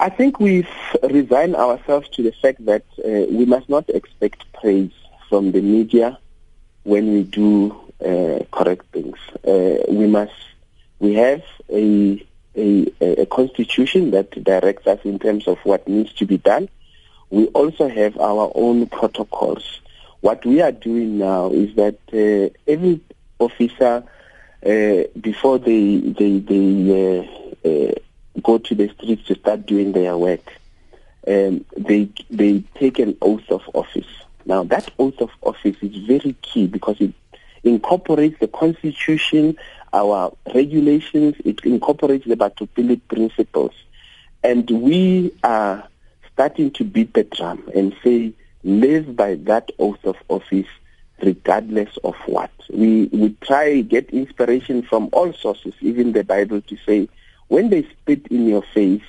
I 0.00 0.08
think 0.08 0.40
we've 0.40 0.68
resigned 1.08 1.54
ourselves 1.54 2.08
to 2.10 2.24
the 2.24 2.32
fact 2.32 2.64
that 2.66 2.84
uh, 3.04 3.26
we 3.30 3.44
must 3.44 3.68
not 3.68 3.88
expect 3.90 4.52
praise 4.52 4.90
from 5.28 5.52
the 5.52 5.60
media 5.60 6.18
when 6.82 7.12
we 7.12 7.22
do 7.22 7.70
uh, 8.04 8.40
correct 8.50 8.86
things. 8.92 9.16
Uh, 9.46 9.84
we 9.88 10.08
must, 10.08 10.34
we 10.98 11.14
have 11.14 11.42
a, 11.70 12.24
a, 12.58 13.22
a 13.22 13.26
constitution 13.26 14.10
that 14.10 14.42
directs 14.42 14.86
us 14.86 15.00
in 15.04 15.18
terms 15.18 15.46
of 15.46 15.58
what 15.64 15.86
needs 15.86 16.12
to 16.14 16.26
be 16.26 16.38
done. 16.38 16.68
We 17.30 17.46
also 17.48 17.88
have 17.88 18.18
our 18.18 18.50
own 18.54 18.86
protocols. 18.86 19.80
What 20.20 20.44
we 20.44 20.60
are 20.62 20.72
doing 20.72 21.18
now 21.18 21.50
is 21.50 21.74
that 21.76 21.98
uh, 22.12 22.54
every 22.66 23.00
officer, 23.38 24.02
uh, 24.66 25.02
before 25.20 25.58
they 25.58 25.98
they 25.98 26.38
they 26.40 27.28
uh, 27.64 28.40
go 28.42 28.58
to 28.58 28.74
the 28.74 28.88
streets 28.88 29.26
to 29.26 29.34
start 29.36 29.66
doing 29.66 29.92
their 29.92 30.16
work, 30.16 30.52
um, 31.26 31.64
they 31.76 32.08
they 32.30 32.64
take 32.74 32.98
an 32.98 33.16
oath 33.22 33.48
of 33.50 33.62
office. 33.74 34.08
Now 34.46 34.64
that 34.64 34.90
oath 34.98 35.20
of 35.20 35.30
office 35.42 35.76
is 35.82 35.96
very 36.06 36.34
key 36.42 36.66
because 36.66 37.00
it 37.00 37.12
incorporates 37.62 38.38
the 38.40 38.48
constitution, 38.48 39.56
our 39.92 40.36
regulations, 40.54 41.36
it 41.44 41.60
incorporates 41.64 42.26
the 42.26 42.36
Batupili 42.36 43.00
principles. 43.08 43.72
And 44.42 44.68
we 44.70 45.32
are 45.42 45.88
starting 46.32 46.70
to 46.72 46.84
beat 46.84 47.14
the 47.14 47.24
drum 47.24 47.68
and 47.74 47.94
say, 48.04 48.32
live 48.62 49.16
by 49.16 49.34
that 49.34 49.70
oath 49.78 50.04
of 50.04 50.16
office 50.28 50.66
regardless 51.22 51.96
of 52.04 52.14
what. 52.26 52.50
We, 52.70 53.06
we 53.06 53.34
try 53.40 53.80
get 53.80 54.10
inspiration 54.10 54.82
from 54.82 55.08
all 55.12 55.32
sources, 55.32 55.74
even 55.80 56.12
the 56.12 56.24
Bible, 56.24 56.60
to 56.62 56.76
say, 56.86 57.08
when 57.48 57.70
they 57.70 57.82
spit 57.82 58.26
in 58.28 58.46
your 58.46 58.62
face, 58.62 59.02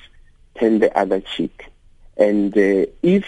turn 0.58 0.80
the 0.80 0.96
other 0.98 1.20
cheek. 1.20 1.66
And 2.16 2.56
uh, 2.56 2.86
if 3.02 3.26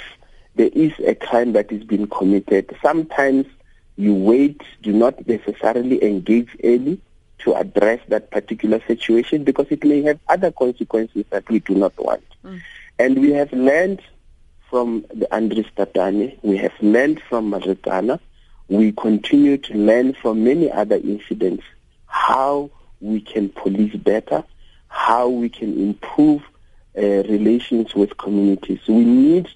there 0.54 0.70
is 0.72 0.92
a 1.06 1.14
crime 1.14 1.52
that 1.52 1.70
is 1.70 1.84
being 1.84 2.08
committed, 2.08 2.76
sometimes 2.82 3.46
you 3.96 4.14
wait, 4.14 4.60
do 4.82 4.92
not 4.92 5.26
necessarily 5.28 6.02
engage 6.04 6.48
early 6.64 7.00
to 7.42 7.54
address 7.54 8.00
that 8.08 8.30
particular 8.30 8.80
situation 8.86 9.44
because 9.44 9.66
it 9.70 9.84
may 9.84 10.02
have 10.02 10.18
other 10.28 10.50
consequences 10.52 11.24
that 11.30 11.48
we 11.48 11.58
do 11.60 11.74
not 11.74 11.92
want. 11.98 12.24
Mm. 12.44 12.60
And 12.98 13.18
we 13.18 13.32
have 13.32 13.52
learned 13.52 14.00
from 14.70 15.04
the 15.14 15.26
Andries 15.30 15.70
Tatane, 15.76 16.38
we 16.42 16.56
have 16.58 16.72
learned 16.80 17.20
from 17.28 17.50
Marikana, 17.50 18.20
we 18.68 18.92
continue 18.92 19.58
to 19.58 19.74
learn 19.74 20.14
from 20.14 20.44
many 20.44 20.70
other 20.70 20.96
incidents 20.96 21.64
how 22.06 22.70
we 23.00 23.20
can 23.20 23.48
police 23.50 23.94
better, 23.96 24.44
how 24.88 25.28
we 25.28 25.48
can 25.48 25.78
improve 25.78 26.42
uh, 26.96 27.00
relations 27.00 27.94
with 27.94 28.16
communities. 28.16 28.80
We 28.86 29.04
need 29.04 29.48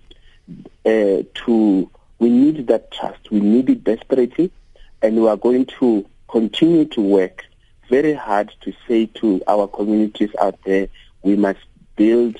uh, 0.84 1.22
to 1.46 1.90
we 2.18 2.30
need 2.30 2.66
that 2.68 2.90
trust. 2.90 3.30
We 3.30 3.40
need 3.40 3.68
it 3.68 3.84
desperately, 3.84 4.50
and 5.02 5.16
we 5.16 5.28
are 5.28 5.36
going 5.36 5.66
to 5.78 6.06
continue 6.28 6.86
to 6.86 7.00
work 7.00 7.44
very 7.88 8.14
hard 8.14 8.52
to 8.62 8.72
say 8.86 9.06
to 9.06 9.42
our 9.46 9.66
communities 9.66 10.30
out 10.40 10.58
there, 10.64 10.88
we 11.22 11.36
must 11.36 11.60
build 11.96 12.36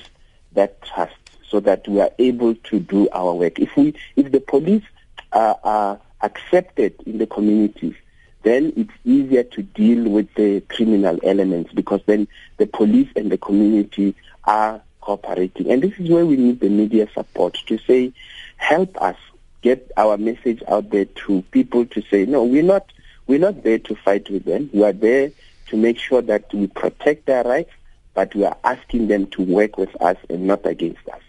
that 0.53 0.81
trust 0.81 1.15
so 1.49 1.59
that 1.61 1.87
we 1.87 2.01
are 2.01 2.11
able 2.19 2.55
to 2.55 2.79
do 2.79 3.09
our 3.11 3.33
work. 3.33 3.59
If 3.59 3.75
we, 3.77 3.95
if 4.15 4.31
the 4.31 4.39
police 4.39 4.83
are, 5.31 5.59
are 5.63 5.99
accepted 6.21 6.95
in 7.05 7.17
the 7.17 7.27
communities, 7.27 7.95
then 8.43 8.73
it's 8.75 8.93
easier 9.03 9.43
to 9.43 9.61
deal 9.61 10.09
with 10.09 10.33
the 10.35 10.61
criminal 10.61 11.19
elements 11.23 11.71
because 11.73 12.01
then 12.05 12.27
the 12.57 12.67
police 12.67 13.09
and 13.15 13.31
the 13.31 13.37
community 13.37 14.15
are 14.45 14.81
cooperating. 15.01 15.71
And 15.71 15.81
this 15.81 15.93
is 15.99 16.09
where 16.09 16.25
we 16.25 16.37
need 16.37 16.59
the 16.59 16.69
media 16.69 17.07
support 17.13 17.57
to 17.67 17.77
say, 17.79 18.13
help 18.57 19.01
us 19.01 19.17
get 19.61 19.91
our 19.97 20.17
message 20.17 20.61
out 20.67 20.89
there 20.89 21.05
to 21.05 21.41
people 21.51 21.85
to 21.87 22.01
say, 22.09 22.25
no, 22.25 22.43
we're 22.43 22.63
not, 22.63 22.91
we're 23.25 23.39
not 23.39 23.63
there 23.63 23.79
to 23.79 23.95
fight 23.95 24.29
with 24.29 24.45
them. 24.45 24.69
We 24.73 24.83
are 24.83 24.93
there 24.93 25.31
to 25.67 25.77
make 25.77 25.97
sure 25.97 26.21
that 26.21 26.53
we 26.53 26.67
protect 26.67 27.25
their 27.25 27.43
rights, 27.43 27.71
but 28.13 28.33
we 28.35 28.43
are 28.43 28.57
asking 28.63 29.07
them 29.07 29.27
to 29.27 29.41
work 29.41 29.77
with 29.77 29.95
us 30.01 30.17
and 30.29 30.47
not 30.47 30.65
against 30.65 31.07
us. 31.09 31.21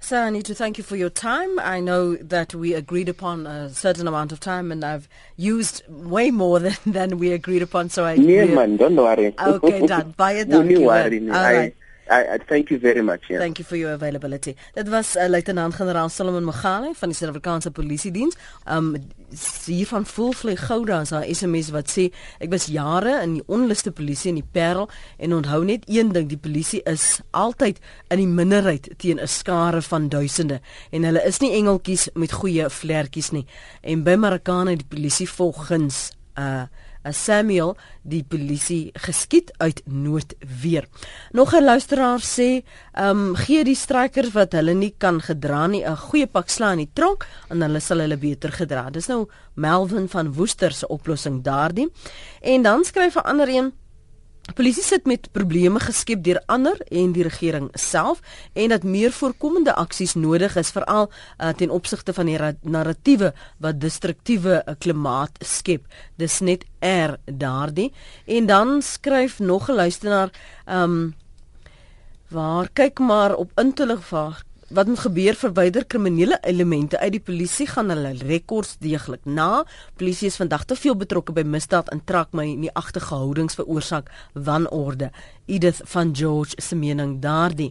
Sir, 0.00 0.24
I 0.24 0.30
need 0.30 0.44
to 0.44 0.54
thank 0.54 0.76
you 0.76 0.84
for 0.84 0.96
your 0.96 1.08
time. 1.08 1.58
I 1.58 1.80
know 1.80 2.16
that 2.16 2.54
we 2.54 2.74
agreed 2.74 3.08
upon 3.08 3.46
a 3.46 3.70
certain 3.70 4.06
amount 4.06 4.32
of 4.32 4.40
time, 4.40 4.70
and 4.70 4.84
I've 4.84 5.08
used 5.36 5.82
way 5.88 6.30
more 6.30 6.60
than, 6.66 6.76
than 6.84 7.18
we 7.18 7.32
agreed 7.32 7.62
upon. 7.62 7.88
So 7.88 8.04
I. 8.04 8.12
Yeah, 8.14 8.44
man, 8.44 8.76
don't 8.76 8.96
worry. 8.96 9.34
Okay, 9.40 9.86
done. 9.86 10.10
Bye, 10.16 10.44
done. 10.44 10.68
Don't 10.68 10.84
worry. 10.84 11.20
All 11.20 11.34
right. 11.34 11.72
I, 11.72 11.83
I 12.08 12.38
thank 12.46 12.70
you 12.70 12.78
very 12.78 13.02
much. 13.02 13.22
Yeah. 13.28 13.38
Thank 13.38 13.58
you 13.58 13.64
for 13.64 13.76
your 13.76 13.92
availability. 13.92 14.56
Dit 14.74 14.88
was 14.88 15.16
uh, 15.16 15.28
luitenant-generaal 15.28 16.08
Solomon 16.08 16.44
Mogale 16.44 16.92
van 16.94 17.08
die 17.08 17.16
Suid-Afrikaanse 17.16 17.70
Polisie 17.70 18.12
Diens. 18.12 18.36
Um 18.68 18.94
hier 19.64 19.86
van 19.86 20.06
Volvlei 20.06 20.56
Gouda 20.56 21.00
as 21.00 21.10
haar 21.10 21.24
SMS 21.26 21.70
wat 21.74 21.88
sê 21.90 22.04
ek 22.38 22.52
was 22.52 22.68
jare 22.70 23.16
in 23.22 23.38
die 23.38 23.42
onluste 23.50 23.90
polisie 23.90 24.30
in 24.30 24.38
die 24.38 24.46
Parel 24.52 24.86
en 25.18 25.34
onthou 25.34 25.64
net 25.66 25.88
een 25.90 26.12
ding 26.14 26.28
die 26.30 26.38
polisie 26.38 26.82
is 26.86 27.18
altyd 27.34 27.80
in 28.14 28.22
die 28.22 28.30
minderheid 28.30 28.92
teen 29.02 29.18
'n 29.18 29.26
skare 29.26 29.82
van 29.82 30.08
duisende 30.08 30.60
en 30.92 31.04
hulle 31.04 31.24
is 31.24 31.40
nie 31.40 31.50
engeltjies 31.56 32.08
met 32.14 32.32
goeie 32.32 32.70
vlekkies 32.70 33.32
nie. 33.32 33.46
En 33.82 34.04
by 34.04 34.14
Marakane 34.14 34.76
die 34.76 34.86
polisie 34.88 35.28
volgens 35.28 36.12
uh 36.38 36.64
Samuel 37.12 37.76
die 38.02 38.22
polisie 38.24 38.90
geskiet 38.94 39.52
uit 39.58 39.82
noodweer. 39.84 40.88
Nog 41.32 41.54
'n 41.54 41.64
luisteraar 41.64 42.20
sê, 42.20 42.64
ehm 42.92 43.10
um, 43.10 43.36
gee 43.36 43.64
die 43.64 43.74
strykers 43.74 44.32
wat 44.32 44.52
hulle 44.52 44.74
nie 44.74 44.94
kan 44.98 45.20
gedra 45.20 45.66
nie 45.66 45.84
'n 45.84 45.96
goeie 45.96 46.26
pak 46.26 46.48
sla 46.48 46.72
in 46.72 46.78
die 46.78 46.90
tronk 46.92 47.26
en 47.50 47.62
hulle 47.62 47.80
sal 47.80 47.98
hulle 47.98 48.16
beter 48.16 48.52
gedra. 48.52 48.90
Dis 48.90 49.06
nou 49.06 49.28
Melvin 49.54 50.08
van 50.08 50.32
Woester 50.32 50.72
se 50.72 50.88
oplossing 50.88 51.42
daardie. 51.42 51.88
En 52.40 52.62
dan 52.62 52.84
skryf 52.84 53.16
'n 53.16 53.26
ander 53.26 53.48
een 53.48 53.72
Polisie 54.52 54.82
sit 54.84 55.06
met 55.08 55.30
probleme 55.32 55.80
geskep 55.80 56.20
deur 56.22 56.42
ander 56.52 56.76
en 56.92 57.14
die 57.16 57.24
regering 57.24 57.70
self 57.80 58.20
en 58.52 58.68
dat 58.68 58.84
meer 58.84 59.12
voorkomende 59.12 59.72
aksies 59.74 60.12
nodig 60.14 60.56
is 60.60 60.70
veral 60.70 61.08
uh, 61.08 61.48
ten 61.56 61.72
opsigte 61.72 62.12
van 62.12 62.28
die 62.28 62.36
narratiewe 62.60 63.32
wat 63.58 63.80
destruktiewe 63.80 64.60
uh, 64.60 64.74
klimaat 64.78 65.40
skep. 65.40 65.88
Dis 66.20 66.40
net 66.44 66.66
er 66.78 67.16
daardie. 67.24 67.88
En 68.26 68.46
dan 68.46 68.82
skryf 68.82 69.38
nog 69.40 69.70
'n 69.70 69.80
luisteraar, 69.80 70.30
ehm 70.66 70.82
um, 70.82 71.14
waar 72.28 72.68
kyk 72.72 72.98
maar 72.98 73.34
op 73.34 73.50
intellig 73.54 74.08
wat 74.74 74.86
moet 74.86 74.98
gebeur 74.98 75.34
verwyder 75.38 75.84
kriminele 75.86 76.38
elemente 76.42 76.98
uit 76.98 77.12
die 77.14 77.22
polisie 77.22 77.66
gaan 77.70 77.92
hulle 77.92 78.10
rekords 78.26 78.76
deeglik 78.82 79.22
na. 79.24 79.62
Polisie 79.96 80.26
is 80.26 80.38
vandag 80.40 80.64
te 80.64 80.76
veel 80.76 80.96
betrokke 80.98 81.32
by 81.36 81.44
misdaad 81.46 81.92
en 81.94 82.02
trek 82.04 82.32
my 82.34 82.46
nie 82.58 82.72
agterge 82.74 83.14
houdings 83.14 83.54
veroorsaak 83.54 84.10
wanorde. 84.34 85.12
Edith 85.46 85.80
van 85.94 86.10
George 86.16 86.58
se 86.58 86.74
mening 86.74 87.20
daardie. 87.22 87.70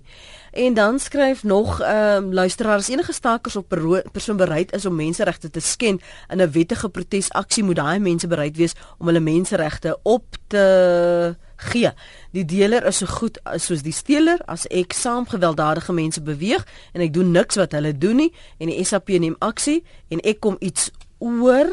En 0.51 0.74
dan 0.74 0.99
skryf 0.99 1.43
nog 1.43 1.82
ehm 1.82 2.24
um, 2.24 2.34
luisteraars 2.34 2.88
enige 2.88 3.14
stakers 3.14 3.56
op 3.56 3.68
persoon 4.12 4.38
bereid 4.38 4.72
is 4.72 4.86
om 4.86 4.95
menseregte 4.95 5.49
te 5.49 5.60
skend 5.60 6.01
in 6.30 6.41
'n 6.41 6.51
wettige 6.51 6.89
protesaksie 6.89 7.64
moet 7.64 7.76
daai 7.76 7.99
mense 7.99 8.28
bereid 8.28 8.58
wees 8.58 8.74
om 8.97 9.08
hulle 9.08 9.20
menseregte 9.20 9.99
op 10.04 10.26
te 10.47 11.36
gee. 11.72 11.91
Die 12.36 12.45
deler 12.45 12.86
is 12.89 13.01
so 13.01 13.07
goed 13.07 13.39
soos 13.61 13.84
die 13.86 13.95
steler 13.95 14.41
as 14.51 14.68
ek 14.72 14.93
saam 14.93 15.28
gewelddadige 15.30 15.93
mense 15.93 16.22
beweeg 16.22 16.66
en 16.93 17.01
ek 17.05 17.14
doen 17.14 17.32
niks 17.32 17.59
wat 17.61 17.76
hulle 17.78 17.93
doen 17.97 18.24
nie 18.26 18.32
en 18.59 18.72
die 18.72 18.84
SAP 18.84 19.16
neem 19.18 19.36
aksie 19.39 19.82
en 20.09 20.24
ek 20.24 20.41
kom 20.43 20.59
iets 20.59 20.91
oor 21.24 21.72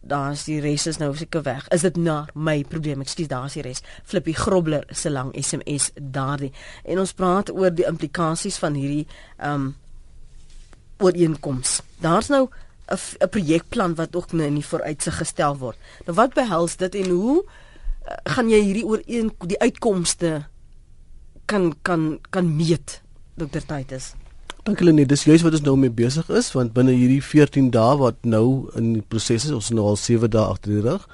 daar's 0.00 0.44
die 0.48 0.60
res 0.64 0.86
is 0.88 0.98
nou 1.00 1.10
seker 1.16 1.42
weg. 1.44 1.66
Is 1.74 1.84
dit 1.84 1.96
na 2.00 2.22
my 2.34 2.62
probleem? 2.68 3.02
Ek 3.04 3.10
skuis, 3.12 3.28
daar's 3.30 3.56
die 3.58 3.64
res. 3.66 3.82
Flippie 4.08 4.36
Grobler 4.36 4.86
se 4.90 5.10
lang 5.12 5.34
SMS 5.36 5.90
daardie. 5.96 6.52
En 6.84 7.02
ons 7.02 7.12
praat 7.12 7.52
oor 7.52 7.74
die 7.74 7.86
implikasies 7.88 8.58
van 8.62 8.78
hierdie 8.78 9.06
um 9.44 9.74
ooreenkoms. 10.98 11.78
Daar's 12.02 12.28
nou 12.28 12.48
'n 12.90 13.28
projekplan 13.28 13.94
wat 13.94 14.16
ook 14.16 14.32
nou 14.32 14.46
in 14.46 14.54
die 14.54 14.66
vooruitsig 14.66 15.16
gestel 15.16 15.56
word. 15.58 15.76
Nou 16.06 16.16
wat 16.16 16.34
behels 16.34 16.76
dit 16.76 16.94
en 16.94 17.10
hoe 17.10 17.44
gaan 18.24 18.50
jy 18.50 18.60
hierdie 18.62 18.86
ooreen 18.86 19.32
die 19.50 19.58
uitkomste 19.60 20.46
kan 21.46 21.72
kan 21.82 22.18
kan 22.30 22.48
meet 22.56 23.00
dokter 23.38 23.64
Titus 23.64 24.12
Dankie 24.68 24.84
Lenie, 24.84 25.06
dis 25.08 25.22
juist 25.24 25.46
wat 25.46 25.54
ons 25.56 25.62
nou 25.64 25.78
mee 25.80 25.88
besig 25.88 26.26
is 26.36 26.50
want 26.52 26.74
binne 26.76 26.92
hierdie 26.92 27.22
14 27.24 27.70
dae 27.72 27.94
wat 27.96 28.18
nou 28.28 28.68
in 28.76 28.90
die 28.98 29.04
proses 29.14 29.46
is, 29.46 29.52
ons 29.56 29.70
nou 29.72 29.86
al 29.88 29.96
7 29.96 30.28
dae 30.28 30.42
agter 30.44 30.74
die 30.74 30.82
rug, 30.84 31.06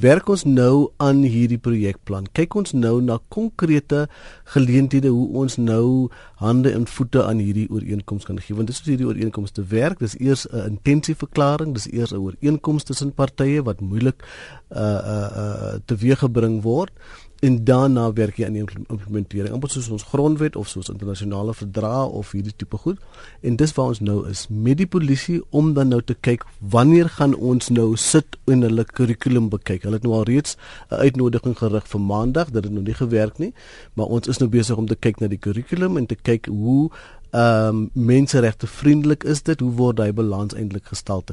werk 0.00 0.30
ons 0.32 0.46
nou 0.48 0.86
aan 0.96 1.20
hierdie 1.20 1.58
projekplan. 1.60 2.30
Kyk 2.32 2.56
ons 2.56 2.72
nou 2.72 2.94
na 3.04 3.18
konkrete 3.36 4.06
geleenthede 4.54 5.12
hoe 5.12 5.26
ons 5.42 5.58
nou 5.60 6.08
hande 6.40 6.72
en 6.72 6.88
voete 6.88 7.20
aan 7.26 7.42
hierdie 7.44 7.66
ooreenkoms 7.68 8.24
kan 8.30 8.40
gee. 8.40 8.56
Want 8.56 8.72
dis 8.72 8.80
hoe 8.80 8.94
hierdie 8.94 9.10
ooreenkoms 9.10 9.52
te 9.52 9.66
werk. 9.74 10.00
Dis 10.00 10.16
eers 10.16 10.46
'n 10.48 10.78
intensieverklaring, 10.78 11.74
dis 11.76 11.90
eers 11.92 12.14
'n 12.16 12.22
ooreenkoms 12.24 12.88
tussen 12.88 13.12
partye 13.12 13.60
wat 13.60 13.84
moeilik 13.84 14.24
uh 14.72 14.80
uh 14.80 15.28
uh 15.42 15.74
teweeggebring 15.84 16.62
word 16.62 16.96
en 17.42 17.58
daarna 17.66 18.06
werk 18.14 18.38
jy 18.38 18.46
aan 18.46 18.54
die 18.54 18.62
implementering 18.62 19.54
amper 19.54 19.70
soos 19.72 19.88
ons 19.90 20.06
grondwet 20.12 20.56
of 20.56 20.68
soos 20.70 20.90
internasionale 20.92 21.54
verdrae 21.58 22.04
of 22.06 22.30
hierdie 22.36 22.54
tipe 22.56 22.78
goed. 22.78 23.00
En 23.42 23.56
dis 23.58 23.74
waar 23.74 23.94
ons 23.94 24.00
nou 24.00 24.18
is 24.30 24.46
met 24.48 24.78
die 24.78 24.86
polisie 24.86 25.40
om 25.50 25.72
dan 25.74 25.90
nou 25.90 26.00
te 26.06 26.14
kyk 26.14 26.46
wanneer 26.58 27.10
gaan 27.18 27.34
ons 27.34 27.70
nou 27.74 27.96
sit 27.98 28.38
en 28.46 28.62
hulle 28.62 28.84
kurrikulum 28.84 29.48
bekyk. 29.50 29.82
Hulle 29.82 29.98
het 29.98 30.06
nou 30.06 30.14
al 30.20 30.28
reeds 30.30 30.56
'n 30.90 31.02
uitnodiging 31.02 31.58
gerig 31.58 31.88
vir 31.88 32.00
maandag 32.00 32.50
dit 32.50 32.70
nog 32.70 32.84
nie 32.84 32.94
gewerk 32.94 33.38
nie 33.38 33.52
maar 33.94 34.06
ons 34.06 34.28
is 34.28 34.38
nou 34.38 34.48
besig 34.50 34.76
om 34.76 34.86
te 34.86 34.98
kyk 34.98 35.20
na 35.20 35.28
die 35.30 35.40
kurrikulum 35.40 35.98
en 36.00 36.06
te 36.10 36.18
kyk 36.18 36.48
hoe 36.52 36.90
ehm 37.32 37.68
um, 37.68 38.06
menseregte 38.08 38.68
vriendelik 38.68 39.22
is 39.24 39.40
dit 39.42 39.60
hoe 39.64 39.70
word 39.78 39.96
daai 39.96 40.12
balans 40.12 40.52
eintlik 40.52 40.90
gestel 40.92 41.22
te 41.24 41.32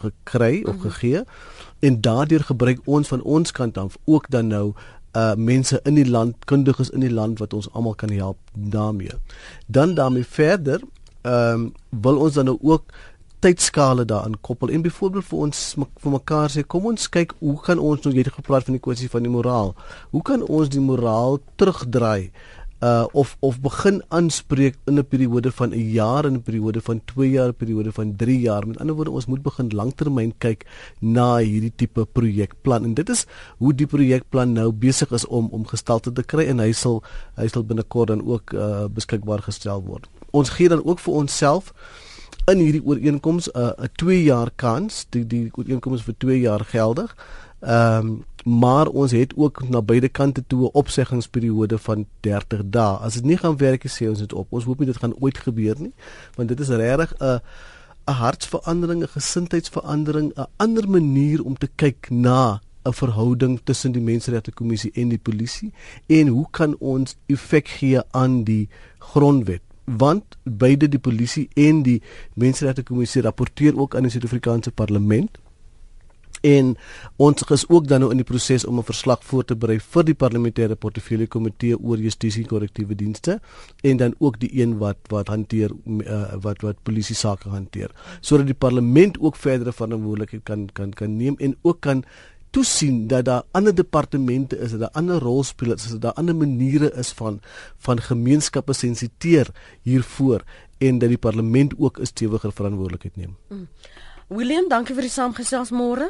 gekry 0.00 0.62
of 0.64 0.78
mhm. 0.78 0.86
gegee. 0.86 1.24
En 1.84 2.00
daardeur 2.00 2.46
gebruik 2.48 2.80
ons 2.84 3.08
van 3.12 3.20
ons 3.22 3.52
kant 3.52 3.78
af 3.78 3.98
ook 4.04 4.30
dan 4.32 4.48
nou 4.48 4.72
uh 5.16 5.34
mense 5.34 5.80
in 5.84 5.94
die 5.94 6.08
land, 6.08 6.36
kundiges 6.44 6.90
in 6.90 7.00
die 7.00 7.12
land 7.12 7.38
wat 7.38 7.54
ons 7.54 7.68
almal 7.72 7.94
kan 7.94 8.10
help 8.14 8.38
daarmee. 8.54 9.16
Dan 9.66 9.94
daarmee 9.94 10.24
verder, 10.24 10.82
ehm 11.22 11.52
um, 11.52 11.72
wil 11.90 12.16
ons 12.16 12.34
dan 12.34 12.44
nou 12.44 12.58
ook 12.60 12.92
tydskale 13.40 14.04
daaraan 14.04 14.40
koppel 14.40 14.68
en 14.68 14.82
byvoorbeeld 14.82 15.24
vir 15.24 15.38
ons 15.38 15.60
vir 16.02 16.12
mekaar 16.12 16.52
sê 16.52 16.64
kom 16.66 16.86
ons 16.90 17.08
kyk 17.08 17.32
hoe 17.38 17.56
kan 17.64 17.78
ons 17.80 18.04
nou 18.04 18.12
jy 18.12 18.24
het 18.26 18.34
gepraat 18.36 18.66
van 18.68 18.76
die 18.76 18.82
kwessie 18.84 19.08
van 19.08 19.24
die 19.24 19.32
moraal. 19.32 19.72
Hoe 20.12 20.22
kan 20.22 20.44
ons 20.44 20.68
die 20.72 20.82
moraal 20.84 21.40
terugdraai 21.56 22.30
uh 22.80 23.06
of 23.12 23.36
of 23.40 23.60
begin 23.60 24.02
aanspreek 24.08 24.76
in 24.86 24.98
'n 24.98 25.04
periode 25.04 25.52
van 25.52 25.70
'n 25.70 25.90
jaar 25.92 26.24
en 26.24 26.34
'n 26.34 26.42
periode 26.42 26.80
van 26.80 27.00
2 27.04 27.30
jaar, 27.30 27.52
periode 27.52 27.92
van 27.92 28.16
3 28.16 28.40
jaar. 28.40 28.66
Met 28.66 28.78
ander 28.78 28.94
woorde, 28.94 29.10
ons 29.10 29.26
moet 29.26 29.42
begin 29.42 29.68
langtermyn 29.68 30.32
kyk 30.38 30.66
na 31.00 31.36
hierdie 31.36 31.72
tipe 31.76 32.04
projekplan. 32.04 32.84
En 32.84 32.94
dit 32.94 33.08
is 33.08 33.26
hoe 33.58 33.74
die 33.74 33.86
projekplan 33.86 34.52
nou 34.52 34.72
besig 34.72 35.10
is 35.10 35.26
om 35.26 35.48
om 35.50 35.66
gestalte 35.66 36.12
te 36.12 36.22
kry 36.22 36.46
en 36.46 36.58
hy 36.58 36.72
sal 36.72 37.02
hy 37.36 37.48
sal 37.48 37.64
binnekort 37.64 38.08
dan 38.08 38.24
ook 38.26 38.52
uh 38.52 38.84
beskikbaar 38.88 39.42
gestel 39.42 39.82
word. 39.82 40.08
Ons 40.30 40.48
gee 40.48 40.68
dan 40.68 40.84
ook 40.84 40.98
vir 40.98 41.14
onsself 41.14 41.72
in 42.46 42.58
hierdie 42.58 42.84
ooreenkoms 42.84 43.48
'n 43.52 43.58
uh, 43.58 43.84
'n 43.84 43.90
2 43.96 44.22
jaar 44.22 44.50
kans. 44.56 45.06
Die 45.10 45.26
die 45.26 45.50
ooreenkoms 45.52 46.02
vir 46.02 46.14
2 46.18 46.40
jaar 46.40 46.64
geldig. 46.64 47.16
Ehm 47.60 48.06
um, 48.06 48.24
maar 48.44 48.86
ons 48.86 49.12
het 49.12 49.32
ook 49.36 49.68
na 49.68 49.82
beide 49.82 50.08
kante 50.08 50.44
toe 50.46 50.64
'n 50.64 50.70
opseggingsperiode 50.72 51.78
van 51.78 52.06
30 52.20 52.62
dae. 52.64 52.96
As 52.96 53.14
dit 53.14 53.24
nie 53.24 53.36
gaan 53.36 53.56
werk 53.56 53.84
nie, 53.84 53.92
sê 53.92 54.08
ons 54.08 54.18
dit 54.18 54.32
op. 54.32 54.52
Ons 54.52 54.64
hoop 54.64 54.78
nie 54.78 54.86
dit 54.86 54.96
gaan 54.96 55.14
ooit 55.20 55.38
gebeur 55.38 55.76
nie, 55.78 55.92
want 56.34 56.48
dit 56.48 56.60
is 56.60 56.68
regtig 56.68 57.14
'n 57.18 57.40
'n 58.06 58.12
hartsverandering, 58.12 59.02
'n 59.02 59.08
gesindheidsverandering, 59.08 60.32
'n 60.36 60.46
ander 60.56 60.88
manier 60.88 61.44
om 61.44 61.56
te 61.58 61.68
kyk 61.76 62.10
na 62.10 62.60
'n 62.84 62.92
verhouding 62.92 63.60
tussen 63.64 63.92
die 63.92 64.02
Menseregte 64.02 64.52
Kommissie 64.52 64.90
en 64.94 65.08
die 65.08 65.18
polisie 65.18 65.72
en 66.06 66.26
hoe 66.26 66.46
kan 66.50 66.76
ons 66.78 67.16
effek 67.26 67.68
gee 67.68 68.00
aan 68.10 68.44
die 68.44 68.68
grondwet? 68.98 69.60
want 69.98 70.38
beide 70.42 70.88
die 70.88 70.98
polisie 70.98 71.48
en 71.54 71.82
die 71.82 72.00
Menseregte 72.34 72.82
Kommissie 72.82 73.22
rapporteer 73.22 73.78
ook 73.78 73.96
aan 73.96 74.06
die 74.06 74.12
Suid-Afrikaanse 74.14 74.70
Parlement 74.70 75.38
En 76.40 76.76
ons 77.16 77.42
is 77.42 77.68
ook 77.68 77.88
dan 77.88 78.00
nou 78.00 78.10
in 78.10 78.16
die 78.22 78.24
proses 78.24 78.64
om 78.64 78.78
'n 78.78 78.82
verslag 78.82 79.24
voor 79.24 79.44
te 79.44 79.56
berei 79.56 79.78
vir 79.80 80.04
die 80.04 80.14
parlementêre 80.14 80.74
portefeulje 80.74 81.26
komitee 81.26 81.78
oor 81.78 81.98
justisie 81.98 82.46
korrektiewe 82.46 82.94
dienste 82.94 83.40
en 83.82 83.96
dan 83.96 84.14
ook 84.18 84.40
die 84.40 84.60
een 84.62 84.78
wat 84.78 84.96
wat 85.08 85.28
hanteer 85.28 85.70
uh, 85.86 86.34
wat 86.40 86.60
wat 86.62 86.82
polisie 86.82 87.16
sake 87.16 87.48
hanteer 87.48 87.90
sodat 88.20 88.46
die 88.46 88.54
parlement 88.54 89.20
ook 89.20 89.36
verdere 89.36 89.72
verantwoordelikheid 89.72 90.42
kan 90.42 90.68
kan 90.72 90.90
kan 90.90 91.16
neem 91.16 91.34
en 91.38 91.56
ook 91.62 91.80
kan 91.80 92.04
toesien 92.50 93.06
dat 93.06 93.24
daar 93.24 93.42
ander 93.50 93.74
departemente 93.74 94.58
is 94.58 94.70
dat 94.70 94.80
daar 94.80 94.90
ander 95.02 95.18
rolspelers 95.18 95.84
is 95.84 95.90
dat 95.90 96.00
daar 96.00 96.12
ander 96.12 96.36
maniere 96.36 96.92
is 96.92 97.10
van 97.10 97.40
van 97.76 98.00
gemeenskappe 98.00 98.72
sensiteer 98.72 99.48
hiervoor 99.82 100.42
en 100.78 100.98
dat 100.98 101.08
die 101.08 101.18
parlement 101.18 101.74
ook 101.78 101.98
'n 101.98 102.04
stewiger 102.04 102.52
verantwoordelikheid 102.52 103.16
neem. 103.16 103.36
Mm. 103.48 103.68
William, 104.28 104.68
dankie 104.68 104.94
vir 104.94 105.02
die 105.02 105.10
saamgesels 105.10 105.70
môre. 105.70 106.06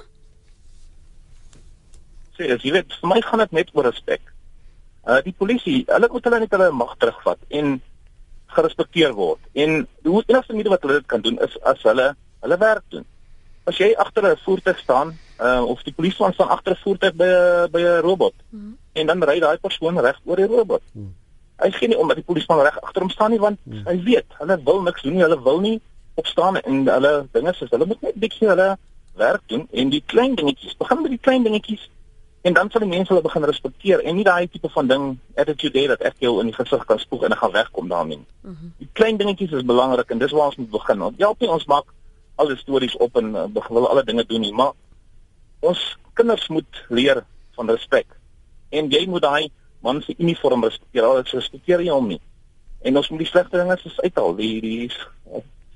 Sê, 2.40 2.48
as 2.54 2.62
jy 2.64 2.72
weet, 2.72 2.94
vir 2.96 3.08
my 3.10 3.20
gaan 3.20 3.42
dit 3.42 3.56
net 3.58 3.70
oor 3.76 3.84
respek. 3.84 4.22
Uh 5.04 5.18
die 5.26 5.34
polisie, 5.36 5.82
hulle 5.90 6.08
moet 6.08 6.26
hulle 6.28 6.38
net 6.40 6.54
hulle 6.56 6.68
mag 6.72 6.94
terugvat 6.96 7.40
en 7.58 7.74
gerespekteer 8.56 9.12
word. 9.18 9.42
En 9.52 9.82
die 10.06 10.12
enigste 10.22 10.56
manier 10.56 10.72
wat 10.72 10.86
hulle 10.86 11.02
dit 11.02 11.10
kan 11.10 11.24
doen 11.26 11.36
is 11.44 11.58
as 11.68 11.84
hulle 11.84 12.06
hulle 12.40 12.58
werk 12.62 12.86
doen. 12.94 13.04
As 13.68 13.76
jy 13.76 13.90
agter 14.04 14.30
'n 14.30 14.40
voertuig 14.46 14.80
staan, 14.80 15.12
uh 15.36 15.60
of 15.68 15.84
die 15.84 15.92
polisieman 15.92 16.32
staan 16.32 16.48
agter 16.56 16.72
'n 16.72 16.82
voertuig 16.84 17.14
by 17.20 17.30
by 17.76 17.82
'n 17.84 18.00
robot 18.08 18.34
hmm. 18.50 18.76
en 18.92 19.06
dan 19.06 19.22
ry 19.22 19.38
daai 19.40 19.58
persoon 19.58 20.00
reg 20.00 20.20
oor 20.24 20.36
die 20.36 20.48
robot. 20.56 20.82
Hmm. 20.92 21.12
Hy 21.60 21.70
sien 21.76 21.92
nie 21.92 21.98
omdat 21.98 22.16
die 22.16 22.24
polisieman 22.24 22.64
reg 22.64 22.80
agter 22.80 23.02
hom 23.02 23.10
staan 23.10 23.30
nie 23.30 23.40
want 23.40 23.58
hmm. 23.64 23.84
hy 23.84 24.00
weet, 24.08 24.28
hulle 24.40 24.60
wil 24.64 24.82
niks 24.82 25.02
doen 25.02 25.12
nie, 25.12 25.22
hulle 25.22 25.42
wil 25.42 25.60
nie 25.60 25.80
opstaan 26.14 26.56
en 26.56 26.88
hulle 26.88 27.28
dinge 27.32 27.52
sê 27.52 27.68
hulle 27.68 27.86
moet 27.86 28.02
net 28.02 28.16
bietjie 28.16 28.48
hulle 28.48 28.76
werk 29.16 29.42
doen 29.46 29.68
en 29.72 29.90
die 29.90 30.04
klein 30.06 30.34
dingetjies, 30.34 30.76
begin 30.76 31.02
met 31.02 31.10
die 31.10 31.24
klein 31.28 31.44
dingetjies 31.44 31.88
en 32.42 32.52
dan 32.56 32.70
sal 32.70 32.80
die 32.80 32.90
mense 32.90 33.12
hulle 33.12 33.22
begin 33.22 33.44
respekteer 33.44 34.00
en 34.00 34.16
nie 34.16 34.24
daai 34.24 34.48
tipe 34.48 34.68
van 34.72 34.86
ding 34.88 35.06
attitude 35.36 35.78
hê 35.78 35.86
dat 35.92 36.00
ek 36.08 36.22
jou 36.24 36.38
in 36.40 36.48
die 36.48 36.56
gesig 36.56 36.84
kan 36.88 36.98
spoeg 36.98 37.26
en 37.28 37.34
ek 37.36 37.42
gaan 37.42 37.52
wegkom 37.52 37.88
daarmee. 37.88 38.20
Mm 38.42 38.56
-hmm. 38.56 38.72
Die 38.78 38.88
klein 38.92 39.16
dingetjies 39.16 39.52
is 39.52 39.64
belangrik 39.72 40.10
en 40.10 40.18
dis 40.18 40.32
waar 40.32 40.46
ons 40.46 40.56
moet 40.56 40.70
begin. 40.70 40.98
Want 40.98 41.18
help 41.18 41.40
nie 41.40 41.50
ons 41.50 41.64
maak 41.64 41.92
al 42.34 42.48
die 42.48 42.56
stories 42.56 42.96
op 42.96 43.16
en 43.16 43.34
uh, 43.36 43.44
wil 43.68 43.88
alle 43.88 44.04
dinge 44.04 44.24
doen 44.26 44.40
nie, 44.40 44.52
maar 44.52 44.72
ons 45.60 45.98
kinders 46.12 46.48
moet 46.48 46.84
leer 46.88 47.24
van 47.54 47.70
respek. 47.70 48.06
En 48.68 48.88
jy 48.88 49.06
moet 49.06 49.22
daai 49.22 49.50
man 49.80 50.02
se 50.02 50.14
uniform 50.18 50.64
respekteer. 50.64 51.04
Al 51.04 51.22
respekteer 51.22 51.80
jy 51.80 51.92
hom 51.92 52.08
nie. 52.08 52.20
En 52.80 52.96
ons 52.96 53.08
moet 53.12 53.18
die 53.18 53.28
slegte 53.28 53.58
dinge 53.58 53.76
uithaal. 53.96 54.36
Die 54.36 54.60
die 54.60 54.90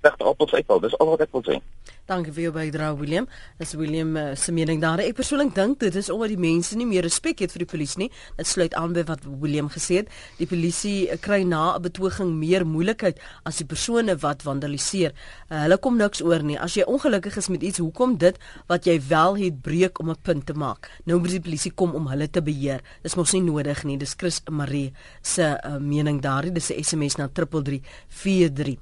slegte 0.01 0.25
appels 0.25 0.55
uithaal. 0.55 0.81
Dis 0.81 0.99
al 0.99 1.13
wat 1.13 1.25
ek 1.27 1.33
wil 1.33 1.45
sê. 1.49 1.61
Dankie 2.05 2.35
vir 2.37 2.43
jou 2.43 2.51
bydrae 2.53 2.93
William. 3.01 3.25
Dis 3.57 3.71
William 3.81 4.11
uh, 4.21 4.25
se 4.37 4.53
mening 4.53 4.77
daar. 4.83 5.01
Ek 5.01 5.15
persoonlik 5.17 5.55
dink 5.57 5.79
dit 5.81 5.95
is 5.97 6.11
omdat 6.13 6.35
die 6.35 6.41
mense 6.43 6.77
nie 6.77 6.85
meer 6.85 7.07
respek 7.07 7.39
het 7.41 7.55
vir 7.55 7.63
die 7.63 7.69
polisie 7.71 8.03
nie. 8.03 8.09
Dit 8.37 8.51
sluit 8.51 8.75
aan 8.77 8.93
by 8.93 9.07
wat 9.09 9.23
William 9.41 9.71
gesê 9.73 10.03
het. 10.03 10.11
Die 10.37 10.45
polisie 10.45 11.07
uh, 11.09 11.17
kry 11.17 11.47
na 11.49 11.79
'n 11.79 11.83
betoging 11.87 12.35
meer 12.37 12.67
moeilikheid 12.69 13.17
as 13.49 13.57
die 13.57 13.65
persone 13.65 14.19
wat 14.21 14.45
vandaliseer. 14.45 15.15
Uh, 15.49 15.63
hulle 15.63 15.79
kom 15.81 15.97
niks 15.97 16.21
oor 16.21 16.45
nie. 16.45 16.59
As 16.61 16.77
jy 16.77 16.85
ongelukkig 16.85 17.39
is 17.41 17.49
met 17.49 17.63
iets, 17.63 17.81
hoekom 17.81 18.19
dit 18.21 18.37
wat 18.69 18.85
jy 18.85 19.01
wel 19.09 19.41
het 19.41 19.63
breek 19.63 19.99
om 19.99 20.11
'n 20.11 20.21
punt 20.23 20.47
te 20.47 20.53
maak? 20.53 20.91
Nou 21.07 21.19
moet 21.19 21.31
die 21.31 21.41
polisie 21.41 21.73
kom 21.73 21.95
om 21.95 22.13
hulle 22.13 22.29
te 22.29 22.43
beheer. 22.43 22.85
Dis 23.03 23.17
mos 23.17 23.33
nie 23.33 23.41
nodig 23.41 23.85
nie. 23.85 23.97
Dis 23.97 24.13
Chris 24.13 24.43
Marie 24.51 24.93
se 25.23 25.57
uh, 25.57 25.81
mening 25.81 26.21
daar. 26.21 26.53
Dis 26.53 26.69
'n 26.69 26.85
SMS 26.85 27.17
na 27.17 27.29
3343. 27.33 28.77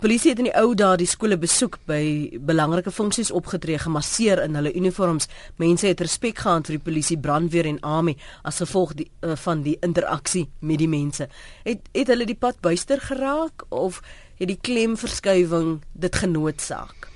Polisie 0.00 0.30
het 0.30 0.38
in 0.38 0.50
die 0.50 0.58
ou 0.60 0.74
dae 0.74 0.96
die 0.96 1.06
skole 1.06 1.38
besoek 1.38 1.78
by 1.86 2.36
belangrike 2.66 2.90
funksies 2.90 3.30
opgetree, 3.30 3.78
gemasseer 3.78 4.42
in 4.42 4.56
hulle 4.58 4.72
uniforms. 4.74 5.28
Mense 5.62 5.86
het 5.86 6.00
respek 6.02 6.42
gehad 6.42 6.66
vir 6.66 6.76
die 6.76 6.84
polisie, 6.88 7.18
brandweer 7.18 7.68
en 7.70 7.78
army 7.86 8.16
as 8.42 8.58
gevolg 8.62 8.96
die, 8.98 9.06
uh, 9.22 9.36
van 9.38 9.62
die 9.62 9.76
interaksie 9.86 10.48
met 10.60 10.80
die 10.82 10.90
mense. 10.90 11.28
Het 11.64 11.86
het 11.94 12.10
hulle 12.10 12.26
die 12.26 12.38
pad 12.38 12.58
buister 12.60 13.00
geraak 13.00 13.64
of 13.70 14.02
het 14.40 14.50
die 14.50 14.58
klemverskywing 14.58 15.80
dit 15.94 16.18
genootsaak? 16.22 17.06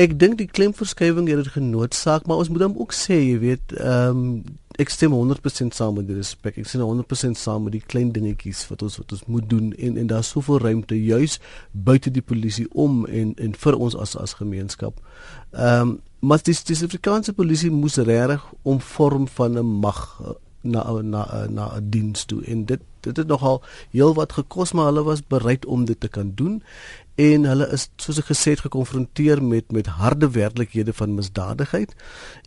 Ek 0.00 0.18
dink 0.20 0.38
die 0.38 0.48
klemverskywing 0.48 1.28
het 1.28 1.42
dit 1.44 1.54
genootsaak, 1.56 2.28
maar 2.28 2.44
ons 2.44 2.52
moet 2.52 2.66
dan 2.68 2.76
ook 2.76 2.92
sê, 2.96 3.16
jy 3.32 3.38
weet, 3.40 3.78
ehm 3.80 4.24
um, 4.24 4.58
ek 4.80 4.92
stem 4.92 5.12
100% 5.12 5.76
saam 5.76 5.98
met 5.98 6.06
die 6.08 6.16
respek. 6.16 6.58
Ek 6.60 6.68
sien 6.68 6.82
100% 6.84 7.38
saam 7.38 7.66
met 7.66 7.76
die 7.76 7.84
klein 7.84 8.12
dingetjies 8.16 8.62
wat 8.70 8.84
ons 8.86 8.98
wat 9.00 9.12
ons 9.16 9.24
moet 9.28 9.48
doen 9.50 9.72
en 9.76 9.98
en 10.00 10.10
daar's 10.10 10.32
soveel 10.32 10.60
ruimte 10.62 10.96
juis 10.96 11.38
buite 11.72 12.12
die 12.14 12.24
polisie 12.24 12.66
om 12.72 13.02
en 13.06 13.34
en 13.36 13.56
vir 13.64 13.78
ons 13.88 13.96
as 13.96 14.16
as 14.16 14.38
gemeenskap. 14.42 15.02
Ehm 15.52 15.88
um, 15.88 15.98
maar 16.20 16.42
die 16.44 16.52
Suid-Afrikaanse 16.52 17.32
polisie 17.32 17.70
moes 17.72 17.96
regtig 17.96 18.42
om 18.62 18.80
vorm 18.80 19.28
van 19.28 19.56
'n 19.58 19.66
mag 19.80 20.20
eh, 20.20 20.34
na 20.62 21.00
na 21.00 21.46
na 21.48 21.76
'n 21.76 21.90
diens 21.90 22.24
toe 22.24 22.44
en 22.44 22.64
dit 22.64 22.80
dit 23.00 23.16
het 23.16 23.26
nogal 23.26 23.62
heel 23.90 24.14
wat 24.14 24.32
gekos 24.32 24.72
maar 24.72 24.84
hulle 24.84 25.02
was 25.02 25.26
bereid 25.26 25.66
om 25.66 25.84
dit 25.84 26.00
te 26.00 26.08
kan 26.08 26.32
doen 26.34 26.62
en 27.20 27.44
hulle 27.44 27.66
is 27.74 27.88
soos 28.00 28.18
ek 28.22 28.30
gesê 28.30 28.54
het 28.54 28.62
gekonfronteer 28.64 29.42
met 29.44 29.72
met 29.74 29.88
harde 30.00 30.30
werklikhede 30.32 30.94
van 30.96 31.16
misdadigheid. 31.18 31.92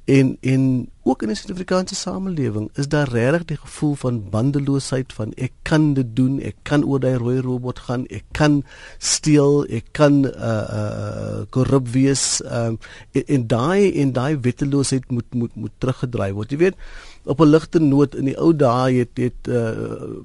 En 0.09 0.33
en 0.41 0.63
ook 1.03 1.21
in 1.21 1.31
die 1.31 1.37
Suid-Afrikaanse 1.37 1.95
samelewing 1.95 2.69
is 2.81 2.89
daar 2.91 3.11
regtig 3.11 3.45
die 3.51 3.57
gevoel 3.59 3.93
van 4.01 4.19
bandeloosheid 4.33 5.13
van 5.13 5.33
ek 5.37 5.53
kan 5.69 5.93
dit 5.99 6.15
doen 6.17 6.39
ek 6.41 6.57
kan 6.69 6.85
oor 6.87 7.03
daai 7.03 7.19
rooi 7.21 7.37
robot 7.45 7.83
gaan 7.87 8.05
ek 8.09 8.25
kan 8.39 8.61
steel 8.97 9.63
ek 9.69 9.93
kan 9.99 10.23
uh 10.25 10.51
uh 10.81 11.39
korrup 11.53 11.87
wees. 11.93 12.41
Um, 12.45 12.79
en, 13.11 13.25
en 13.37 13.47
daai 13.47 13.93
en 14.01 14.13
daai 14.17 14.37
wetteloosheid 14.41 15.11
moet 15.11 15.33
moet 15.33 15.55
moet 15.55 15.75
teruggedraai 15.77 16.31
word. 16.33 16.51
Jy 16.51 16.63
weet 16.65 16.79
op 17.25 17.41
'n 17.41 17.51
ligte 17.51 17.79
noot 17.79 18.15
in 18.15 18.31
die 18.31 18.39
ou 18.39 18.53
dae 18.55 19.03
het 19.03 19.21
het 19.21 19.47
uh 19.47 20.23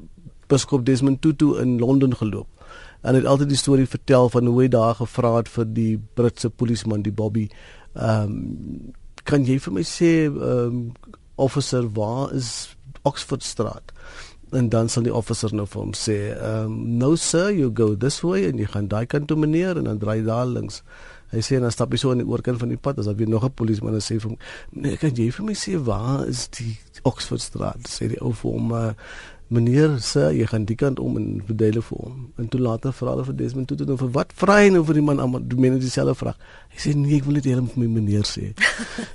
Biskop 0.48 0.86
Desmond 0.86 1.20
Tutu 1.20 1.58
in 1.60 1.78
Londen 1.78 2.16
geloop 2.16 2.57
en 3.00 3.14
het 3.14 3.24
altyd 3.24 3.48
die 3.48 3.60
storie 3.60 3.86
vertel 3.86 4.28
van 4.28 4.46
hoe 4.46 4.62
hy 4.62 4.68
daar 4.68 4.94
gevra 4.98 5.36
het 5.36 5.48
vir 5.48 5.68
die 5.74 5.92
Britse 6.14 6.50
polisieman 6.50 7.02
die 7.06 7.14
Bobby. 7.14 7.48
Ehm 7.94 8.32
um, 8.32 8.94
kan 9.28 9.44
jy 9.44 9.58
vir 9.60 9.74
my 9.76 9.84
sê 9.84 10.12
ehm 10.26 10.38
um, 10.40 10.92
officer 11.38 11.84
waar 11.94 12.32
is 12.34 12.74
Oxford 13.02 13.44
Straat? 13.44 13.92
En 14.50 14.68
dan 14.68 14.88
sal 14.88 15.04
die 15.04 15.14
officer 15.14 15.52
nou 15.54 15.66
vir 15.68 15.82
hom 15.82 15.92
sê, 15.92 16.16
ehm 16.32 16.72
um, 16.72 16.96
no 16.98 17.14
sir, 17.16 17.52
you 17.52 17.70
go 17.74 17.94
this 17.96 18.22
way 18.24 18.48
en 18.48 18.58
jy 18.58 18.66
gaan 18.72 18.88
daai 18.88 19.06
kant 19.06 19.28
toe 19.28 19.36
meneer 19.36 19.76
en 19.76 19.84
dan 19.90 20.00
draai 20.02 20.24
daar 20.24 20.46
links. 20.46 20.82
Hy 21.28 21.42
sê 21.44 21.60
dan 21.60 21.72
stap 21.72 21.92
hy 21.92 22.00
so 22.00 22.10
aan 22.10 22.22
die 22.22 22.28
oorkant 22.28 22.58
van 22.62 22.72
die 22.72 22.80
pad 22.80 22.98
as 22.98 23.08
daar 23.10 23.18
weer 23.18 23.28
nog 23.28 23.44
'n 23.44 23.52
polisieman 23.52 24.00
sê 24.00 24.16
vir 24.18 24.30
hom, 24.30 24.38
nee, 24.72 24.96
kan 24.96 25.12
jy 25.14 25.30
vir 25.30 25.44
my 25.44 25.52
sê 25.52 25.76
waar 25.76 26.26
is 26.26 26.48
die 26.48 26.78
Oxford 27.04 27.40
Straat? 27.40 27.84
Sê 27.84 28.08
die 28.08 28.20
ou 28.20 28.32
vir 28.32 28.50
hom 28.52 28.72
uh, 28.72 28.92
meneer 29.48 29.96
sê 30.04 30.28
jy 30.36 30.46
gaan 30.50 30.66
die 30.68 30.76
kant 30.76 31.00
om 31.00 31.16
en 31.16 31.42
verdele 31.48 31.82
vir 31.82 32.02
hom. 32.04 32.28
En 32.38 32.48
toe 32.52 32.60
later 32.60 32.92
vra 32.92 33.14
hulle 33.14 33.24
vir 33.30 33.38
Desmond 33.40 33.68
toe 33.68 33.78
toe 33.80 33.96
vir 33.96 34.12
wat 34.16 34.34
vra 34.36 34.60
hy 34.60 34.68
nou 34.74 34.84
vir 34.84 35.00
die 35.00 35.06
man 35.08 35.20
aan 35.20 35.48
die 35.48 35.60
mense 35.60 35.80
dieselfde 35.86 36.14
vraag. 36.18 36.38
Hy 36.74 36.84
sê 36.84 36.94
nee, 36.94 37.16
ek 37.16 37.26
wil 37.28 37.40
net 37.40 37.50
hom 37.54 37.70
vir 37.72 37.84
my 37.84 37.90
meneer 37.98 38.28
sê. 38.28 38.52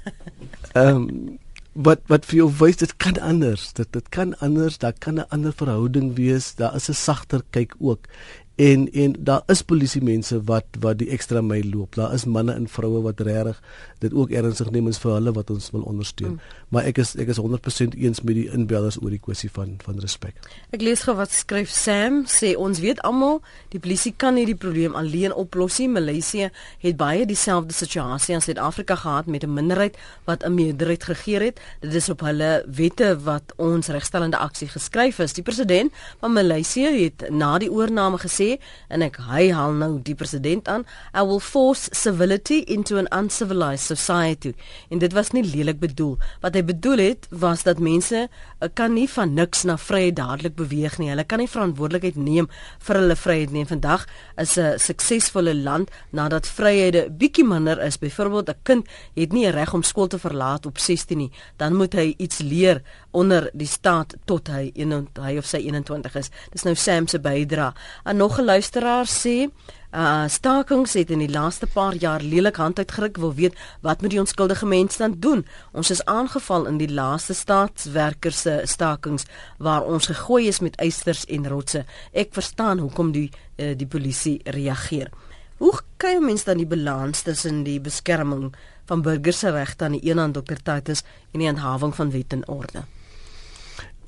Ehm 0.79 1.05
um, 1.05 1.39
wat 1.73 2.03
wat 2.05 2.25
vir 2.29 2.38
jou 2.43 2.49
wys 2.59 2.77
dit 2.77 2.91
kan 3.01 3.17
anders. 3.17 3.71
Dit 3.73 3.91
dit 3.93 4.09
kan 4.13 4.36
anders. 4.45 4.77
Daar 4.77 4.93
kan 4.93 5.15
'n 5.15 5.29
ander 5.29 5.53
verhouding 5.53 6.15
wees. 6.15 6.53
Daar 6.55 6.75
is 6.75 6.89
'n 6.89 6.93
sagter 6.93 7.41
kyk 7.49 7.73
ook 7.79 8.07
en 8.55 8.91
en 8.91 9.15
daar 9.19 9.41
is 9.45 9.61
polisie 9.61 10.01
mense 10.03 10.37
wat 10.45 10.65
wat 10.79 10.97
die 10.97 11.09
ekstra 11.09 11.41
myl 11.41 11.65
loop. 11.73 11.95
Daar 11.95 12.13
is 12.13 12.25
manne 12.25 12.53
en 12.53 12.67
vroue 12.67 13.01
wat 13.01 13.19
regtig 13.19 13.61
dit 13.99 14.13
ook 14.13 14.29
ernstig 14.29 14.71
neem 14.71 14.87
en 14.87 14.93
vir 14.93 15.11
hulle 15.13 15.31
wat 15.33 15.49
ons 15.49 15.69
wil 15.71 15.85
ondersteun. 15.89 16.35
Mm. 16.35 16.39
Maar 16.69 16.89
ek 16.91 16.99
is 17.01 17.15
ek 17.15 17.31
is 17.33 17.39
100% 17.41 17.97
eens 17.97 18.21
met 18.21 18.35
die 18.37 18.49
inbellers 18.53 18.99
oor 19.01 19.13
die 19.13 19.21
kwessie 19.21 19.49
van 19.53 19.77
van 19.85 19.99
respek. 20.03 20.37
Ek 20.75 20.83
lees 20.85 21.05
gou 21.07 21.15
wat 21.17 21.33
skryf 21.33 21.71
Sam 21.73 22.23
sê 22.29 22.53
ons 22.59 22.81
weet 22.83 23.01
almal 23.07 23.41
die 23.73 23.81
polisie 23.81 24.13
kan 24.17 24.37
nie 24.37 24.45
die 24.49 24.57
probleem 24.59 24.95
alleen 24.99 25.33
oplos 25.33 25.79
nie. 25.81 25.89
Maleisië 25.93 26.49
het 26.83 26.97
baie 26.97 27.25
dieselfde 27.25 27.73
situasie 27.73 28.35
as 28.37 28.45
Suid-Afrika 28.49 28.95
gehad 29.01 29.25
met 29.27 29.43
'n 29.43 29.53
minderheid 29.53 29.97
wat 30.25 30.43
'n 30.43 30.53
meerderheid 30.53 31.03
geregeer 31.03 31.41
het. 31.41 31.59
Dit 31.81 31.93
is 31.93 32.09
op 32.09 32.19
hulle 32.19 32.63
wette 32.67 33.17
wat 33.23 33.53
ons 33.57 33.87
regstellende 33.87 34.37
aksie 34.37 34.67
geskryf 34.67 35.19
is. 35.19 35.33
Die 35.33 35.43
president 35.43 35.91
van 36.19 36.33
Maleisië 36.33 37.03
het 37.03 37.29
na 37.29 37.57
die 37.57 37.71
oorneem 37.71 38.17
gesê 38.17 38.52
sê 38.53 38.59
en 38.93 39.01
ek 39.05 39.17
hy 39.29 39.49
haal 39.53 39.73
nou 39.77 39.99
die 40.03 40.15
president 40.15 40.67
aan. 40.67 40.85
I 41.13 41.23
will 41.25 41.39
force 41.39 41.89
civility 41.93 42.63
into 42.67 42.97
an 42.97 43.07
uncivilized 43.11 43.85
society. 43.85 44.53
En 44.89 44.99
dit 44.99 45.13
was 45.13 45.31
nie 45.33 45.43
lelik 45.43 45.79
bedoel. 45.79 46.17
Wat 46.41 46.55
hy 46.55 46.63
bedoel 46.63 47.03
het 47.03 47.27
was 47.29 47.63
dat 47.63 47.79
mense 47.79 48.27
uh, 48.27 48.69
kan 48.73 48.93
nie 48.93 49.07
van 49.09 49.33
niks 49.33 49.63
na 49.63 49.77
vryheid 49.77 50.17
dadelik 50.17 50.55
beweeg 50.55 50.99
nie. 50.99 51.09
Hulle 51.11 51.25
kan 51.25 51.41
nie 51.41 51.49
verantwoordelikheid 51.49 52.17
neem 52.17 52.49
vir 52.83 52.99
hulle 53.01 53.17
vryheid 53.17 53.53
nie. 53.53 53.65
Vandag 53.65 54.05
is 54.37 54.57
'n 54.57 54.79
suksesvolle 54.79 55.55
land 55.55 55.89
nadat 56.11 56.47
vryhede 56.47 57.09
bietjie 57.09 57.45
minder 57.45 57.79
is. 57.81 57.97
Byvoorbeeld 57.97 58.49
'n 58.49 58.59
kind 58.63 58.87
het 59.15 59.31
nie 59.31 59.49
reg 59.49 59.73
om 59.73 59.83
skool 59.83 60.07
te 60.07 60.19
verlaat 60.19 60.65
op 60.65 60.77
16 60.77 61.17
nie. 61.17 61.31
Dan 61.57 61.75
moet 61.75 61.93
hy 61.93 62.13
iets 62.17 62.39
leer 62.39 62.81
onder 63.11 63.49
die 63.53 63.67
staat 63.67 64.15
tot 64.25 64.47
hy 64.47 64.71
een, 64.73 65.07
hy 65.21 65.37
of 65.37 65.45
sy 65.45 65.57
21 65.57 66.15
is. 66.15 66.29
Dis 66.51 66.63
nou 66.63 66.75
Sam 66.75 67.07
se 67.07 67.19
bydra 67.19 67.73
en 68.03 68.17
nog 68.17 68.32
'n 68.39 68.45
luisteraar 68.45 69.07
sê 69.07 69.49
Uh 69.93 70.25
stakings 70.27 70.93
het 70.97 71.11
in 71.13 71.19
die 71.21 71.29
laaste 71.29 71.67
paar 71.69 71.93
jaar 71.93 72.21
lelik 72.21 72.55
hand 72.57 72.79
uitgeruk 72.81 73.17
wil 73.17 73.34
weet 73.34 73.57
wat 73.86 74.01
moet 74.01 74.09
die 74.09 74.19
onskuldige 74.19 74.65
mense 74.65 74.97
dan 74.97 75.19
doen? 75.19 75.45
Ons 75.71 75.91
is 75.93 76.01
aangeval 76.05 76.65
in 76.65 76.79
die 76.81 76.89
laaste 76.89 77.34
staatswerkers 77.34 78.41
se 78.41 78.55
stakings 78.63 79.27
waar 79.57 79.86
ons 79.86 80.09
gegooi 80.09 80.47
is 80.47 80.59
met 80.59 80.79
eisters 80.81 81.25
en 81.25 81.45
rotse. 81.47 81.86
Ek 82.11 82.34
verstaan 82.34 82.81
hoekom 82.81 83.11
die 83.11 83.29
uh, 83.29 83.77
die 83.77 83.88
polisie 83.88 84.41
reageer. 84.43 85.13
Hoe 85.57 85.77
kan 85.97 86.25
mense 86.25 86.49
dan 86.49 86.57
die 86.57 86.71
balans 86.73 87.21
tussen 87.21 87.61
die 87.63 87.77
beskerming 87.79 88.49
van 88.89 89.05
burgers 89.05 89.45
se 89.45 89.53
regte 89.53 89.86
aan 89.86 89.99
die 89.99 90.09
een 90.09 90.17
hand 90.17 90.34
Dr 90.34 90.57
Titus 90.57 91.05
en 91.31 91.39
die 91.39 91.47
handhawing 91.47 91.93
van 91.95 92.11
wet 92.11 92.34
en 92.34 92.47
orde 92.47 92.81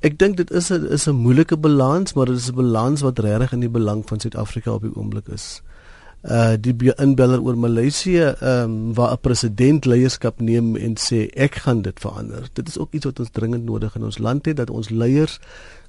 Ek 0.06 0.20
dink 0.22 0.38
dit 0.38 0.52
is 0.52 0.70
'n 0.72 0.86
is 0.94 1.08
'n 1.10 1.18
moeilike 1.18 1.58
balans, 1.58 2.14
maar 2.14 2.26
dit 2.26 2.38
is 2.38 2.52
'n 2.52 2.56
balans 2.56 3.02
wat 3.02 3.20
regtig 3.20 3.54
in 3.54 3.60
die 3.60 3.70
belang 3.70 4.04
van 4.06 4.20
Suid-Afrika 4.20 4.72
op 4.74 4.82
die 4.82 4.96
oomblik 4.96 5.28
is. 5.28 5.62
Uh 6.24 6.54
die 6.60 6.94
inbeller 6.96 7.42
oor 7.42 7.58
Maleisië, 7.58 8.36
ehm 8.40 8.64
um, 8.64 8.94
waar 8.94 9.12
'n 9.14 9.22
president 9.22 9.86
leierskap 9.86 10.40
neem 10.40 10.76
en 10.76 10.96
sê 10.98 11.30
ek 11.34 11.56
gaan 11.56 11.82
dit 11.82 12.00
verander. 12.00 12.50
Dit 12.54 12.68
is 12.68 12.78
ook 12.78 12.94
iets 12.94 13.06
wat 13.06 13.20
ons 13.20 13.30
dringend 13.32 13.66
nodig 13.66 13.96
in 13.96 14.04
ons 14.04 14.18
land 14.18 14.46
het 14.46 14.58
dat 14.58 14.70
ons 14.70 14.90
leiers 14.90 15.40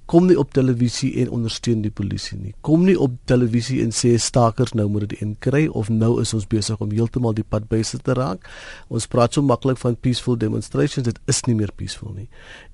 kom 0.06 0.26
nie 0.26 0.36
op 0.38 0.52
televisie 0.54 1.10
en 1.22 1.30
ondersteun 1.34 1.82
die 1.82 1.90
polisie 1.90 2.38
nie. 2.38 2.52
Kom 2.66 2.84
nie 2.86 2.96
op 2.98 3.16
televisie 3.30 3.80
en 3.82 3.90
sê 3.94 4.14
stakers 4.22 4.74
nou 4.78 4.86
moet 4.90 5.08
dit 5.08 5.22
inkry 5.26 5.66
of 5.66 5.90
nou 5.90 6.20
is 6.22 6.34
ons 6.36 6.46
besig 6.46 6.80
om 6.82 6.92
heeltemal 6.94 7.34
die 7.34 7.46
pad 7.46 7.66
byste 7.70 7.98
te 7.98 8.14
raak. 8.14 8.46
Ons 8.88 9.08
praat 9.10 9.34
so 9.34 9.42
maklik 9.42 9.80
van 9.82 9.98
peaceful 9.98 10.38
demonstrations, 10.38 11.08
dit 11.08 11.18
is 11.26 11.42
nie 11.46 11.56
meer 11.58 11.74
peaceful 11.74 12.14
nie. 12.14 12.28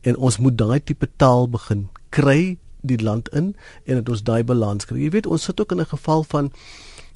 En 0.04 0.16
ons 0.16 0.38
moet 0.38 0.56
daai 0.56 0.80
tipe 0.80 1.08
taal 1.16 1.48
begin 1.48 1.88
kry 2.12 2.58
die 2.82 2.98
land 3.00 3.30
in 3.32 3.54
en 3.86 4.00
dat 4.00 4.08
ons 4.12 4.24
daai 4.26 4.42
balans 4.44 4.84
kry. 4.84 5.00
Jy 5.06 5.12
weet, 5.16 5.30
ons 5.30 5.48
sit 5.48 5.60
ook 5.60 5.72
in 5.72 5.80
'n 5.80 5.92
geval 5.94 6.24
van 6.24 6.52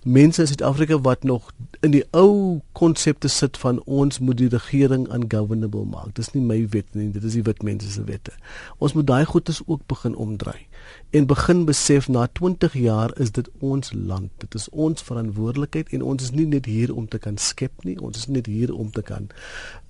mense 0.07 0.41
in 0.41 0.47
Suid-Afrika 0.47 1.01
wat 1.01 1.23
nog 1.23 1.51
in 1.81 1.91
die 1.91 2.05
ou 2.15 2.61
konsepte 2.79 3.29
sit 3.29 3.57
van 3.59 3.81
ons 3.85 4.19
moet 4.19 4.39
die 4.39 4.49
regering 4.49 5.09
ungovernable 5.13 5.85
maak. 5.85 6.15
Dis 6.15 6.31
nie 6.35 6.43
my 6.47 6.61
wet 6.71 6.87
nie, 6.95 7.09
dit 7.11 7.25
is 7.27 7.35
die 7.35 7.43
wit 7.47 7.65
mense 7.67 7.91
se 7.91 8.05
wette. 8.07 8.35
Ons 8.79 8.95
moet 8.95 9.07
daai 9.07 9.25
goedes 9.27 9.61
ook 9.67 9.83
begin 9.91 10.15
omdraai 10.15 10.67
en 11.11 11.27
begin 11.27 11.65
besef 11.67 12.07
na 12.09 12.27
20 12.39 12.77
jaar 12.79 13.11
is 13.21 13.33
dit 13.35 13.49
ons 13.59 13.91
land. 13.93 14.31
Dit 14.39 14.55
is 14.55 14.69
ons 14.71 15.03
verantwoordelikheid 15.03 15.91
en 15.97 16.07
ons 16.07 16.23
is 16.23 16.31
nie 16.31 16.47
net 16.47 16.71
hier 16.71 16.95
om 16.95 17.09
te 17.11 17.19
kan 17.19 17.39
skep 17.43 17.85
nie. 17.85 17.99
Ons 17.99 18.23
is 18.23 18.31
net 18.31 18.47
hier 18.47 18.75
om 18.75 18.91
te 18.95 19.03
kan 19.03 19.27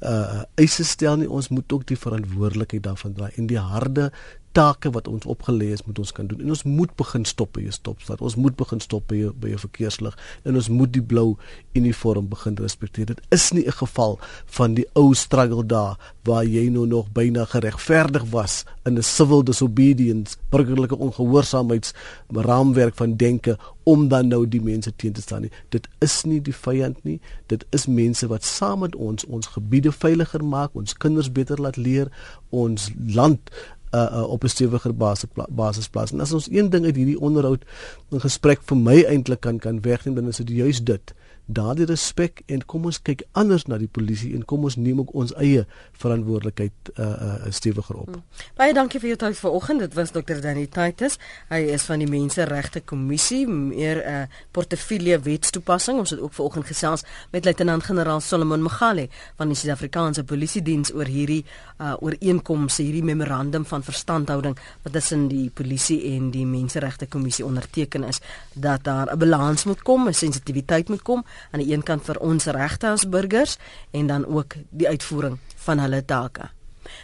uh 0.00 0.42
eise 0.56 0.84
stel 0.84 1.20
nie. 1.20 1.28
Ons 1.28 1.52
moet 1.52 1.72
ook 1.72 1.86
die 1.86 2.00
verantwoordelikheid 2.00 2.88
daarvan 2.88 3.16
dra 3.16 3.30
en 3.36 3.52
die 3.52 3.60
harde 3.60 4.10
take 4.56 4.90
wat 4.94 5.08
ons 5.08 5.26
opgelê 5.28 5.68
is 5.74 5.84
moet 5.84 5.98
ons 6.00 6.12
kan 6.16 6.26
doen. 6.30 6.40
En 6.40 6.54
ons 6.54 6.64
moet 6.64 6.92
begin 6.96 7.26
stop 7.28 7.52
by 7.56 7.66
jou 7.66 7.74
stopstad. 7.76 8.22
Ons 8.24 8.38
moet 8.40 8.56
begin 8.56 8.80
stop 8.80 9.04
by 9.10 9.18
jou 9.20 9.32
by 9.36 9.52
jou 9.52 9.60
verkeerslig. 9.66 10.16
En 10.48 10.56
ons 10.56 10.70
moet 10.72 10.92
die 10.92 11.04
blou 11.04 11.34
uniform 11.76 12.30
begin 12.32 12.56
respekteer. 12.60 13.10
Dit 13.12 13.20
is 13.34 13.50
nie 13.52 13.66
'n 13.66 13.78
geval 13.82 14.18
van 14.46 14.74
die 14.74 14.86
ou 14.94 15.14
struggle 15.14 15.66
daar 15.66 15.98
waar 16.24 16.44
jy 16.44 16.68
nou 16.68 16.86
nog 16.86 17.12
byna 17.12 17.44
geregverdig 17.44 18.24
was 18.30 18.64
in 18.84 18.98
'n 18.98 19.02
civil 19.02 19.44
disobedience 19.44 20.36
burgerlike 20.50 20.96
ongehoorsaamheids 20.96 21.92
raamwerk 22.32 22.94
van 22.94 23.16
denke 23.16 23.58
om 23.84 24.08
dan 24.08 24.28
nou 24.28 24.48
die 24.48 24.60
mense 24.60 24.92
teen 24.96 25.12
te 25.12 25.20
staan 25.20 25.40
nie. 25.40 25.50
Dit 25.68 25.88
is 25.98 26.24
nie 26.24 26.40
die 26.42 26.54
vyand 26.54 27.04
nie. 27.04 27.20
Dit 27.46 27.66
is 27.70 27.86
mense 27.86 28.26
wat 28.26 28.44
saam 28.44 28.78
met 28.78 28.96
ons 28.96 29.24
ons 29.24 29.46
gebiede 29.46 29.92
veiliger 29.92 30.44
maak 30.44 30.74
ons 30.74 30.94
kinders 30.94 31.32
beter 31.32 31.60
laat 31.60 31.76
leer 31.76 32.10
ons 32.50 32.90
land 33.14 33.50
uh, 33.96 34.06
uh, 34.12 34.28
op 34.28 34.44
'n 34.44 34.52
stewiger 34.52 34.94
basis 34.96 35.30
basis 35.48 35.88
plaas. 35.88 36.12
En 36.12 36.20
as 36.20 36.32
ons 36.32 36.50
een 36.50 36.70
ding 36.70 36.84
uit 36.84 36.96
hierdie 36.96 37.20
onderhoud 37.20 37.64
'n 38.10 38.20
gesprek 38.20 38.60
vir 38.62 38.76
my 38.76 39.02
eintlik 39.02 39.40
kan 39.40 39.58
kan 39.58 39.80
wegneem, 39.80 40.14
dan 40.14 40.28
is 40.28 40.36
dit 40.36 40.50
juist 40.50 40.86
dit 40.86 41.14
daardie 41.46 41.86
respek 41.86 42.40
en 42.50 42.64
kom 42.66 42.88
ons 42.90 42.98
kyk 43.06 43.22
anders 43.38 43.66
na 43.70 43.78
die 43.78 43.90
polisie 43.90 44.32
en 44.34 44.42
kom 44.48 44.64
ons 44.66 44.76
neem 44.76 44.98
ook 45.04 45.12
ons 45.14 45.32
eie 45.38 45.62
verantwoordelikheid 46.02 46.90
uh 46.98 47.06
uh 47.06 47.50
stewiger 47.54 48.00
op. 48.02 48.10
Hmm. 48.10 48.24
Baie 48.58 48.74
dankie 48.74 49.00
vir 49.00 49.12
jou 49.12 49.18
tyd 49.22 49.38
vanoggend. 49.38 49.84
Dit 49.84 49.94
was 49.94 50.10
Dr. 50.10 50.40
Danny 50.42 50.66
Titus. 50.66 51.18
Hy 51.50 51.60
is 51.76 51.86
van 51.86 52.02
die 52.02 52.08
Menseregte 52.10 52.82
Kommissie, 52.82 53.46
meer 53.46 54.02
'n 54.02 54.22
uh, 54.22 54.26
portefeulje 54.50 55.18
wetstoepassing. 55.20 55.98
Ons 55.98 56.10
het 56.10 56.20
ook 56.20 56.34
vanoggend 56.34 56.66
gesels 56.66 57.04
met 57.30 57.44
Luitenant-generaal 57.44 58.20
Solomon 58.20 58.62
Magale 58.62 59.08
van 59.36 59.48
die 59.48 59.56
Suid-Afrikaanse 59.56 60.24
Polisie 60.24 60.62
Diens 60.62 60.92
oor 60.92 61.06
hierdie 61.06 61.44
uh 61.78 61.94
ooreenkomste, 62.00 62.82
hierdie 62.82 63.04
memorandum 63.04 63.64
van 63.64 63.82
verstandhouding 63.82 64.58
wat 64.82 64.92
tussen 64.92 65.28
die 65.28 65.50
polisie 65.50 66.02
en 66.16 66.30
die 66.30 66.46
Menseregte 66.46 67.06
Kommissie 67.06 67.44
onderteken 67.44 68.04
is 68.04 68.20
dat 68.54 68.84
daar 68.84 69.12
'n 69.12 69.18
balans 69.18 69.64
moet 69.64 69.82
kom, 69.82 70.08
'n 70.08 70.14
sensitiwiteit 70.14 70.88
moet 70.88 71.02
kom 71.02 71.24
aan 71.52 71.62
die 71.62 71.72
een 71.72 71.82
kant 71.82 72.04
vir 72.04 72.20
ons 72.20 72.46
regte 72.46 72.88
as 72.88 73.08
burgers 73.08 73.58
en 73.92 74.06
dan 74.06 74.26
ook 74.26 74.58
die 74.70 74.88
uitvoering 74.88 75.38
van 75.66 75.78
hulle 75.78 76.04
take. 76.04 76.50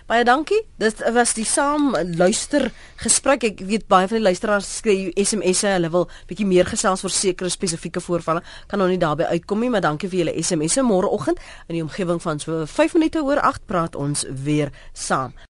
Baie 0.06 0.24
dankie. 0.24 0.60
Dit 0.78 1.02
was 1.14 1.34
die 1.34 1.46
saam 1.46 1.92
luister 2.16 2.68
gesprek. 3.02 3.46
Ek 3.46 3.62
weet 3.66 3.86
baie 3.90 4.08
van 4.10 4.20
die 4.20 4.26
luisteraars 4.26 4.68
skryf 4.78 5.12
SMS'e. 5.18 5.74
Hulle 5.76 5.90
wil 5.94 6.08
bietjie 6.30 6.46
meer 6.48 6.68
gesels 6.68 7.04
oor 7.06 7.14
sekere 7.14 7.50
spesifieke 7.52 8.02
voorvalle. 8.02 8.44
Kan 8.70 8.82
nou 8.82 8.88
nie 8.90 9.00
daarbey 9.02 9.30
uitkom 9.34 9.62
nie, 9.62 9.70
maar 9.72 9.84
dankie 9.84 10.10
vir 10.12 10.22
julle 10.22 10.36
SMS'e. 10.42 10.84
Môreoggend 10.86 11.42
in 11.68 11.78
die 11.78 11.84
omgewing 11.84 12.22
van 12.22 12.42
so 12.42 12.64
5 12.66 12.98
minute 12.98 13.22
oor 13.22 13.42
8 13.42 13.66
praat 13.66 13.98
ons 13.98 14.26
weer 14.44 14.72
saam. 14.92 15.34